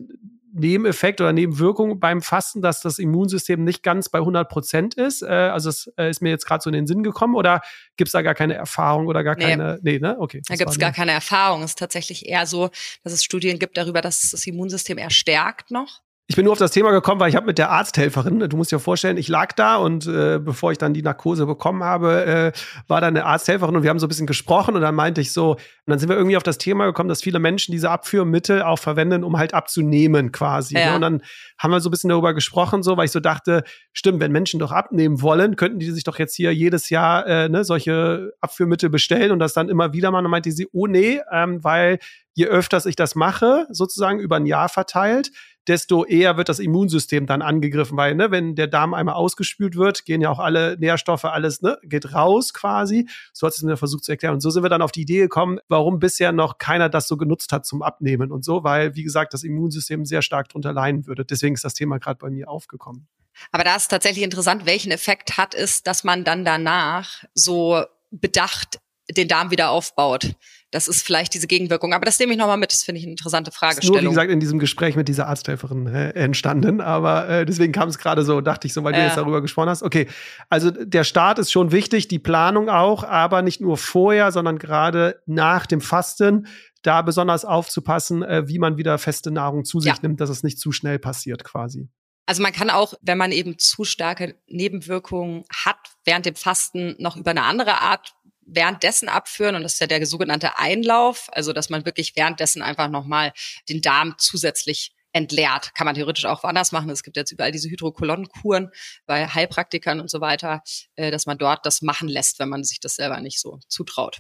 Nebeneffekt 0.55 1.21
oder 1.21 1.33
Nebenwirkung 1.33 1.99
beim 1.99 2.23
Fasten, 2.23 2.63
dass 2.63 2.81
das 2.81 2.99
Immunsystem 2.99 3.65
nicht 3.65 3.83
ganz 3.83 4.09
bei 4.09 4.19
100 4.19 4.49
Prozent 4.49 4.95
ist? 4.95 5.23
Äh, 5.23 5.27
also 5.27 5.69
es 5.69 5.93
äh, 5.99 6.09
ist 6.09 6.23
mir 6.23 6.31
jetzt 6.31 6.47
gerade 6.47 6.63
so 6.63 6.71
in 6.71 6.75
den 6.75 6.87
Sinn 6.87 7.03
gekommen 7.03 7.35
oder 7.35 7.61
gibt 7.97 8.09
es 8.09 8.13
da 8.13 8.23
gar 8.23 8.35
keine 8.35 8.55
Erfahrung 8.55 9.07
oder 9.07 9.25
gar 9.25 9.37
nee. 9.37 9.45
keine? 9.45 9.81
Nee, 9.83 9.99
ne? 9.99 10.17
Okay. 10.19 10.43
Da 10.47 10.55
gibt 10.55 10.71
es 10.71 10.79
gar 10.79 10.93
keine 10.93 11.13
Erfahrung. 11.13 11.63
Es 11.63 11.73
ist 11.73 11.79
tatsächlich 11.79 12.27
eher 12.27 12.47
so, 12.47 12.71
dass 13.03 13.13
es 13.13 13.25
Studien 13.25 13.59
gibt 13.59 13.77
darüber, 13.77 14.01
dass 14.01 14.31
das 14.31 14.47
Immunsystem 14.47 14.97
eher 14.99 15.11
stärkt 15.11 15.73
noch. 15.73 16.04
Ich 16.27 16.37
bin 16.37 16.47
nur 16.47 16.53
auf 16.53 16.59
das 16.59 16.71
Thema 16.71 16.91
gekommen, 16.91 17.21
weil 17.21 17.29
ich 17.29 17.37
habe 17.37 17.45
mit 17.45 17.59
der 17.59 17.71
Arzthelferin, 17.71 18.49
du 18.49 18.57
musst 18.57 18.73
dir 18.73 18.79
vorstellen, 18.79 19.19
ich 19.19 19.29
lag 19.29 19.53
da 19.53 19.77
und 19.77 20.07
äh, 20.07 20.39
bevor 20.39 20.73
ich 20.73 20.79
dann 20.79 20.95
die 20.95 21.03
Narkose 21.03 21.45
bekommen 21.45 21.85
habe, 21.85 22.25
äh, 22.25 22.53
war 22.89 23.03
da 23.03 23.09
eine 23.09 23.27
Arzthelferin 23.27 23.77
und 23.77 23.83
wir 23.83 23.91
haben 23.91 23.99
so 23.99 24.07
ein 24.07 24.09
bisschen 24.09 24.27
gesprochen 24.27 24.75
und 24.75 24.81
dann 24.81 24.95
meinte 24.95 25.21
ich 25.21 25.35
so, 25.35 25.51
und 25.51 25.61
dann 25.87 25.99
sind 25.99 26.09
wir 26.09 26.17
irgendwie 26.17 26.39
auf 26.39 26.43
das 26.43 26.57
Thema 26.57 26.87
gekommen, 26.87 27.11
dass 27.11 27.21
viele 27.21 27.41
Menschen 27.41 27.73
diese 27.73 27.91
Abführmittel 27.91 28.63
auch 28.63 28.79
verwenden, 28.79 29.23
um 29.23 29.37
halt 29.37 29.53
abzunehmen 29.53 30.33
quasi. 30.33 30.75
Ne? 30.75 30.81
Ja. 30.81 30.89
Ne? 30.89 30.95
Und 30.95 31.01
dann 31.03 31.23
haben 31.59 31.73
wir 31.73 31.81
so 31.81 31.91
ein 31.91 31.93
bisschen 31.93 32.09
darüber 32.09 32.33
gesprochen, 32.33 32.83
so, 32.83 32.97
weil 32.97 33.05
ich 33.05 33.13
so 33.13 33.21
dachte, 33.21 33.63
stimmt, 33.93 34.21
wenn 34.21 34.33
Menschen 34.33 34.61
doch 34.61 34.73
abnehmen 34.73 35.21
wollen, 35.21 35.57
könnten 35.57 35.79
die 35.79 35.91
sich 35.91 36.05
doch 36.05 36.19
jetzt 36.19 36.35
hier 36.35 36.55
jedes 36.55 36.89
Jahr 36.89 37.27
äh, 37.27 37.51
ne, 37.51 37.65
solche 37.65 38.33
Abführmittel 38.41 38.89
bestellen 38.89 39.31
und 39.31 39.41
das 39.41 39.53
dann 39.53 39.69
immer 39.69 39.93
wieder 39.93 40.11
machen. 40.11 40.21
Und 40.21 40.25
dann 40.25 40.31
meinte 40.31 40.53
sie, 40.53 40.69
oh 40.73 40.87
nee, 40.87 41.21
ähm, 41.31 41.63
weil 41.63 41.99
je 42.33 42.47
öfters 42.47 42.87
ich 42.87 42.97
das 42.97 43.15
mache, 43.15 43.67
sozusagen 43.71 44.19
über 44.19 44.37
ein 44.37 44.47
Jahr 44.47 44.71
verteilt, 44.71 45.31
desto 45.69 46.05
eher 46.05 46.37
wird 46.37 46.49
das 46.49 46.59
Immunsystem 46.59 47.27
dann 47.27 47.43
angegriffen, 47.43 47.97
weil 47.97 48.15
ne, 48.15 48.31
wenn 48.31 48.55
der 48.55 48.67
Darm 48.67 48.95
einmal 48.95 49.15
ausgespült 49.15 49.77
wird, 49.77 50.05
gehen 50.05 50.21
ja 50.21 50.31
auch 50.31 50.39
alle 50.39 50.77
Nährstoffe, 50.79 51.25
alles 51.25 51.63
ne, 51.63 51.79
geht 51.83 52.13
raus 52.15 52.53
quasi. 52.53 53.09
So 53.33 53.47
hat 53.47 53.55
es 53.55 53.63
mir 53.63 53.77
versucht 53.77 54.05
zu 54.05 54.13
erklären. 54.13 54.35
Und 54.35 54.41
so 54.41 54.51
sind 54.51 54.63
wir 54.63 54.71
dann 54.71 54.83
auf 54.83 54.93
die 54.93 55.03
Idee 55.03 55.21
gekommen, 55.21 55.59
warum 55.69 55.99
bisher 55.99 56.33
noch 56.33 56.59
keiner 56.59 56.89
das 56.89 57.09
so 57.09 57.17
genutzt 57.17 57.53
hat 57.53 57.67
zum 57.67 57.83
Abnehmen 57.83 58.31
und 58.31 58.45
so, 58.45 58.65
weil, 58.65 58.95
wie 58.95 59.05
gesagt, 59.05 59.35
das 59.35 59.43
Immunsystem 59.43 60.05
sehr 60.05 60.23
stark 60.23 60.49
drunter 60.49 60.73
leiden 60.73 61.07
würde. 61.07 61.25
Deswegen 61.25 61.55
ist 61.55 61.65
das 61.65 61.75
Thema 61.75 61.99
gerade 61.99 62.19
bei 62.19 62.31
mir 62.31 62.49
aufgekommen. 62.49 63.09
Aber 63.51 63.65
da 63.65 63.77
ist 63.77 63.89
tatsächlich 63.89 64.25
interessant, 64.25 64.67
welchen 64.67 64.93
Effekt 64.93 65.37
hat 65.37 65.55
es, 65.55 65.83
dass 65.83 66.05
man 66.05 66.25
dann 66.25 66.45
danach 66.45 67.25
so 67.35 67.83
bedacht 68.11 68.79
den 69.11 69.29
Darm 69.29 69.51
wieder 69.51 69.71
aufbaut. 69.71 70.35
Das 70.75 70.89
ist 70.89 71.03
vielleicht 71.03 71.35
diese 71.35 71.47
Gegenwirkung. 71.47 71.93
Aber 71.93 72.05
das 72.05 72.19
nehme 72.19 72.33
ich 72.33 72.39
nochmal 72.39 72.57
mit. 72.57 72.73
Das 72.73 72.83
finde 72.83 72.99
ich 72.99 73.05
eine 73.05 73.13
interessante 73.13 73.53
Fragestellung. 73.53 73.97
Ist 73.97 74.03
nur, 74.03 74.11
wie 74.11 74.15
gesagt, 74.15 74.31
in 74.33 74.41
diesem 74.41 74.59
Gespräch 74.59 74.97
mit 74.97 75.07
dieser 75.07 75.29
Arzthelferin 75.29 75.87
äh, 75.87 76.11
entstanden. 76.11 76.81
Aber 76.81 77.29
äh, 77.29 77.47
deswegen 77.47 77.73
kam 77.73 77.89
es 77.89 77.97
gerade 77.97 78.25
so, 78.25 78.41
dachte 78.41 78.67
ich 78.67 78.73
so, 78.73 78.83
weil 78.83 78.93
du 78.93 78.99
jetzt 78.99 79.17
darüber 79.17 79.41
gesprochen 79.41 79.69
hast. 79.69 79.85
Okay, 79.85 80.09
also 80.51 80.73
der 80.73 81.05
Start 81.05 81.39
ist 81.39 81.53
schon 81.53 81.71
wichtig, 81.71 82.09
die 82.09 82.19
Planung 82.19 82.69
auch, 82.69 83.05
aber 83.05 83.43
nicht 83.43 83.61
nur 83.61 83.77
vorher, 83.77 84.33
sondern 84.33 84.59
gerade 84.59 85.21
nach 85.27 85.67
dem 85.67 85.81
Fasten 85.81 86.49
da 86.83 87.03
besonders 87.03 87.45
aufzupassen, 87.45 88.25
äh, 88.25 88.49
wie 88.49 88.59
man 88.59 88.77
wieder 88.77 88.99
feste 88.99 89.31
Nahrung 89.31 89.65
zu 89.65 89.79
sich 89.79 89.93
ja. 89.93 89.99
nimmt, 90.03 90.21
dass 90.21 90.29
es 90.29 90.43
nicht 90.43 90.59
zu 90.59 90.73
schnell 90.73 90.99
passiert 90.99 91.45
quasi. 91.45 91.89
Also 92.27 92.43
man 92.43 92.53
kann 92.53 92.71
auch, 92.71 92.95
wenn 93.03 93.19
man 93.19 93.33
eben 93.33 93.59
zu 93.59 93.85
starke 93.85 94.35
Nebenwirkungen 94.49 95.45
hat, 95.53 95.77
während 96.05 96.27
dem 96.27 96.35
Fasten 96.35 96.97
noch 96.99 97.17
über 97.17 97.31
eine 97.31 97.43
andere 97.43 97.81
Art 97.81 98.15
währenddessen 98.47 99.09
abführen 99.09 99.55
und 99.55 99.63
das 99.63 99.75
ist 99.75 99.81
ja 99.81 99.87
der 99.87 100.05
sogenannte 100.07 100.59
Einlauf, 100.59 101.29
also 101.33 101.53
dass 101.53 101.71
man 101.71 101.85
wirklich 101.85 102.17
währenddessen 102.17 102.63
einfach 102.63 102.89
nochmal 102.89 103.33
den 103.69 103.81
Darm 103.81 104.15
zusätzlich 104.19 104.95
entleert. 105.13 105.75
Kann 105.75 105.87
man 105.87 105.95
theoretisch 105.95 106.27
auch 106.27 106.43
woanders 106.43 106.73
machen. 106.73 106.91
Es 106.91 107.03
gibt 107.03 107.17
jetzt 107.17 107.31
überall 107.31 107.53
diese 107.53 107.71
Hydrokolonnenkuren 107.71 108.71
bei 109.07 109.27
Heilpraktikern 109.27 110.01
und 110.01 110.11
so 110.11 110.21
weiter, 110.21 110.63
äh, 110.97 111.11
dass 111.11 111.27
man 111.27 111.39
dort 111.39 111.65
das 111.65 111.83
machen 111.83 112.09
lässt, 112.09 112.39
wenn 112.41 112.49
man 112.49 112.65
sich 112.65 112.81
das 112.81 112.97
selber 112.97 113.21
nicht 113.21 113.41
so 113.41 113.61
zutraut. 113.69 114.19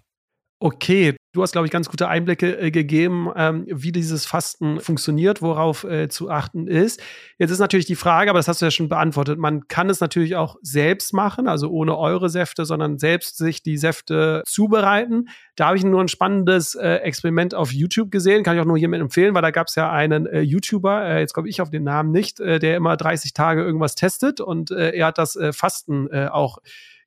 Okay, 0.60 1.16
du 1.34 1.42
hast, 1.42 1.52
glaube 1.52 1.66
ich, 1.66 1.72
ganz 1.72 1.88
gute 1.88 2.08
Einblicke 2.08 2.58
äh, 2.58 2.70
gegeben, 2.70 3.28
ähm, 3.36 3.66
wie 3.68 3.92
dieses 3.92 4.24
Fasten 4.24 4.80
funktioniert, 4.80 5.42
worauf 5.42 5.84
äh, 5.84 6.08
zu 6.08 6.30
achten 6.30 6.68
ist. 6.68 7.02
Jetzt 7.38 7.50
ist 7.50 7.58
natürlich 7.58 7.86
die 7.86 7.96
Frage, 7.96 8.30
aber 8.30 8.38
das 8.38 8.46
hast 8.46 8.62
du 8.62 8.66
ja 8.66 8.70
schon 8.70 8.88
beantwortet, 8.88 9.38
man 9.38 9.66
kann 9.66 9.90
es 9.90 10.00
natürlich 10.00 10.36
auch 10.36 10.56
selbst 10.62 11.12
machen, 11.12 11.48
also 11.48 11.70
ohne 11.70 11.98
eure 11.98 12.30
Säfte, 12.30 12.64
sondern 12.64 12.98
selbst 12.98 13.36
sich 13.36 13.62
die 13.62 13.76
Säfte 13.76 14.42
zubereiten. 14.46 15.28
Da 15.56 15.66
habe 15.66 15.76
ich 15.76 15.84
nur 15.84 16.00
ein 16.00 16.08
spannendes 16.08 16.76
äh, 16.76 16.96
Experiment 16.98 17.54
auf 17.54 17.72
YouTube 17.72 18.12
gesehen, 18.12 18.44
kann 18.44 18.56
ich 18.56 18.62
auch 18.62 18.66
nur 18.66 18.78
hiermit 18.78 19.00
empfehlen, 19.00 19.34
weil 19.34 19.42
da 19.42 19.50
gab 19.50 19.66
es 19.66 19.74
ja 19.74 19.90
einen 19.90 20.26
äh, 20.26 20.40
YouTuber, 20.40 21.04
äh, 21.04 21.20
jetzt 21.20 21.34
komme 21.34 21.48
ich 21.48 21.60
auf 21.60 21.70
den 21.70 21.82
Namen 21.82 22.12
nicht, 22.12 22.38
äh, 22.38 22.60
der 22.60 22.76
immer 22.76 22.96
30 22.96 23.32
Tage 23.32 23.62
irgendwas 23.62 23.96
testet 23.96 24.40
und 24.40 24.70
er 24.70 25.06
hat 25.06 25.18
das 25.18 25.38
Fasten 25.52 26.08
auch 26.12 26.58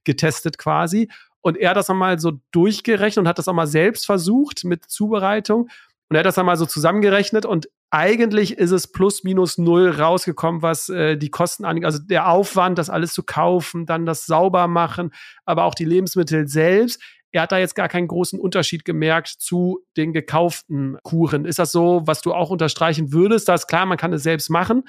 getestet 0.04 0.58
quasi. 0.58 1.10
Und 1.42 1.58
er 1.58 1.72
hat 1.72 1.78
das 1.78 1.88
nochmal 1.88 2.20
so 2.20 2.34
durchgerechnet 2.52 3.24
und 3.24 3.28
hat 3.28 3.38
das 3.40 3.48
auch 3.48 3.54
mal 3.54 3.68
selbst 3.68 4.06
versucht 4.06 4.64
mit 4.64 4.86
Zubereitung. 4.86 5.70
Und 6.10 6.16
er 6.16 6.20
hat 6.20 6.26
das 6.26 6.36
dann 6.36 6.46
mal 6.46 6.58
so 6.58 6.66
zusammengerechnet 6.66 7.46
und 7.46 7.68
eigentlich 7.90 8.58
ist 8.58 8.72
es 8.72 8.92
plus 8.92 9.24
minus 9.24 9.58
null 9.58 9.90
rausgekommen, 9.90 10.62
was 10.62 10.90
äh, 10.90 11.18
die 11.18 11.30
Kosten 11.30 11.64
angeht. 11.64 11.86
Also 11.86 12.00
der 12.00 12.30
Aufwand, 12.30 12.78
das 12.78 12.90
alles 12.90 13.14
zu 13.14 13.24
kaufen, 13.24 13.86
dann 13.86 14.06
das 14.06 14.26
sauber 14.26 14.68
machen, 14.68 15.12
aber 15.46 15.64
auch 15.64 15.76
die 15.76 15.86
Lebensmittel 15.86 16.48
selbst. 16.48 17.02
Er 17.32 17.44
hat 17.44 17.52
da 17.52 17.58
jetzt 17.58 17.76
gar 17.76 17.88
keinen 17.88 18.08
großen 18.08 18.40
Unterschied 18.40 18.84
gemerkt 18.84 19.28
zu 19.28 19.86
den 19.96 20.12
gekauften 20.14 20.98
Kuren. 21.04 21.46
Ist 21.46 21.60
das 21.60 21.72
so, 21.72 22.02
was 22.06 22.22
du 22.22 22.34
auch 22.34 22.50
unterstreichen 22.50 23.14
würdest? 23.14 23.48
Das 23.48 23.62
ist 23.62 23.68
klar, 23.68 23.86
man 23.86 23.98
kann 23.98 24.14
es 24.14 24.24
selbst 24.24 24.50
machen. 24.50 24.84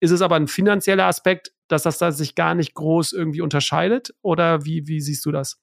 Ist 0.00 0.10
es 0.10 0.22
aber 0.22 0.36
ein 0.36 0.48
finanzieller 0.48 1.06
Aspekt, 1.06 1.52
dass 1.68 1.84
das 1.84 1.98
da 1.98 2.10
sich 2.12 2.34
gar 2.34 2.54
nicht 2.54 2.74
groß 2.74 3.12
irgendwie 3.12 3.40
unterscheidet? 3.40 4.14
Oder 4.20 4.64
wie, 4.64 4.88
wie 4.88 5.00
siehst 5.00 5.24
du 5.24 5.32
das? 5.32 5.61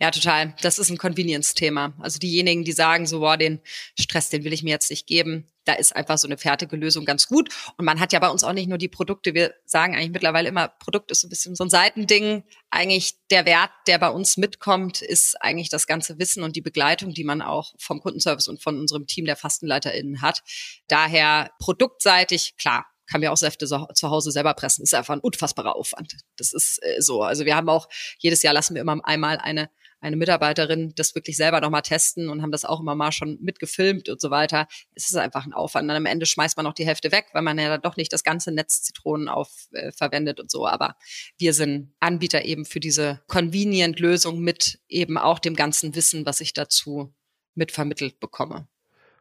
Ja, 0.00 0.10
total. 0.10 0.54
Das 0.62 0.78
ist 0.78 0.90
ein 0.90 0.98
Convenience-Thema. 0.98 1.94
Also 1.98 2.18
diejenigen, 2.18 2.64
die 2.64 2.72
sagen, 2.72 3.06
so, 3.06 3.20
boah, 3.20 3.36
den 3.36 3.60
Stress, 3.98 4.28
den 4.28 4.44
will 4.44 4.52
ich 4.52 4.62
mir 4.62 4.70
jetzt 4.70 4.90
nicht 4.90 5.06
geben, 5.06 5.46
da 5.68 5.74
ist 5.74 5.94
einfach 5.94 6.16
so 6.16 6.26
eine 6.26 6.38
fertige 6.38 6.76
Lösung 6.76 7.04
ganz 7.04 7.26
gut. 7.26 7.50
Und 7.76 7.84
man 7.84 8.00
hat 8.00 8.14
ja 8.14 8.18
bei 8.18 8.30
uns 8.30 8.42
auch 8.42 8.54
nicht 8.54 8.68
nur 8.68 8.78
die 8.78 8.88
Produkte. 8.88 9.34
Wir 9.34 9.54
sagen 9.66 9.94
eigentlich 9.94 10.10
mittlerweile 10.10 10.48
immer, 10.48 10.68
Produkt 10.68 11.10
ist 11.10 11.20
so 11.20 11.26
ein 11.26 11.30
bisschen 11.30 11.54
so 11.54 11.64
ein 11.64 11.70
Seitending. 11.70 12.42
Eigentlich 12.70 13.16
der 13.30 13.44
Wert, 13.44 13.70
der 13.86 13.98
bei 13.98 14.08
uns 14.08 14.38
mitkommt, 14.38 15.02
ist 15.02 15.40
eigentlich 15.42 15.68
das 15.68 15.86
ganze 15.86 16.18
Wissen 16.18 16.42
und 16.42 16.56
die 16.56 16.62
Begleitung, 16.62 17.12
die 17.12 17.24
man 17.24 17.42
auch 17.42 17.74
vom 17.78 18.00
Kundenservice 18.00 18.48
und 18.48 18.62
von 18.62 18.78
unserem 18.78 19.06
Team 19.06 19.26
der 19.26 19.36
FastenleiterInnen 19.36 20.22
hat. 20.22 20.42
Daher 20.88 21.50
produktseitig, 21.58 22.56
klar, 22.56 22.86
kann 23.10 23.20
mir 23.20 23.32
auch 23.32 23.36
Säfte 23.36 23.66
so, 23.66 23.86
zu 23.94 24.10
Hause 24.10 24.30
selber 24.30 24.54
pressen. 24.54 24.82
Ist 24.82 24.94
einfach 24.94 25.14
ein 25.14 25.20
unfassbarer 25.20 25.76
Aufwand. 25.76 26.16
Das 26.36 26.52
ist 26.52 26.78
äh, 26.82 27.00
so. 27.00 27.22
Also 27.22 27.44
wir 27.44 27.56
haben 27.56 27.68
auch, 27.68 27.88
jedes 28.18 28.42
Jahr 28.42 28.54
lassen 28.54 28.74
wir 28.74 28.82
immer 28.82 29.00
einmal 29.04 29.38
eine 29.38 29.70
eine 30.00 30.16
Mitarbeiterin 30.16 30.92
das 30.94 31.14
wirklich 31.14 31.36
selber 31.36 31.60
nochmal 31.60 31.82
testen 31.82 32.28
und 32.28 32.42
haben 32.42 32.52
das 32.52 32.64
auch 32.64 32.80
immer 32.80 32.94
mal 32.94 33.12
schon 33.12 33.38
mitgefilmt 33.40 34.08
und 34.08 34.20
so 34.20 34.30
weiter. 34.30 34.68
Es 34.94 35.08
ist 35.08 35.16
einfach 35.16 35.44
ein 35.44 35.52
Aufwand. 35.52 35.88
Dann 35.88 35.96
am 35.96 36.06
Ende 36.06 36.26
schmeißt 36.26 36.56
man 36.56 36.64
noch 36.64 36.74
die 36.74 36.86
Hälfte 36.86 37.10
weg, 37.10 37.26
weil 37.32 37.42
man 37.42 37.58
ja 37.58 37.68
dann 37.68 37.82
doch 37.82 37.96
nicht 37.96 38.12
das 38.12 38.22
ganze 38.22 38.52
Netz 38.52 38.82
Zitronen 38.82 39.28
auf 39.28 39.68
äh, 39.72 39.92
verwendet 39.92 40.40
und 40.40 40.50
so. 40.50 40.66
Aber 40.66 40.96
wir 41.36 41.52
sind 41.52 41.92
Anbieter 42.00 42.44
eben 42.44 42.64
für 42.64 42.80
diese 42.80 43.22
Convenient-Lösung 43.26 44.40
mit 44.40 44.80
eben 44.88 45.18
auch 45.18 45.38
dem 45.38 45.56
ganzen 45.56 45.94
Wissen, 45.94 46.26
was 46.26 46.40
ich 46.40 46.52
dazu 46.52 47.14
mitvermittelt 47.54 48.20
bekomme. 48.20 48.68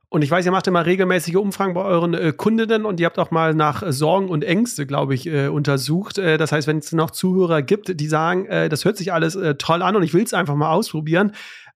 Und 0.09 0.21
ich 0.21 0.31
weiß, 0.31 0.45
ihr 0.45 0.53
macht 0.53 0.67
immer 0.67 0.85
regelmäßige 0.85 1.35
Umfragen 1.35 1.73
bei 1.73 1.83
euren 1.83 2.13
äh, 2.13 2.31
Kundinnen 2.31 2.85
und 2.85 2.99
ihr 2.99 3.05
habt 3.05 3.19
auch 3.19 3.29
mal 3.29 3.53
nach 3.53 3.83
Sorgen 3.91 4.29
und 4.29 4.43
Ängste, 4.43 4.87
glaube 4.87 5.13
ich, 5.13 5.27
äh, 5.27 5.47
untersucht. 5.47 6.17
Äh, 6.17 6.37
das 6.37 6.53
heißt, 6.53 6.65
wenn 6.65 6.77
es 6.77 6.93
noch 6.93 7.11
Zuhörer 7.11 7.61
gibt, 7.61 7.99
die 7.99 8.07
sagen, 8.07 8.45
äh, 8.45 8.69
das 8.69 8.85
hört 8.85 8.95
sich 8.95 9.11
alles 9.11 9.35
äh, 9.35 9.55
toll 9.55 9.81
an 9.81 9.97
und 9.97 10.03
ich 10.03 10.13
will 10.13 10.23
es 10.23 10.33
einfach 10.33 10.55
mal 10.55 10.71
ausprobieren, 10.71 11.33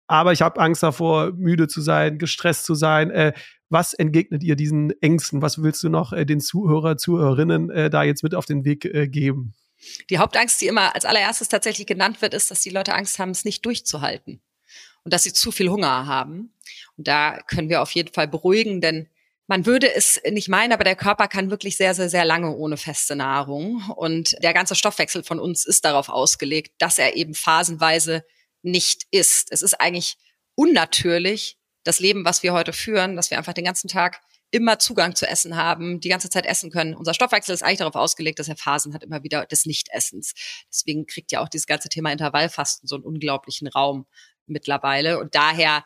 aber 0.07 0.33
ich 0.33 0.43
habe 0.43 0.61
Angst 0.61 0.83
davor, 0.85 1.33
müde 1.33 1.67
zu 1.67 1.81
sein, 1.81 2.19
gestresst 2.19 2.67
zu 2.67 2.77
sein. 2.77 3.11
Äh, 3.11 3.33
was 3.69 3.95
entgegnet 3.95 4.45
ihr 4.45 4.55
diesen 4.55 4.93
Ängsten? 5.03 5.43
Was 5.43 5.63
willst 5.63 5.83
du 5.83 5.89
noch 5.89 6.13
den 6.13 6.41
Zuhörer, 6.41 6.97
Zuhörerinnen 6.97 7.69
da 7.89 8.03
jetzt 8.03 8.25
mit 8.25 8.35
auf 8.35 8.45
den 8.45 8.65
Weg 8.65 8.81
geben? 9.13 9.55
Die 10.11 10.19
Hauptangst, 10.19 10.61
die 10.61 10.67
immer 10.67 10.93
als 10.97 11.05
allererstes 11.05 11.49
tatsächlich 11.49 11.87
genannt 11.87 12.21
wird, 12.21 12.35
ist, 12.35 12.51
dass 12.51 12.63
die 12.63 12.71
Leute 12.71 12.95
Angst 12.95 13.21
haben, 13.21 13.31
es 13.31 13.45
nicht 13.45 13.65
durchzuhalten 13.65 14.41
und 15.05 15.13
dass 15.13 15.23
sie 15.23 15.33
zu 15.33 15.53
viel 15.53 15.69
Hunger 15.69 16.07
haben. 16.07 16.53
Da 17.05 17.39
können 17.47 17.69
wir 17.69 17.83
auf 17.83 17.93
jeden 17.93 18.13
Fall 18.13 18.29
beruhigen, 18.29 18.81
denn 18.81 19.09
man 19.47 19.67
würde 19.67 19.93
es 19.93 20.21
nicht 20.31 20.49
meinen, 20.49 20.73
aber 20.73 20.85
der 20.85 20.95
Körper 20.95 21.27
kann 21.27 21.51
wirklich 21.51 21.77
sehr, 21.77 21.93
sehr, 21.95 22.09
sehr 22.09 22.25
lange 22.25 22.55
ohne 22.55 22.77
feste 22.77 23.17
Nahrung. 23.17 23.83
Und 23.97 24.37
der 24.45 24.55
ganze 24.55 24.77
Stoffwechsel 24.77 25.25
von 25.25 25.41
uns 25.41 25.67
ist 25.67 25.85
darauf 25.85 26.09
ausgelegt, 26.09 26.75
dass 26.79 26.99
er 26.99 27.17
eben 27.17 27.35
phasenweise 27.35 28.25
nicht 28.63 29.07
isst. 29.11 29.49
Es 29.51 29.63
ist 29.63 29.75
eigentlich 29.81 30.19
unnatürlich, 30.55 31.59
das 31.83 31.99
Leben, 31.99 32.25
was 32.25 32.43
wir 32.43 32.53
heute 32.53 32.73
führen, 32.73 33.17
dass 33.17 33.31
wir 33.31 33.39
einfach 33.39 33.53
den 33.53 33.65
ganzen 33.65 33.89
Tag 33.89 34.21
immer 34.51 34.79
Zugang 34.79 35.15
zu 35.15 35.27
Essen 35.27 35.57
haben, 35.57 36.01
die 36.01 36.09
ganze 36.09 36.29
Zeit 36.29 36.47
essen 36.47 36.71
können. 36.71 36.95
Unser 36.95 37.15
Stoffwechsel 37.15 37.55
ist 37.55 37.63
eigentlich 37.63 37.79
darauf 37.79 37.95
ausgelegt, 37.95 38.39
dass 38.39 38.49
er 38.49 38.57
Phasen 38.57 38.95
hat, 38.95 39.05
immer 39.05 39.23
wieder 39.23 39.47
des 39.47 39.65
Nichtessens. 39.65 40.35
Deswegen 40.69 41.07
kriegt 41.07 41.33
ja 41.33 41.41
auch 41.41 41.49
dieses 41.49 41.67
ganze 41.67 41.89
Thema 41.89 42.13
Intervallfasten 42.13 42.87
so 42.89 42.97
einen 42.97 43.05
unglaublichen 43.05 43.69
Raum 43.69 44.07
mittlerweile. 44.47 45.19
Und 45.19 45.35
daher, 45.35 45.85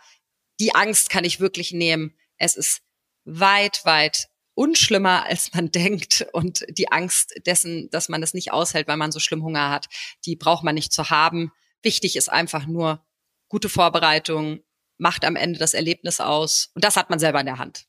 die 0.61 0.75
Angst 0.75 1.11
kann 1.11 1.25
ich 1.25 1.41
wirklich 1.41 1.73
nehmen. 1.73 2.15
Es 2.39 2.57
ist 2.57 2.83
weit, 3.25 3.81
weit 3.85 4.29
unschlimmer, 4.55 5.25
als 5.27 5.53
man 5.53 5.71
denkt. 5.73 6.27
Und 6.33 6.65
die 6.69 6.91
Angst 6.93 7.35
dessen, 7.47 7.91
dass 7.91 8.09
man 8.09 8.23
es 8.23 8.35
nicht 8.35 8.53
aushält, 8.53 8.89
weil 8.89 8.97
man 8.97 9.13
so 9.13 9.21
schlimm 9.21 9.43
Hunger 9.43 9.71
hat, 9.71 9.87
die 10.25 10.37
braucht 10.37 10.65
man 10.65 10.75
nicht 10.75 10.93
zu 10.93 11.11
haben. 11.11 11.53
Wichtig 11.83 12.17
ist 12.17 12.31
einfach 12.31 12.67
nur 12.67 13.05
gute 13.49 13.69
Vorbereitung, 13.69 14.61
macht 14.99 15.25
am 15.25 15.37
Ende 15.37 15.59
das 15.59 15.75
Erlebnis 15.75 16.21
aus. 16.21 16.71
Und 16.75 16.85
das 16.85 16.97
hat 16.97 17.11
man 17.11 17.19
selber 17.19 17.41
in 17.41 17.47
der 17.47 17.59
Hand. 17.59 17.87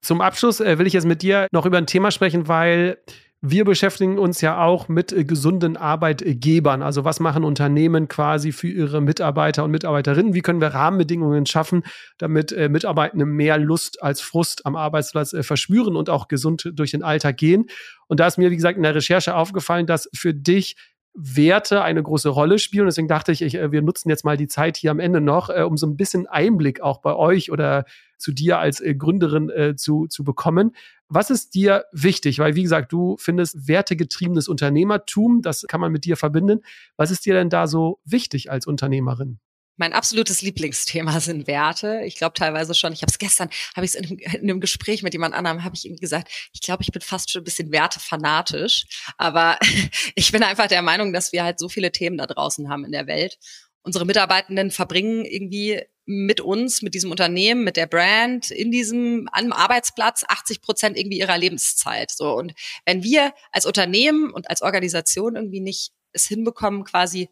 Zum 0.00 0.20
Abschluss 0.20 0.60
äh, 0.60 0.78
will 0.78 0.86
ich 0.86 0.92
jetzt 0.92 1.06
mit 1.06 1.22
dir 1.22 1.48
noch 1.50 1.66
über 1.66 1.78
ein 1.78 1.86
Thema 1.86 2.10
sprechen, 2.10 2.46
weil 2.46 3.02
wir 3.46 3.66
beschäftigen 3.66 4.18
uns 4.18 4.40
ja 4.40 4.64
auch 4.64 4.88
mit 4.88 5.12
äh, 5.12 5.24
gesunden 5.24 5.76
Arbeitgebern. 5.76 6.82
Also 6.82 7.04
was 7.04 7.20
machen 7.20 7.44
Unternehmen 7.44 8.08
quasi 8.08 8.52
für 8.52 8.68
ihre 8.68 9.02
Mitarbeiter 9.02 9.64
und 9.64 9.70
Mitarbeiterinnen? 9.70 10.32
Wie 10.32 10.40
können 10.40 10.62
wir 10.62 10.68
Rahmenbedingungen 10.68 11.44
schaffen, 11.44 11.82
damit 12.16 12.52
äh, 12.52 12.70
Mitarbeitende 12.70 13.26
mehr 13.26 13.58
Lust 13.58 14.02
als 14.02 14.22
Frust 14.22 14.64
am 14.64 14.76
Arbeitsplatz 14.76 15.34
äh, 15.34 15.42
verspüren 15.42 15.94
und 15.94 16.08
auch 16.08 16.28
gesund 16.28 16.72
durch 16.74 16.92
den 16.92 17.02
Alltag 17.02 17.36
gehen? 17.36 17.66
Und 18.08 18.18
da 18.18 18.26
ist 18.26 18.38
mir, 18.38 18.50
wie 18.50 18.56
gesagt, 18.56 18.78
in 18.78 18.82
der 18.82 18.94
Recherche 18.94 19.34
aufgefallen, 19.34 19.86
dass 19.86 20.08
für 20.14 20.32
dich 20.32 20.76
Werte 21.12 21.82
eine 21.82 22.02
große 22.02 22.30
Rolle 22.30 22.58
spielen. 22.58 22.86
Deswegen 22.86 23.08
dachte 23.08 23.30
ich, 23.30 23.42
ich, 23.42 23.56
äh, 23.56 23.70
wir 23.70 23.82
nutzen 23.82 24.08
jetzt 24.08 24.24
mal 24.24 24.38
die 24.38 24.48
Zeit 24.48 24.78
hier 24.78 24.90
am 24.90 25.00
Ende 25.00 25.20
noch, 25.20 25.50
um 25.50 25.76
so 25.76 25.86
ein 25.86 25.98
bisschen 25.98 26.26
Einblick 26.26 26.80
auch 26.80 27.02
bei 27.02 27.14
euch 27.14 27.52
oder 27.52 27.84
zu 28.16 28.32
dir 28.32 28.58
als 28.58 28.82
Gründerin 28.96 29.76
zu, 29.76 30.06
zu 30.06 30.24
bekommen. 30.24 30.74
Was 31.08 31.30
ist 31.30 31.54
dir 31.54 31.84
wichtig? 31.92 32.38
Weil, 32.38 32.54
wie 32.54 32.62
gesagt, 32.62 32.92
du 32.92 33.16
findest 33.18 33.68
wertegetriebenes 33.68 34.48
Unternehmertum, 34.48 35.42
das 35.42 35.64
kann 35.68 35.80
man 35.80 35.92
mit 35.92 36.04
dir 36.04 36.16
verbinden. 36.16 36.60
Was 36.96 37.10
ist 37.10 37.26
dir 37.26 37.34
denn 37.34 37.50
da 37.50 37.66
so 37.66 38.00
wichtig 38.04 38.50
als 38.50 38.66
Unternehmerin? 38.66 39.38
Mein 39.76 39.92
absolutes 39.92 40.40
Lieblingsthema 40.42 41.20
sind 41.20 41.46
Werte. 41.46 42.02
Ich 42.04 42.16
glaube 42.16 42.34
teilweise 42.34 42.74
schon, 42.74 42.92
ich 42.92 43.02
habe 43.02 43.10
es 43.10 43.18
gestern, 43.18 43.50
habe 43.74 43.84
ich 43.84 43.94
es 43.94 43.96
in, 43.96 44.18
in, 44.18 44.42
einem 44.42 44.60
Gespräch 44.60 45.02
mit 45.02 45.12
jemand 45.12 45.34
anderem, 45.34 45.64
habe 45.64 45.74
ich 45.74 45.84
ihm 45.84 45.96
gesagt, 45.96 46.30
ich 46.52 46.60
glaube, 46.60 46.82
ich 46.82 46.92
bin 46.92 47.02
fast 47.02 47.30
schon 47.30 47.42
ein 47.42 47.44
bisschen 47.44 47.72
wertefanatisch. 47.72 48.86
Aber 49.18 49.58
ich 50.14 50.32
bin 50.32 50.42
einfach 50.42 50.68
der 50.68 50.82
Meinung, 50.82 51.12
dass 51.12 51.32
wir 51.32 51.44
halt 51.44 51.58
so 51.58 51.68
viele 51.68 51.92
Themen 51.92 52.18
da 52.18 52.26
draußen 52.26 52.68
haben 52.68 52.84
in 52.84 52.92
der 52.92 53.06
Welt. 53.06 53.38
Unsere 53.82 54.06
Mitarbeitenden 54.06 54.70
verbringen 54.70 55.24
irgendwie 55.24 55.82
mit 56.06 56.40
uns, 56.40 56.82
mit 56.82 56.94
diesem 56.94 57.10
Unternehmen, 57.10 57.64
mit 57.64 57.76
der 57.76 57.86
Brand, 57.86 58.50
in 58.50 58.70
diesem 58.70 59.28
am 59.32 59.52
Arbeitsplatz 59.52 60.24
80 60.28 60.60
Prozent 60.60 60.98
irgendwie 60.98 61.18
ihrer 61.18 61.38
Lebenszeit. 61.38 62.10
So 62.10 62.34
und 62.34 62.54
wenn 62.84 63.02
wir 63.02 63.32
als 63.52 63.66
Unternehmen 63.66 64.30
und 64.32 64.50
als 64.50 64.62
Organisation 64.62 65.36
irgendwie 65.36 65.60
nicht 65.60 65.92
es 66.12 66.26
hinbekommen, 66.26 66.84
quasi 66.84 67.28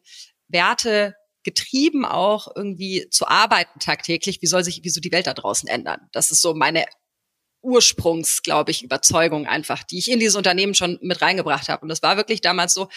Werte 0.48 1.14
getrieben, 1.44 2.04
auch 2.04 2.48
irgendwie 2.54 3.08
zu 3.10 3.26
arbeiten 3.26 3.80
tagtäglich. 3.80 4.42
Wie 4.42 4.46
soll 4.46 4.64
sich, 4.64 4.84
wie 4.84 4.90
so 4.90 5.00
die 5.00 5.12
Welt 5.12 5.26
da 5.26 5.34
draußen 5.34 5.68
ändern? 5.68 6.08
Das 6.12 6.30
ist 6.30 6.40
so 6.40 6.54
meine 6.54 6.84
Ursprungs, 7.62 8.42
glaube 8.42 8.70
ich, 8.70 8.82
Überzeugung 8.82 9.46
einfach, 9.46 9.82
die 9.84 9.98
ich 9.98 10.10
in 10.10 10.18
dieses 10.18 10.36
Unternehmen 10.36 10.74
schon 10.74 10.98
mit 11.00 11.22
reingebracht 11.22 11.68
habe. 11.68 11.82
Und 11.82 11.88
das 11.88 12.02
war 12.02 12.16
wirklich 12.16 12.40
damals 12.40 12.74
so, 12.74 12.88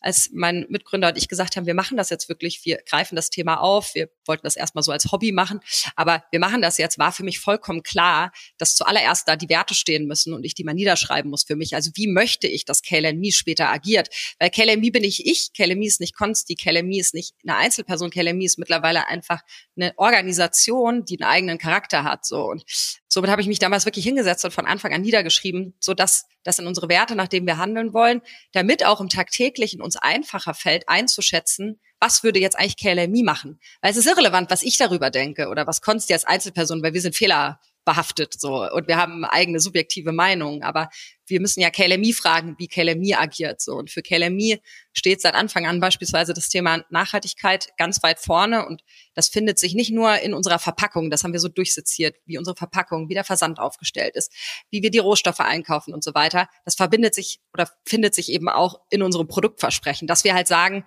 als 0.00 0.30
mein 0.32 0.66
Mitgründer 0.68 1.08
und 1.08 1.18
ich 1.18 1.28
gesagt 1.28 1.56
haben, 1.56 1.66
wir 1.66 1.74
machen 1.74 1.96
das 1.96 2.10
jetzt 2.10 2.28
wirklich, 2.28 2.64
wir 2.64 2.78
greifen 2.88 3.16
das 3.16 3.30
Thema 3.30 3.60
auf, 3.60 3.94
wir 3.94 4.10
wollten 4.26 4.42
das 4.44 4.56
erstmal 4.56 4.82
so 4.82 4.92
als 4.92 5.10
Hobby 5.12 5.32
machen, 5.32 5.60
aber 5.96 6.24
wir 6.30 6.40
machen 6.40 6.62
das 6.62 6.78
jetzt, 6.78 6.98
war 6.98 7.12
für 7.12 7.24
mich 7.24 7.38
vollkommen 7.38 7.82
klar, 7.82 8.32
dass 8.58 8.74
zuallererst 8.74 9.28
da 9.28 9.36
die 9.36 9.48
Werte 9.48 9.74
stehen 9.74 10.06
müssen 10.06 10.32
und 10.32 10.44
ich 10.44 10.54
die 10.54 10.64
mal 10.64 10.74
niederschreiben 10.74 11.30
muss 11.30 11.44
für 11.44 11.56
mich. 11.56 11.74
Also 11.74 11.90
wie 11.94 12.06
möchte 12.06 12.46
ich, 12.46 12.64
dass 12.64 12.82
KLME 12.82 13.32
später 13.32 13.68
agiert? 13.68 14.08
Weil 14.38 14.50
KLME 14.50 14.90
bin 14.90 15.04
ich 15.04 15.26
ich, 15.26 15.52
KLME 15.52 15.86
ist 15.86 16.00
nicht 16.00 16.16
Konsti, 16.16 16.54
KLME 16.54 16.98
ist 16.98 17.14
nicht 17.14 17.34
eine 17.42 17.56
Einzelperson, 17.56 18.10
KLME 18.10 18.44
ist 18.44 18.58
mittlerweile 18.58 19.06
einfach 19.08 19.40
eine 19.76 19.92
Organisation, 19.96 21.04
die 21.04 21.20
einen 21.20 21.30
eigenen 21.30 21.58
Charakter 21.58 22.04
hat. 22.04 22.24
So 22.24 22.44
und 22.44 22.64
somit 23.12 23.30
habe 23.30 23.42
ich 23.42 23.48
mich 23.48 23.58
damals 23.58 23.84
wirklich 23.84 24.06
hingesetzt 24.06 24.42
und 24.46 24.52
von 24.52 24.64
Anfang 24.64 24.94
an 24.94 25.02
niedergeschrieben, 25.02 25.74
so 25.80 25.92
dass 25.92 26.24
das 26.44 26.56
sind 26.56 26.66
unsere 26.66 26.88
Werte, 26.88 27.14
nach 27.14 27.28
denen 27.28 27.46
wir 27.46 27.58
handeln 27.58 27.92
wollen, 27.92 28.22
damit 28.52 28.86
auch 28.86 29.02
im 29.02 29.10
tagtäglichen 29.10 29.82
uns 29.82 29.96
einfacher 29.96 30.54
fällt, 30.54 30.88
einzuschätzen, 30.88 31.78
was 32.00 32.24
würde 32.24 32.40
jetzt 32.40 32.58
eigentlich 32.58 32.78
KLMI 32.78 33.22
machen? 33.22 33.60
Weil 33.82 33.90
es 33.90 33.98
ist 33.98 34.06
irrelevant, 34.06 34.50
was 34.50 34.62
ich 34.62 34.78
darüber 34.78 35.10
denke 35.10 35.48
oder 35.48 35.66
was 35.66 35.82
Konsti 35.82 36.14
als 36.14 36.24
Einzelperson, 36.24 36.82
weil 36.82 36.94
wir 36.94 37.02
sind 37.02 37.14
Fehler 37.14 37.60
behaftet 37.84 38.34
so 38.38 38.68
und 38.70 38.88
wir 38.88 38.96
haben 38.96 39.24
eigene 39.24 39.60
subjektive 39.60 40.12
Meinungen, 40.12 40.62
aber 40.62 40.88
wir 41.26 41.40
müssen 41.40 41.60
ja 41.60 41.70
KLMI 41.70 42.12
fragen, 42.12 42.56
wie 42.58 42.68
KLMI 42.68 43.14
agiert 43.14 43.60
so 43.60 43.74
und 43.74 43.90
für 43.90 44.02
KLMI 44.02 44.60
steht 44.92 45.20
seit 45.20 45.34
Anfang 45.34 45.66
an 45.66 45.80
beispielsweise 45.80 46.34
das 46.34 46.48
Thema 46.48 46.84
Nachhaltigkeit 46.90 47.68
ganz 47.78 48.02
weit 48.02 48.18
vorne 48.18 48.66
und 48.66 48.82
das 49.14 49.28
findet 49.28 49.58
sich 49.58 49.74
nicht 49.74 49.90
nur 49.90 50.18
in 50.18 50.34
unserer 50.34 50.58
Verpackung, 50.58 51.10
das 51.10 51.24
haben 51.24 51.32
wir 51.32 51.40
so 51.40 51.48
durchseziert, 51.48 52.16
wie 52.24 52.38
unsere 52.38 52.56
Verpackung, 52.56 53.08
wie 53.08 53.14
der 53.14 53.24
Versand 53.24 53.58
aufgestellt 53.58 54.14
ist, 54.16 54.32
wie 54.70 54.82
wir 54.82 54.90
die 54.90 54.98
Rohstoffe 54.98 55.40
einkaufen 55.40 55.94
und 55.94 56.04
so 56.04 56.14
weiter. 56.14 56.48
Das 56.64 56.74
verbindet 56.74 57.14
sich 57.14 57.40
oder 57.52 57.68
findet 57.86 58.14
sich 58.14 58.30
eben 58.30 58.48
auch 58.48 58.80
in 58.90 59.02
unserem 59.02 59.26
Produktversprechen, 59.26 60.06
dass 60.06 60.24
wir 60.24 60.34
halt 60.34 60.48
sagen, 60.48 60.84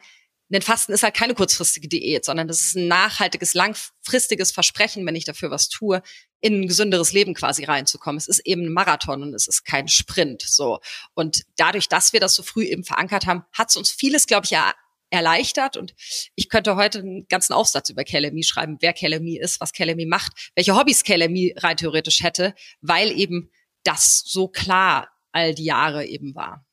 denn 0.49 0.61
Fasten 0.61 0.93
ist 0.93 1.03
halt 1.03 1.15
keine 1.15 1.33
kurzfristige 1.33 1.87
Diät, 1.87 2.23
sondern 2.23 2.47
das 2.47 2.61
ist 2.61 2.75
ein 2.75 2.87
nachhaltiges, 2.87 3.55
langfristiges 3.55 4.51
Versprechen, 4.51 5.05
wenn 5.05 5.15
ich 5.15 5.25
dafür 5.25 5.49
was 5.49 5.69
tue, 5.69 6.03
in 6.41 6.61
ein 6.61 6.67
gesünderes 6.67 7.11
Leben 7.11 7.33
quasi 7.33 7.63
reinzukommen. 7.63 8.17
Es 8.17 8.27
ist 8.27 8.39
eben 8.45 8.65
ein 8.65 8.73
Marathon 8.73 9.23
und 9.23 9.33
es 9.33 9.47
ist 9.47 9.63
kein 9.63 9.87
Sprint, 9.87 10.41
so. 10.41 10.79
Und 11.13 11.43
dadurch, 11.57 11.89
dass 11.89 12.13
wir 12.13 12.19
das 12.19 12.35
so 12.35 12.43
früh 12.43 12.65
eben 12.65 12.83
verankert 12.83 13.25
haben, 13.25 13.43
hat 13.53 13.69
es 13.69 13.75
uns 13.75 13.91
vieles, 13.91 14.27
glaube 14.27 14.45
ich, 14.45 14.51
ja 14.51 14.73
erleichtert 15.09 15.77
und 15.77 15.93
ich 16.35 16.49
könnte 16.49 16.75
heute 16.75 16.99
einen 16.99 17.27
ganzen 17.27 17.53
Aufsatz 17.53 17.89
über 17.89 18.03
KLMI 18.03 18.43
schreiben, 18.43 18.77
wer 18.81 18.91
KLMI 18.91 19.37
ist, 19.37 19.61
was 19.61 19.71
KLMI 19.71 20.05
macht, 20.05 20.51
welche 20.55 20.75
Hobbys 20.75 21.03
KLMI 21.03 21.55
rein 21.57 21.77
theoretisch 21.77 22.21
hätte, 22.21 22.53
weil 22.81 23.11
eben 23.11 23.51
das 23.83 24.23
so 24.25 24.47
klar 24.47 25.09
all 25.31 25.53
die 25.53 25.65
Jahre 25.65 26.05
eben 26.05 26.33
war. 26.35 26.65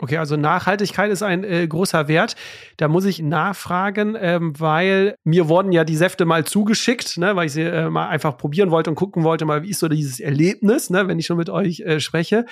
Okay, 0.00 0.16
also 0.16 0.36
Nachhaltigkeit 0.36 1.10
ist 1.10 1.24
ein 1.24 1.42
äh, 1.42 1.66
großer 1.66 2.06
Wert. 2.06 2.36
Da 2.76 2.86
muss 2.86 3.04
ich 3.04 3.20
nachfragen, 3.20 4.16
ähm, 4.20 4.52
weil 4.58 5.16
mir 5.24 5.48
wurden 5.48 5.72
ja 5.72 5.82
die 5.82 5.96
Säfte 5.96 6.24
mal 6.24 6.44
zugeschickt, 6.44 7.18
ne, 7.18 7.34
weil 7.34 7.46
ich 7.46 7.52
sie 7.52 7.62
äh, 7.62 7.90
mal 7.90 8.08
einfach 8.08 8.36
probieren 8.36 8.70
wollte 8.70 8.90
und 8.90 8.96
gucken 8.96 9.24
wollte, 9.24 9.44
mal 9.44 9.64
wie 9.64 9.70
ist 9.70 9.80
so 9.80 9.88
dieses 9.88 10.20
Erlebnis, 10.20 10.88
ne, 10.90 11.08
wenn 11.08 11.18
ich 11.18 11.26
schon 11.26 11.36
mit 11.36 11.50
euch 11.50 11.80
äh, 11.80 11.98
spreche. 11.98 12.46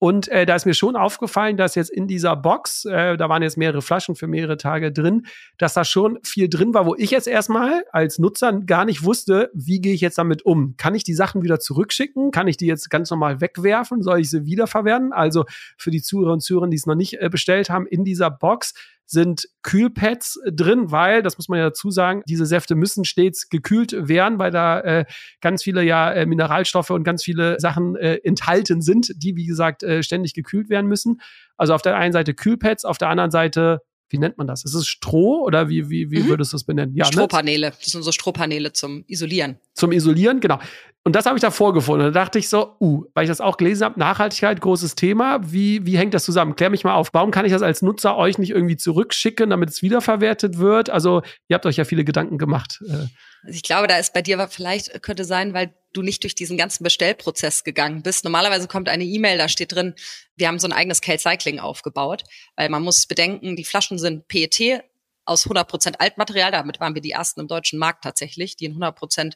Und 0.00 0.28
äh, 0.28 0.46
da 0.46 0.54
ist 0.54 0.64
mir 0.64 0.72
schon 0.72 0.96
aufgefallen, 0.96 1.58
dass 1.58 1.74
jetzt 1.74 1.90
in 1.90 2.08
dieser 2.08 2.34
Box, 2.34 2.86
äh, 2.86 3.18
da 3.18 3.28
waren 3.28 3.42
jetzt 3.42 3.58
mehrere 3.58 3.82
Flaschen 3.82 4.14
für 4.14 4.26
mehrere 4.26 4.56
Tage 4.56 4.92
drin, 4.92 5.26
dass 5.58 5.74
da 5.74 5.84
schon 5.84 6.18
viel 6.24 6.48
drin 6.48 6.72
war, 6.72 6.86
wo 6.86 6.94
ich 6.96 7.10
jetzt 7.10 7.28
erstmal 7.28 7.84
als 7.92 8.18
Nutzer 8.18 8.50
gar 8.60 8.86
nicht 8.86 9.04
wusste, 9.04 9.50
wie 9.52 9.78
gehe 9.82 9.92
ich 9.92 10.00
jetzt 10.00 10.16
damit 10.16 10.42
um? 10.46 10.74
Kann 10.78 10.94
ich 10.94 11.04
die 11.04 11.12
Sachen 11.12 11.42
wieder 11.42 11.60
zurückschicken? 11.60 12.30
Kann 12.30 12.48
ich 12.48 12.56
die 12.56 12.66
jetzt 12.66 12.88
ganz 12.88 13.10
normal 13.10 13.42
wegwerfen? 13.42 14.02
Soll 14.02 14.20
ich 14.20 14.30
sie 14.30 14.46
wiederverwerten? 14.46 15.12
Also 15.12 15.44
für 15.76 15.90
die 15.90 16.00
Zuhörer 16.00 16.32
und 16.32 16.40
Zuhörer, 16.40 16.68
die 16.68 16.78
es 16.78 16.86
noch 16.86 16.94
nicht 16.94 17.20
äh, 17.20 17.28
bestellt 17.28 17.68
haben, 17.68 17.86
in 17.86 18.02
dieser 18.02 18.30
Box 18.30 18.72
sind 19.10 19.48
Kühlpads 19.62 20.38
drin, 20.52 20.92
weil, 20.92 21.22
das 21.22 21.36
muss 21.36 21.48
man 21.48 21.58
ja 21.58 21.64
dazu 21.66 21.90
sagen, 21.90 22.22
diese 22.28 22.46
Säfte 22.46 22.76
müssen 22.76 23.04
stets 23.04 23.48
gekühlt 23.48 23.92
werden, 24.08 24.38
weil 24.38 24.52
da 24.52 24.80
äh, 24.80 25.04
ganz 25.40 25.64
viele 25.64 25.82
ja 25.82 26.12
äh, 26.12 26.26
Mineralstoffe 26.26 26.90
und 26.90 27.02
ganz 27.02 27.24
viele 27.24 27.58
Sachen 27.58 27.96
äh, 27.96 28.20
enthalten 28.22 28.82
sind, 28.82 29.10
die, 29.16 29.34
wie 29.34 29.46
gesagt, 29.46 29.82
äh, 29.82 30.04
ständig 30.04 30.34
gekühlt 30.34 30.70
werden 30.70 30.86
müssen. 30.86 31.20
Also 31.56 31.74
auf 31.74 31.82
der 31.82 31.96
einen 31.96 32.12
Seite 32.12 32.34
Kühlpads, 32.34 32.84
auf 32.84 32.98
der 32.98 33.08
anderen 33.08 33.32
Seite 33.32 33.80
wie 34.12 34.18
nennt 34.18 34.38
man 34.38 34.48
das? 34.48 34.64
Ist 34.64 34.74
es 34.74 34.88
Stroh 34.88 35.44
oder 35.44 35.68
wie, 35.68 35.88
wie, 35.88 36.10
wie 36.10 36.20
mhm. 36.20 36.28
würdest 36.28 36.52
du 36.52 36.56
es 36.56 36.64
benennen? 36.64 36.96
Ja, 36.96 37.06
ne? 37.06 37.12
Strohpaneele. 37.12 37.68
Ne? 37.68 37.74
Das 37.78 37.92
sind 37.92 38.02
so 38.02 38.10
Strohpaneele 38.10 38.72
zum 38.72 39.04
Isolieren. 39.06 39.58
Zum 39.74 39.92
Isolieren, 39.92 40.40
genau. 40.40 40.58
Und 41.02 41.16
das 41.16 41.24
habe 41.24 41.36
ich 41.36 41.40
da 41.40 41.50
vorgefunden. 41.50 42.12
Da 42.12 42.20
dachte 42.20 42.38
ich 42.38 42.50
so, 42.50 42.76
uh, 42.78 43.04
weil 43.14 43.24
ich 43.24 43.30
das 43.30 43.40
auch 43.40 43.56
gelesen 43.56 43.84
habe, 43.84 43.98
Nachhaltigkeit, 43.98 44.60
großes 44.60 44.96
Thema. 44.96 45.40
Wie, 45.42 45.86
wie 45.86 45.96
hängt 45.96 46.12
das 46.12 46.24
zusammen? 46.24 46.56
Klär 46.56 46.68
mich 46.68 46.84
mal 46.84 46.94
auf. 46.94 47.08
Warum 47.12 47.30
kann 47.30 47.46
ich 47.46 47.52
das 47.52 47.62
als 47.62 47.80
Nutzer 47.80 48.16
euch 48.16 48.36
nicht 48.36 48.50
irgendwie 48.50 48.76
zurückschicken, 48.76 49.48
damit 49.48 49.70
es 49.70 49.80
wiederverwertet 49.80 50.58
wird? 50.58 50.90
Also, 50.90 51.22
ihr 51.48 51.54
habt 51.54 51.64
euch 51.64 51.76
ja 51.76 51.84
viele 51.84 52.04
Gedanken 52.04 52.36
gemacht. 52.36 52.82
Äh. 52.86 53.06
Also 53.42 53.56
ich 53.56 53.62
glaube, 53.62 53.86
da 53.86 53.96
ist 53.96 54.12
bei 54.12 54.20
dir 54.20 54.46
vielleicht 54.50 55.02
könnte 55.02 55.24
sein, 55.24 55.54
weil 55.54 55.74
du 55.94 56.02
nicht 56.02 56.22
durch 56.22 56.34
diesen 56.34 56.58
ganzen 56.58 56.84
Bestellprozess 56.84 57.64
gegangen 57.64 58.02
bist. 58.02 58.24
Normalerweise 58.24 58.68
kommt 58.68 58.90
eine 58.90 59.04
E-Mail, 59.04 59.38
da 59.38 59.48
steht 59.48 59.72
drin, 59.72 59.94
wir 60.36 60.48
haben 60.48 60.58
so 60.58 60.68
ein 60.68 60.72
eigenes 60.72 61.00
Kale-Cycling 61.00 61.58
aufgebaut, 61.58 62.24
weil 62.56 62.68
man 62.68 62.82
muss 62.82 63.06
bedenken, 63.06 63.56
die 63.56 63.64
Flaschen 63.64 63.98
sind 63.98 64.28
PET 64.28 64.82
aus 65.24 65.46
100% 65.46 65.96
Altmaterial, 65.98 66.50
damit 66.52 66.80
waren 66.80 66.94
wir 66.94 67.02
die 67.02 67.12
ersten 67.12 67.40
im 67.40 67.48
deutschen 67.48 67.78
Markt 67.78 68.04
tatsächlich, 68.04 68.56
die 68.56 68.66
in 68.66 68.76
100% 68.76 69.32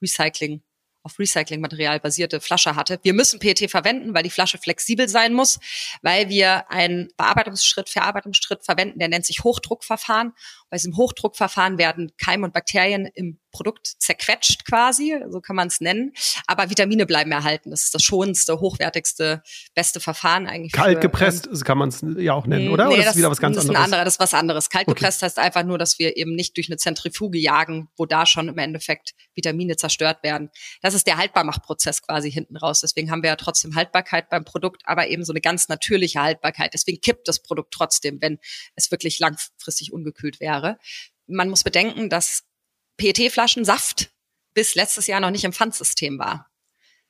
Recycling 0.00 0.62
auf 1.02 1.18
Recyclingmaterial 1.18 2.00
basierte 2.00 2.40
Flasche 2.40 2.76
hatte. 2.76 2.98
Wir 3.02 3.12
müssen 3.12 3.38
PET 3.38 3.70
verwenden, 3.70 4.14
weil 4.14 4.22
die 4.22 4.30
Flasche 4.30 4.58
flexibel 4.58 5.08
sein 5.08 5.32
muss, 5.32 5.58
weil 6.02 6.28
wir 6.28 6.70
einen 6.70 7.08
Bearbeitungsschritt, 7.16 7.88
Verarbeitungsschritt 7.88 8.64
verwenden, 8.64 8.98
der 8.98 9.08
nennt 9.08 9.26
sich 9.26 9.44
Hochdruckverfahren. 9.44 10.32
Bei 10.72 10.78
diesem 10.78 10.96
Hochdruckverfahren 10.96 11.76
werden 11.76 12.12
Keime 12.16 12.46
und 12.46 12.54
Bakterien 12.54 13.04
im 13.04 13.38
Produkt 13.50 13.86
zerquetscht 13.98 14.64
quasi, 14.64 15.14
so 15.28 15.42
kann 15.42 15.54
man 15.54 15.68
es 15.68 15.82
nennen. 15.82 16.14
Aber 16.46 16.70
Vitamine 16.70 17.04
bleiben 17.04 17.30
erhalten. 17.30 17.70
Das 17.70 17.84
ist 17.84 17.94
das 17.94 18.02
schonendste, 18.02 18.58
hochwertigste, 18.58 19.42
beste 19.74 20.00
Verfahren 20.00 20.46
eigentlich. 20.46 20.72
Kalt 20.72 20.96
für, 20.96 21.00
gepresst 21.00 21.46
ähm, 21.46 21.60
kann 21.60 21.76
man 21.76 21.90
es 21.90 22.02
ja 22.16 22.32
auch 22.32 22.46
nennen, 22.46 22.70
oder? 22.70 22.86
Nee, 22.86 22.94
oder 22.94 23.02
das, 23.02 23.12
ist 23.12 23.18
wieder 23.18 23.30
was 23.30 23.38
ganz 23.38 23.58
anderes? 23.58 23.66
Das 23.66 23.74
ist 23.74 23.78
ein 23.78 23.84
anderer, 23.84 24.04
das 24.06 24.14
ist 24.14 24.20
was 24.20 24.32
anderes. 24.32 24.70
Kalt 24.70 24.88
okay. 24.88 24.94
gepresst 24.94 25.22
heißt 25.22 25.38
einfach 25.38 25.62
nur, 25.62 25.76
dass 25.76 25.98
wir 25.98 26.16
eben 26.16 26.34
nicht 26.34 26.56
durch 26.56 26.68
eine 26.68 26.78
Zentrifuge 26.78 27.38
jagen, 27.38 27.90
wo 27.98 28.06
da 28.06 28.24
schon 28.24 28.48
im 28.48 28.56
Endeffekt 28.56 29.12
Vitamine 29.34 29.76
zerstört 29.76 30.22
werden. 30.22 30.48
Das 30.80 30.94
ist 30.94 31.06
der 31.06 31.18
Haltbarmachprozess 31.18 32.00
quasi 32.00 32.32
hinten 32.32 32.56
raus. 32.56 32.80
Deswegen 32.80 33.10
haben 33.10 33.22
wir 33.22 33.28
ja 33.28 33.36
trotzdem 33.36 33.74
Haltbarkeit 33.74 34.30
beim 34.30 34.46
Produkt, 34.46 34.80
aber 34.86 35.08
eben 35.08 35.22
so 35.24 35.34
eine 35.34 35.42
ganz 35.42 35.68
natürliche 35.68 36.22
Haltbarkeit. 36.22 36.72
Deswegen 36.72 37.02
kippt 37.02 37.28
das 37.28 37.42
Produkt 37.42 37.74
trotzdem, 37.74 38.22
wenn 38.22 38.38
es 38.74 38.90
wirklich 38.90 39.18
langfristig 39.18 39.92
ungekühlt 39.92 40.40
wäre. 40.40 40.61
Jahre. 40.62 40.78
Man 41.26 41.48
muss 41.48 41.64
bedenken, 41.64 42.08
dass 42.08 42.44
PET-Flaschen 42.96 43.64
Saft 43.64 44.10
bis 44.54 44.74
letztes 44.74 45.06
Jahr 45.06 45.20
noch 45.20 45.30
nicht 45.30 45.44
im 45.44 45.52
Pfandsystem 45.52 46.18
war. 46.18 46.48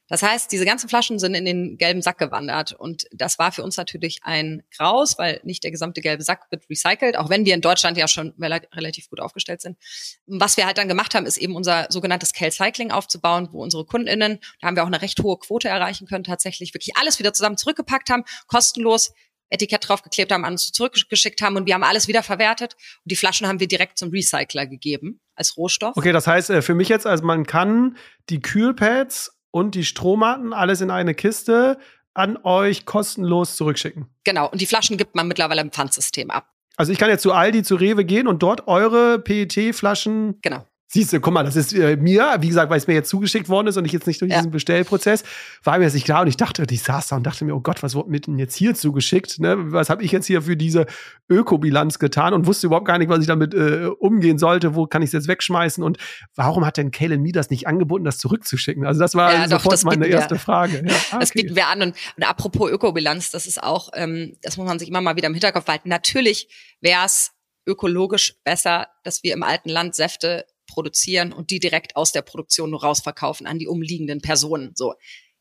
Das 0.08 0.22
heißt, 0.22 0.52
diese 0.52 0.66
ganzen 0.66 0.90
Flaschen 0.90 1.18
sind 1.18 1.34
in 1.34 1.46
den 1.46 1.78
gelben 1.78 2.02
Sack 2.02 2.18
gewandert. 2.18 2.72
Und 2.72 3.06
das 3.12 3.38
war 3.38 3.50
für 3.50 3.62
uns 3.62 3.78
natürlich 3.78 4.18
ein 4.22 4.62
Graus, 4.76 5.16
weil 5.16 5.40
nicht 5.42 5.64
der 5.64 5.70
gesamte 5.70 6.02
gelbe 6.02 6.22
Sack 6.22 6.48
wird 6.50 6.68
recycelt, 6.68 7.16
auch 7.16 7.30
wenn 7.30 7.46
wir 7.46 7.54
in 7.54 7.62
Deutschland 7.62 7.96
ja 7.96 8.06
schon 8.06 8.34
relativ 8.38 9.08
gut 9.08 9.20
aufgestellt 9.20 9.62
sind. 9.62 9.78
Was 10.26 10.58
wir 10.58 10.66
halt 10.66 10.76
dann 10.76 10.88
gemacht 10.88 11.14
haben, 11.14 11.24
ist 11.24 11.38
eben 11.38 11.56
unser 11.56 11.86
sogenanntes 11.88 12.34
Cal-Cycling 12.34 12.90
aufzubauen, 12.90 13.48
wo 13.52 13.62
unsere 13.62 13.86
KundInnen, 13.86 14.38
da 14.60 14.66
haben 14.66 14.76
wir 14.76 14.82
auch 14.82 14.88
eine 14.88 15.00
recht 15.00 15.18
hohe 15.22 15.38
Quote 15.38 15.68
erreichen 15.68 16.06
können, 16.06 16.24
tatsächlich 16.24 16.74
wirklich 16.74 16.96
alles 16.96 17.18
wieder 17.18 17.32
zusammen 17.32 17.56
zurückgepackt 17.56 18.10
haben, 18.10 18.24
kostenlos 18.48 19.12
Etikett 19.52 19.88
draufgeklebt 19.88 20.32
haben, 20.32 20.44
an 20.44 20.52
uns 20.52 20.72
zurückgeschickt 20.72 21.42
haben 21.42 21.56
und 21.56 21.66
wir 21.66 21.74
haben 21.74 21.84
alles 21.84 22.08
wieder 22.08 22.22
verwertet 22.22 22.74
und 23.04 23.10
die 23.10 23.16
Flaschen 23.16 23.46
haben 23.46 23.60
wir 23.60 23.68
direkt 23.68 23.98
zum 23.98 24.10
Recycler 24.10 24.66
gegeben 24.66 25.20
als 25.34 25.56
Rohstoff. 25.56 25.96
Okay, 25.96 26.12
das 26.12 26.26
heißt 26.26 26.50
äh, 26.50 26.62
für 26.62 26.74
mich 26.74 26.88
jetzt, 26.88 27.06
also 27.06 27.24
man 27.24 27.46
kann 27.46 27.96
die 28.28 28.40
Kühlpads 28.40 29.38
und 29.50 29.74
die 29.74 29.84
Strohmatten 29.84 30.52
alles 30.52 30.80
in 30.80 30.90
eine 30.90 31.14
Kiste 31.14 31.78
an 32.14 32.38
euch 32.42 32.84
kostenlos 32.84 33.56
zurückschicken. 33.56 34.06
Genau, 34.24 34.48
und 34.48 34.60
die 34.60 34.66
Flaschen 34.66 34.96
gibt 34.96 35.14
man 35.14 35.28
mittlerweile 35.28 35.60
im 35.60 35.70
Pfandsystem 35.70 36.30
ab. 36.30 36.48
Also 36.76 36.92
ich 36.92 36.98
kann 36.98 37.10
jetzt 37.10 37.22
zu 37.22 37.32
Aldi, 37.32 37.62
zu 37.62 37.76
Rewe 37.76 38.04
gehen 38.04 38.26
und 38.26 38.42
dort 38.42 38.66
eure 38.66 39.18
PET-Flaschen 39.18 40.40
genau. 40.40 40.66
Siehst 40.94 41.10
du, 41.10 41.20
guck 41.20 41.32
mal, 41.32 41.42
das 41.42 41.56
ist 41.56 41.72
äh, 41.72 41.96
mir, 41.96 42.36
wie 42.40 42.48
gesagt, 42.48 42.68
weil 42.68 42.76
es 42.76 42.86
mir 42.86 42.92
jetzt 42.92 43.08
zugeschickt 43.08 43.48
worden 43.48 43.68
ist 43.68 43.78
und 43.78 43.86
ich 43.86 43.92
jetzt 43.92 44.06
nicht 44.06 44.20
durch 44.20 44.30
ja. 44.30 44.36
diesen 44.36 44.50
Bestellprozess, 44.50 45.24
war 45.64 45.78
mir 45.78 45.84
das 45.84 45.94
nicht 45.94 46.04
klar. 46.04 46.20
Und 46.20 46.28
ich 46.28 46.36
dachte, 46.36 46.66
ich 46.68 46.82
saß 46.82 47.08
da 47.08 47.16
und 47.16 47.22
dachte 47.22 47.46
mir, 47.46 47.54
oh 47.54 47.60
Gott, 47.60 47.82
was 47.82 47.94
wurde 47.94 48.10
mir 48.10 48.20
denn 48.20 48.38
jetzt 48.38 48.54
hier 48.54 48.74
zugeschickt? 48.74 49.40
Ne? 49.40 49.72
Was 49.72 49.88
habe 49.88 50.04
ich 50.04 50.12
jetzt 50.12 50.26
hier 50.26 50.42
für 50.42 50.54
diese 50.54 50.84
Ökobilanz 51.30 51.98
getan 51.98 52.34
und 52.34 52.46
wusste 52.46 52.66
überhaupt 52.66 52.86
gar 52.86 52.98
nicht, 52.98 53.08
was 53.08 53.20
ich 53.20 53.26
damit 53.26 53.54
äh, 53.54 53.86
umgehen 53.86 54.36
sollte. 54.36 54.74
Wo 54.74 54.86
kann 54.86 55.00
ich 55.00 55.08
es 55.08 55.12
jetzt 55.12 55.28
wegschmeißen? 55.28 55.82
Und 55.82 55.96
warum 56.34 56.66
hat 56.66 56.76
denn 56.76 56.90
Kalen 56.90 57.22
Me 57.22 57.32
das 57.32 57.48
nicht 57.48 57.66
angeboten, 57.66 58.04
das 58.04 58.18
zurückzuschicken? 58.18 58.84
Also 58.84 59.00
das 59.00 59.14
war 59.14 59.32
ja, 59.32 59.44
sofort 59.44 59.64
doch, 59.64 59.70
das 59.70 59.84
meine 59.84 60.06
erste 60.06 60.34
wir. 60.34 60.40
Frage. 60.40 60.84
Ja, 60.86 60.94
okay. 61.08 61.16
Das 61.20 61.30
bieten 61.30 61.56
wir 61.56 61.68
an. 61.68 61.80
Und, 61.80 61.96
und 62.18 62.22
apropos 62.22 62.70
Ökobilanz, 62.70 63.30
das 63.30 63.46
ist 63.46 63.62
auch, 63.62 63.88
ähm, 63.94 64.36
das 64.42 64.58
muss 64.58 64.66
man 64.66 64.78
sich 64.78 64.90
immer 64.90 65.00
mal 65.00 65.16
wieder 65.16 65.28
im 65.28 65.34
Hinterkopf 65.34 65.68
halten. 65.68 65.88
Natürlich 65.88 66.48
wäre 66.82 67.06
es 67.06 67.30
ökologisch 67.66 68.34
besser, 68.44 68.88
dass 69.04 69.22
wir 69.22 69.32
im 69.32 69.42
alten 69.42 69.70
Land 69.70 69.94
Säfte 69.94 70.44
produzieren 70.72 71.32
und 71.32 71.50
die 71.50 71.60
direkt 71.60 71.96
aus 71.96 72.12
der 72.12 72.22
Produktion 72.22 72.70
nur 72.70 72.82
rausverkaufen 72.82 73.46
an 73.46 73.58
die 73.58 73.68
umliegenden 73.68 74.20
Personen. 74.20 74.72
So. 74.74 74.94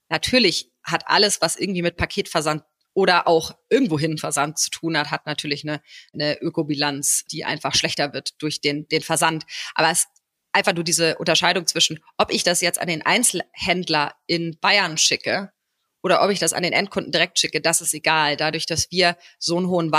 Natürlich 0.09 0.71
hat 0.83 1.03
alles, 1.07 1.41
was 1.41 1.55
irgendwie 1.55 1.81
mit 1.81 1.95
Paketversand 1.95 2.63
oder 2.93 3.27
auch 3.27 3.53
irgendwohin 3.69 4.17
Versand 4.17 4.59
zu 4.59 4.69
tun 4.69 4.97
hat, 4.97 5.11
hat 5.11 5.25
natürlich 5.25 5.63
eine, 5.63 5.81
eine 6.13 6.37
Ökobilanz, 6.41 7.23
die 7.31 7.45
einfach 7.45 7.73
schlechter 7.73 8.13
wird 8.13 8.41
durch 8.41 8.59
den, 8.59 8.87
den 8.89 9.01
Versand. 9.01 9.45
Aber 9.75 9.89
es 9.89 10.07
einfach 10.51 10.73
nur 10.73 10.83
diese 10.83 11.17
Unterscheidung 11.17 11.65
zwischen, 11.65 11.99
ob 12.17 12.31
ich 12.31 12.43
das 12.43 12.59
jetzt 12.59 12.81
an 12.81 12.87
den 12.87 13.05
Einzelhändler 13.05 14.15
in 14.27 14.57
Bayern 14.59 14.97
schicke 14.97 15.51
oder 16.03 16.23
ob 16.23 16.31
ich 16.31 16.39
das 16.39 16.53
an 16.53 16.63
den 16.63 16.73
Endkunden 16.73 17.11
direkt 17.11 17.39
schicke, 17.39 17.61
das 17.61 17.79
ist 17.79 17.93
egal. 17.93 18.35
Dadurch, 18.35 18.65
dass 18.65 18.91
wir 18.91 19.17
so 19.39 19.57
einen 19.57 19.67
hohen 19.67 19.91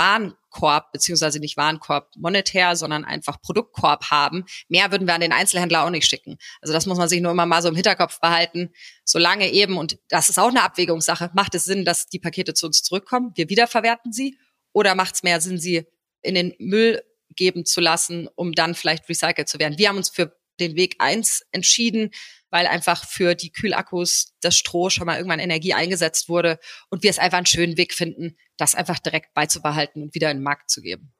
Warenkorb, 0.53 0.91
beziehungsweise 0.91 1.39
nicht 1.39 1.57
Warenkorb 1.57 2.11
monetär, 2.15 2.75
sondern 2.75 3.05
einfach 3.05 3.41
Produktkorb 3.41 4.11
haben, 4.11 4.45
mehr 4.67 4.91
würden 4.91 5.07
wir 5.07 5.13
an 5.13 5.21
den 5.21 5.31
Einzelhändler 5.31 5.83
auch 5.83 5.89
nicht 5.89 6.07
schicken. 6.07 6.37
Also 6.61 6.73
das 6.73 6.85
muss 6.85 6.97
man 6.97 7.09
sich 7.09 7.21
nur 7.21 7.31
immer 7.31 7.45
mal 7.45 7.61
so 7.61 7.69
im 7.69 7.75
Hinterkopf 7.75 8.19
behalten. 8.19 8.71
Solange 9.05 9.51
eben, 9.51 9.77
und 9.77 9.97
das 10.09 10.29
ist 10.29 10.39
auch 10.39 10.49
eine 10.49 10.63
Abwägungssache, 10.63 11.31
macht 11.33 11.55
es 11.55 11.65
Sinn, 11.65 11.85
dass 11.85 12.07
die 12.07 12.19
Pakete 12.19 12.53
zu 12.53 12.67
uns 12.67 12.83
zurückkommen, 12.83 13.31
wir 13.35 13.49
wiederverwerten 13.49 14.13
sie, 14.13 14.37
oder 14.71 14.95
macht 14.95 15.15
es 15.15 15.23
mehr 15.23 15.39
Sinn, 15.41 15.59
sie 15.59 15.85
in 16.21 16.35
den 16.35 16.53
Müll 16.57 17.03
geben 17.35 17.65
zu 17.65 17.81
lassen, 17.81 18.27
um 18.35 18.53
dann 18.53 18.75
vielleicht 18.75 19.07
recycelt 19.09 19.49
zu 19.49 19.59
werden. 19.59 19.77
Wir 19.77 19.89
haben 19.89 19.97
uns 19.97 20.09
für 20.09 20.35
den 20.59 20.75
Weg 20.75 20.95
eins 20.99 21.43
entschieden, 21.51 22.11
weil 22.53 22.67
einfach 22.67 23.03
für 23.03 23.33
die 23.33 23.51
Kühlakkus 23.51 24.35
das 24.39 24.55
Stroh 24.55 24.91
schon 24.91 25.07
mal 25.07 25.17
irgendwann 25.17 25.39
Energie 25.39 25.73
eingesetzt 25.73 26.29
wurde 26.29 26.59
und 26.91 27.01
wir 27.01 27.09
es 27.09 27.17
einfach 27.17 27.39
einen 27.39 27.47
schönen 27.47 27.77
Weg 27.77 27.95
finden, 27.95 28.37
das 28.57 28.75
einfach 28.75 28.99
direkt 28.99 29.33
beizubehalten 29.33 30.03
und 30.03 30.13
wieder 30.13 30.29
in 30.29 30.37
den 30.37 30.43
Markt 30.43 30.69
zu 30.69 30.81
geben. 30.81 31.15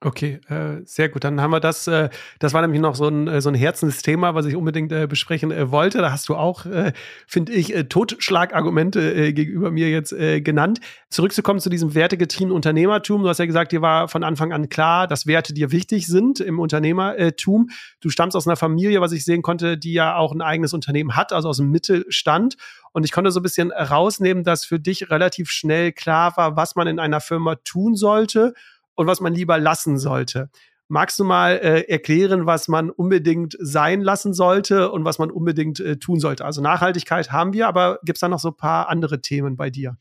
Okay, 0.00 0.38
äh, 0.48 0.84
sehr 0.84 1.08
gut. 1.08 1.24
Dann 1.24 1.40
haben 1.40 1.50
wir 1.50 1.58
das. 1.58 1.88
Äh, 1.88 2.08
das 2.38 2.54
war 2.54 2.62
nämlich 2.62 2.80
noch 2.80 2.94
so 2.94 3.08
ein, 3.08 3.26
äh, 3.26 3.40
so 3.40 3.48
ein 3.48 3.56
Herzensthema, 3.56 4.32
was 4.36 4.46
ich 4.46 4.54
unbedingt 4.54 4.92
äh, 4.92 5.08
besprechen 5.08 5.50
äh, 5.50 5.72
wollte. 5.72 5.98
Da 5.98 6.12
hast 6.12 6.28
du 6.28 6.36
auch, 6.36 6.66
äh, 6.66 6.92
finde 7.26 7.52
ich, 7.52 7.74
Totschlagargumente 7.88 9.32
gegenüber 9.32 9.72
mir 9.72 9.90
jetzt 9.90 10.10
genannt. 10.10 10.80
Zurückzukommen 11.10 11.58
zu 11.58 11.68
diesem 11.68 11.94
wertegetriebenen 11.94 12.54
Unternehmertum. 12.54 13.22
Du 13.22 13.28
hast 13.28 13.38
ja 13.38 13.46
gesagt, 13.46 13.72
dir 13.72 13.82
war 13.82 14.06
von 14.06 14.22
Anfang 14.22 14.52
an 14.52 14.68
klar, 14.68 15.08
dass 15.08 15.26
Werte 15.26 15.52
dir 15.52 15.72
wichtig 15.72 16.06
sind 16.06 16.38
im 16.38 16.60
Unternehmertum. 16.60 17.70
Du 18.00 18.08
stammst 18.08 18.36
aus 18.36 18.46
einer 18.46 18.56
Familie, 18.56 19.00
was 19.00 19.12
ich 19.12 19.24
sehen 19.24 19.42
konnte, 19.42 19.78
die 19.78 19.94
ja 19.94 20.16
auch 20.16 20.32
ein 20.32 20.42
eigenes 20.42 20.72
Unternehmen 20.72 21.16
hat, 21.16 21.32
also 21.32 21.48
aus 21.48 21.56
dem 21.56 21.70
Mittelstand. 21.70 22.56
Und 22.92 23.04
ich 23.04 23.12
konnte 23.12 23.30
so 23.32 23.40
ein 23.40 23.42
bisschen 23.42 23.72
rausnehmen, 23.72 24.44
dass 24.44 24.64
für 24.64 24.78
dich 24.78 25.10
relativ 25.10 25.50
schnell 25.50 25.92
klar 25.92 26.36
war, 26.36 26.56
was 26.56 26.76
man 26.76 26.86
in 26.86 27.00
einer 27.00 27.20
Firma 27.20 27.56
tun 27.56 27.96
sollte 27.96 28.54
und 28.98 29.06
was 29.06 29.20
man 29.20 29.32
lieber 29.32 29.58
lassen 29.58 29.96
sollte. 29.96 30.50
Magst 30.88 31.18
du 31.18 31.24
mal 31.24 31.52
äh, 31.58 31.82
erklären, 31.88 32.46
was 32.46 32.66
man 32.66 32.90
unbedingt 32.90 33.56
sein 33.60 34.00
lassen 34.00 34.34
sollte 34.34 34.90
und 34.90 35.04
was 35.04 35.18
man 35.18 35.30
unbedingt 35.30 35.78
äh, 35.78 35.98
tun 35.98 36.18
sollte? 36.18 36.44
Also 36.44 36.60
Nachhaltigkeit 36.62 37.30
haben 37.30 37.52
wir, 37.52 37.68
aber 37.68 38.00
gibt 38.02 38.16
es 38.16 38.20
da 38.20 38.28
noch 38.28 38.40
so 38.40 38.48
ein 38.48 38.56
paar 38.56 38.88
andere 38.88 39.20
Themen 39.20 39.56
bei 39.56 39.70
dir? 39.70 39.98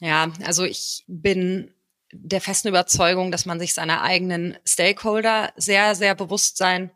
Ja, 0.00 0.32
also 0.44 0.64
ich 0.64 1.04
bin 1.06 1.70
der 2.12 2.40
festen 2.40 2.68
Überzeugung, 2.68 3.30
dass 3.30 3.46
man 3.46 3.60
sich 3.60 3.72
seiner 3.72 4.02
eigenen 4.02 4.56
Stakeholder 4.66 5.52
sehr, 5.56 5.94
sehr 5.94 6.16
bewusst 6.16 6.56
sein 6.56 6.90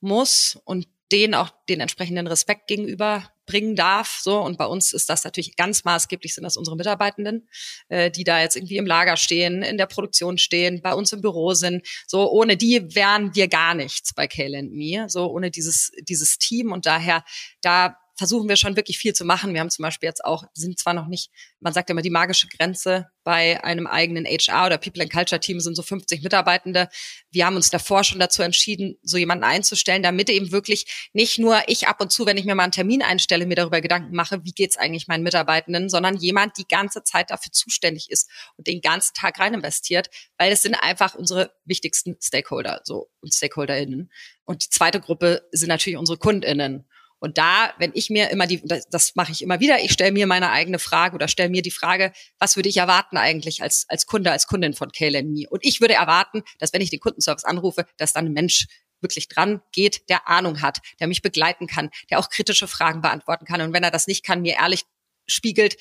muss 0.00 0.60
und 0.64 0.86
denen 1.12 1.34
auch 1.34 1.50
den 1.68 1.80
entsprechenden 1.80 2.26
Respekt 2.26 2.66
gegenüber 2.66 3.22
bringen 3.46 3.76
darf. 3.76 4.20
So 4.22 4.40
und 4.40 4.58
bei 4.58 4.66
uns 4.66 4.92
ist 4.92 5.08
das 5.08 5.24
natürlich 5.24 5.56
ganz 5.56 5.84
maßgeblich 5.84 6.34
sind 6.34 6.44
das 6.44 6.56
unsere 6.56 6.76
Mitarbeitenden, 6.76 7.48
äh, 7.88 8.10
die 8.10 8.24
da 8.24 8.40
jetzt 8.40 8.56
irgendwie 8.56 8.76
im 8.76 8.86
Lager 8.86 9.16
stehen, 9.16 9.62
in 9.62 9.78
der 9.78 9.86
Produktion 9.86 10.38
stehen, 10.38 10.82
bei 10.82 10.94
uns 10.94 11.12
im 11.12 11.20
Büro 11.20 11.54
sind. 11.54 11.86
So 12.06 12.30
ohne 12.30 12.56
die 12.56 12.94
wären 12.94 13.34
wir 13.34 13.48
gar 13.48 13.74
nichts 13.74 14.14
bei 14.14 14.26
Kale 14.26 14.58
and 14.58 14.72
Me. 14.72 15.06
So 15.08 15.30
ohne 15.30 15.50
dieses 15.50 15.92
dieses 16.02 16.38
Team 16.38 16.72
und 16.72 16.86
daher 16.86 17.24
da 17.60 17.96
versuchen 18.16 18.48
wir 18.48 18.56
schon 18.56 18.76
wirklich 18.76 18.98
viel 18.98 19.12
zu 19.12 19.24
machen. 19.24 19.52
Wir 19.54 19.60
haben 19.60 19.70
zum 19.70 19.82
Beispiel 19.82 20.08
jetzt 20.08 20.24
auch, 20.24 20.44
sind 20.54 20.78
zwar 20.78 20.94
noch 20.94 21.06
nicht, 21.06 21.30
man 21.60 21.72
sagt 21.72 21.90
immer, 21.90 22.02
die 22.02 22.10
magische 22.10 22.48
Grenze 22.48 23.08
bei 23.24 23.62
einem 23.64 23.86
eigenen 23.86 24.26
HR 24.26 24.66
oder 24.66 24.78
People 24.78 25.02
and 25.02 25.12
Culture 25.12 25.40
Team 25.40 25.58
sind 25.58 25.74
so 25.74 25.82
50 25.82 26.22
Mitarbeitende. 26.22 26.88
Wir 27.30 27.46
haben 27.46 27.56
uns 27.56 27.70
davor 27.70 28.04
schon 28.04 28.20
dazu 28.20 28.42
entschieden, 28.42 28.98
so 29.02 29.16
jemanden 29.16 29.44
einzustellen, 29.44 30.02
damit 30.02 30.28
eben 30.28 30.52
wirklich 30.52 31.10
nicht 31.12 31.38
nur 31.38 31.62
ich 31.66 31.88
ab 31.88 32.00
und 32.00 32.12
zu, 32.12 32.26
wenn 32.26 32.36
ich 32.36 32.44
mir 32.44 32.54
mal 32.54 32.64
einen 32.64 32.72
Termin 32.72 33.02
einstelle, 33.02 33.46
mir 33.46 33.56
darüber 33.56 33.80
Gedanken 33.80 34.14
mache, 34.14 34.44
wie 34.44 34.52
geht's 34.52 34.76
eigentlich 34.76 35.08
meinen 35.08 35.22
Mitarbeitenden, 35.22 35.88
sondern 35.88 36.16
jemand 36.16 36.58
die 36.58 36.68
ganze 36.68 37.02
Zeit 37.02 37.30
dafür 37.30 37.50
zuständig 37.50 38.10
ist 38.10 38.30
und 38.56 38.66
den 38.66 38.80
ganzen 38.80 39.14
Tag 39.14 39.40
rein 39.40 39.54
investiert, 39.54 40.10
weil 40.38 40.52
es 40.52 40.62
sind 40.62 40.74
einfach 40.74 41.14
unsere 41.14 41.52
wichtigsten 41.64 42.16
Stakeholder, 42.20 42.82
so 42.84 43.08
und 43.20 43.32
StakeholderInnen. 43.32 44.10
Und 44.44 44.64
die 44.64 44.68
zweite 44.68 45.00
Gruppe 45.00 45.48
sind 45.52 45.68
natürlich 45.68 45.98
unsere 45.98 46.18
KundInnen. 46.18 46.86
Und 47.24 47.38
da, 47.38 47.72
wenn 47.78 47.90
ich 47.94 48.10
mir 48.10 48.28
immer 48.28 48.46
die, 48.46 48.60
das, 48.62 48.86
das 48.90 49.14
mache 49.14 49.32
ich 49.32 49.40
immer 49.40 49.58
wieder, 49.58 49.82
ich 49.82 49.92
stelle 49.92 50.12
mir 50.12 50.26
meine 50.26 50.50
eigene 50.50 50.78
Frage 50.78 51.14
oder 51.14 51.26
stelle 51.26 51.48
mir 51.48 51.62
die 51.62 51.70
Frage, 51.70 52.12
was 52.38 52.56
würde 52.56 52.68
ich 52.68 52.76
erwarten 52.76 53.16
eigentlich 53.16 53.62
als, 53.62 53.86
als 53.88 54.04
Kunde, 54.04 54.30
als 54.30 54.46
Kundin 54.46 54.74
von 54.74 54.92
KLME? 54.92 55.48
Und 55.48 55.64
ich 55.64 55.80
würde 55.80 55.94
erwarten, 55.94 56.42
dass 56.58 56.74
wenn 56.74 56.82
ich 56.82 56.90
den 56.90 57.00
Kundenservice 57.00 57.44
anrufe, 57.44 57.86
dass 57.96 58.12
dann 58.12 58.26
ein 58.26 58.34
Mensch 58.34 58.66
wirklich 59.00 59.28
dran 59.28 59.62
geht, 59.72 60.06
der 60.10 60.28
Ahnung 60.28 60.60
hat, 60.60 60.80
der 61.00 61.06
mich 61.06 61.22
begleiten 61.22 61.66
kann, 61.66 61.88
der 62.10 62.18
auch 62.18 62.28
kritische 62.28 62.68
Fragen 62.68 63.00
beantworten 63.00 63.46
kann. 63.46 63.62
Und 63.62 63.72
wenn 63.72 63.84
er 63.84 63.90
das 63.90 64.06
nicht 64.06 64.22
kann, 64.22 64.42
mir 64.42 64.56
ehrlich 64.56 64.84
spiegelt, 65.26 65.78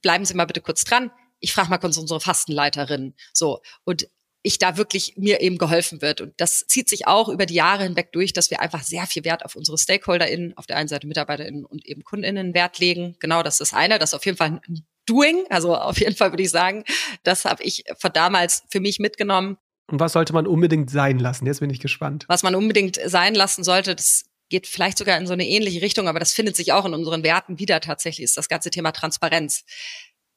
bleiben 0.00 0.24
Sie 0.24 0.34
mal 0.34 0.44
bitte 0.44 0.60
kurz 0.60 0.84
dran. 0.84 1.10
Ich 1.40 1.52
frage 1.52 1.70
mal 1.70 1.78
kurz 1.78 1.96
unsere 1.96 2.20
Fastenleiterin. 2.20 3.16
So. 3.32 3.62
Und 3.82 4.06
ich 4.42 4.58
da 4.58 4.76
wirklich 4.76 5.14
mir 5.16 5.40
eben 5.40 5.58
geholfen 5.58 6.00
wird. 6.00 6.20
Und 6.20 6.32
das 6.36 6.66
zieht 6.66 6.88
sich 6.88 7.06
auch 7.06 7.28
über 7.28 7.46
die 7.46 7.54
Jahre 7.54 7.82
hinweg 7.82 8.12
durch, 8.12 8.32
dass 8.32 8.50
wir 8.50 8.60
einfach 8.60 8.82
sehr 8.82 9.06
viel 9.06 9.24
Wert 9.24 9.44
auf 9.44 9.56
unsere 9.56 9.78
StakeholderInnen, 9.78 10.56
auf 10.56 10.66
der 10.66 10.76
einen 10.76 10.88
Seite 10.88 11.06
MitarbeiterInnen 11.06 11.64
und 11.64 11.84
eben 11.86 12.04
KundInnen 12.04 12.54
Wert 12.54 12.78
legen. 12.78 13.16
Genau, 13.18 13.42
das 13.42 13.60
ist 13.60 13.74
eine. 13.74 13.98
Das 13.98 14.10
ist 14.10 14.14
auf 14.14 14.24
jeden 14.24 14.38
Fall 14.38 14.60
ein 14.66 14.86
Doing. 15.06 15.44
Also 15.50 15.76
auf 15.76 15.98
jeden 15.98 16.14
Fall 16.14 16.32
würde 16.32 16.42
ich 16.42 16.50
sagen, 16.50 16.84
das 17.24 17.44
habe 17.44 17.62
ich 17.62 17.84
von 17.98 18.12
damals 18.12 18.62
für 18.70 18.80
mich 18.80 18.98
mitgenommen. 18.98 19.58
Und 19.90 20.00
was 20.00 20.12
sollte 20.12 20.34
man 20.34 20.46
unbedingt 20.46 20.90
sein 20.90 21.18
lassen? 21.18 21.46
Jetzt 21.46 21.60
bin 21.60 21.70
ich 21.70 21.80
gespannt. 21.80 22.26
Was 22.28 22.42
man 22.42 22.54
unbedingt 22.54 22.98
sein 23.04 23.34
lassen 23.34 23.64
sollte, 23.64 23.96
das 23.96 24.24
geht 24.50 24.66
vielleicht 24.66 24.98
sogar 24.98 25.18
in 25.18 25.26
so 25.26 25.32
eine 25.32 25.46
ähnliche 25.46 25.82
Richtung, 25.82 26.08
aber 26.08 26.18
das 26.20 26.32
findet 26.32 26.56
sich 26.56 26.72
auch 26.72 26.84
in 26.84 26.94
unseren 26.94 27.22
Werten 27.22 27.58
wieder 27.58 27.80
tatsächlich, 27.80 28.24
ist 28.24 28.36
das 28.36 28.48
ganze 28.48 28.70
Thema 28.70 28.92
Transparenz. 28.92 29.64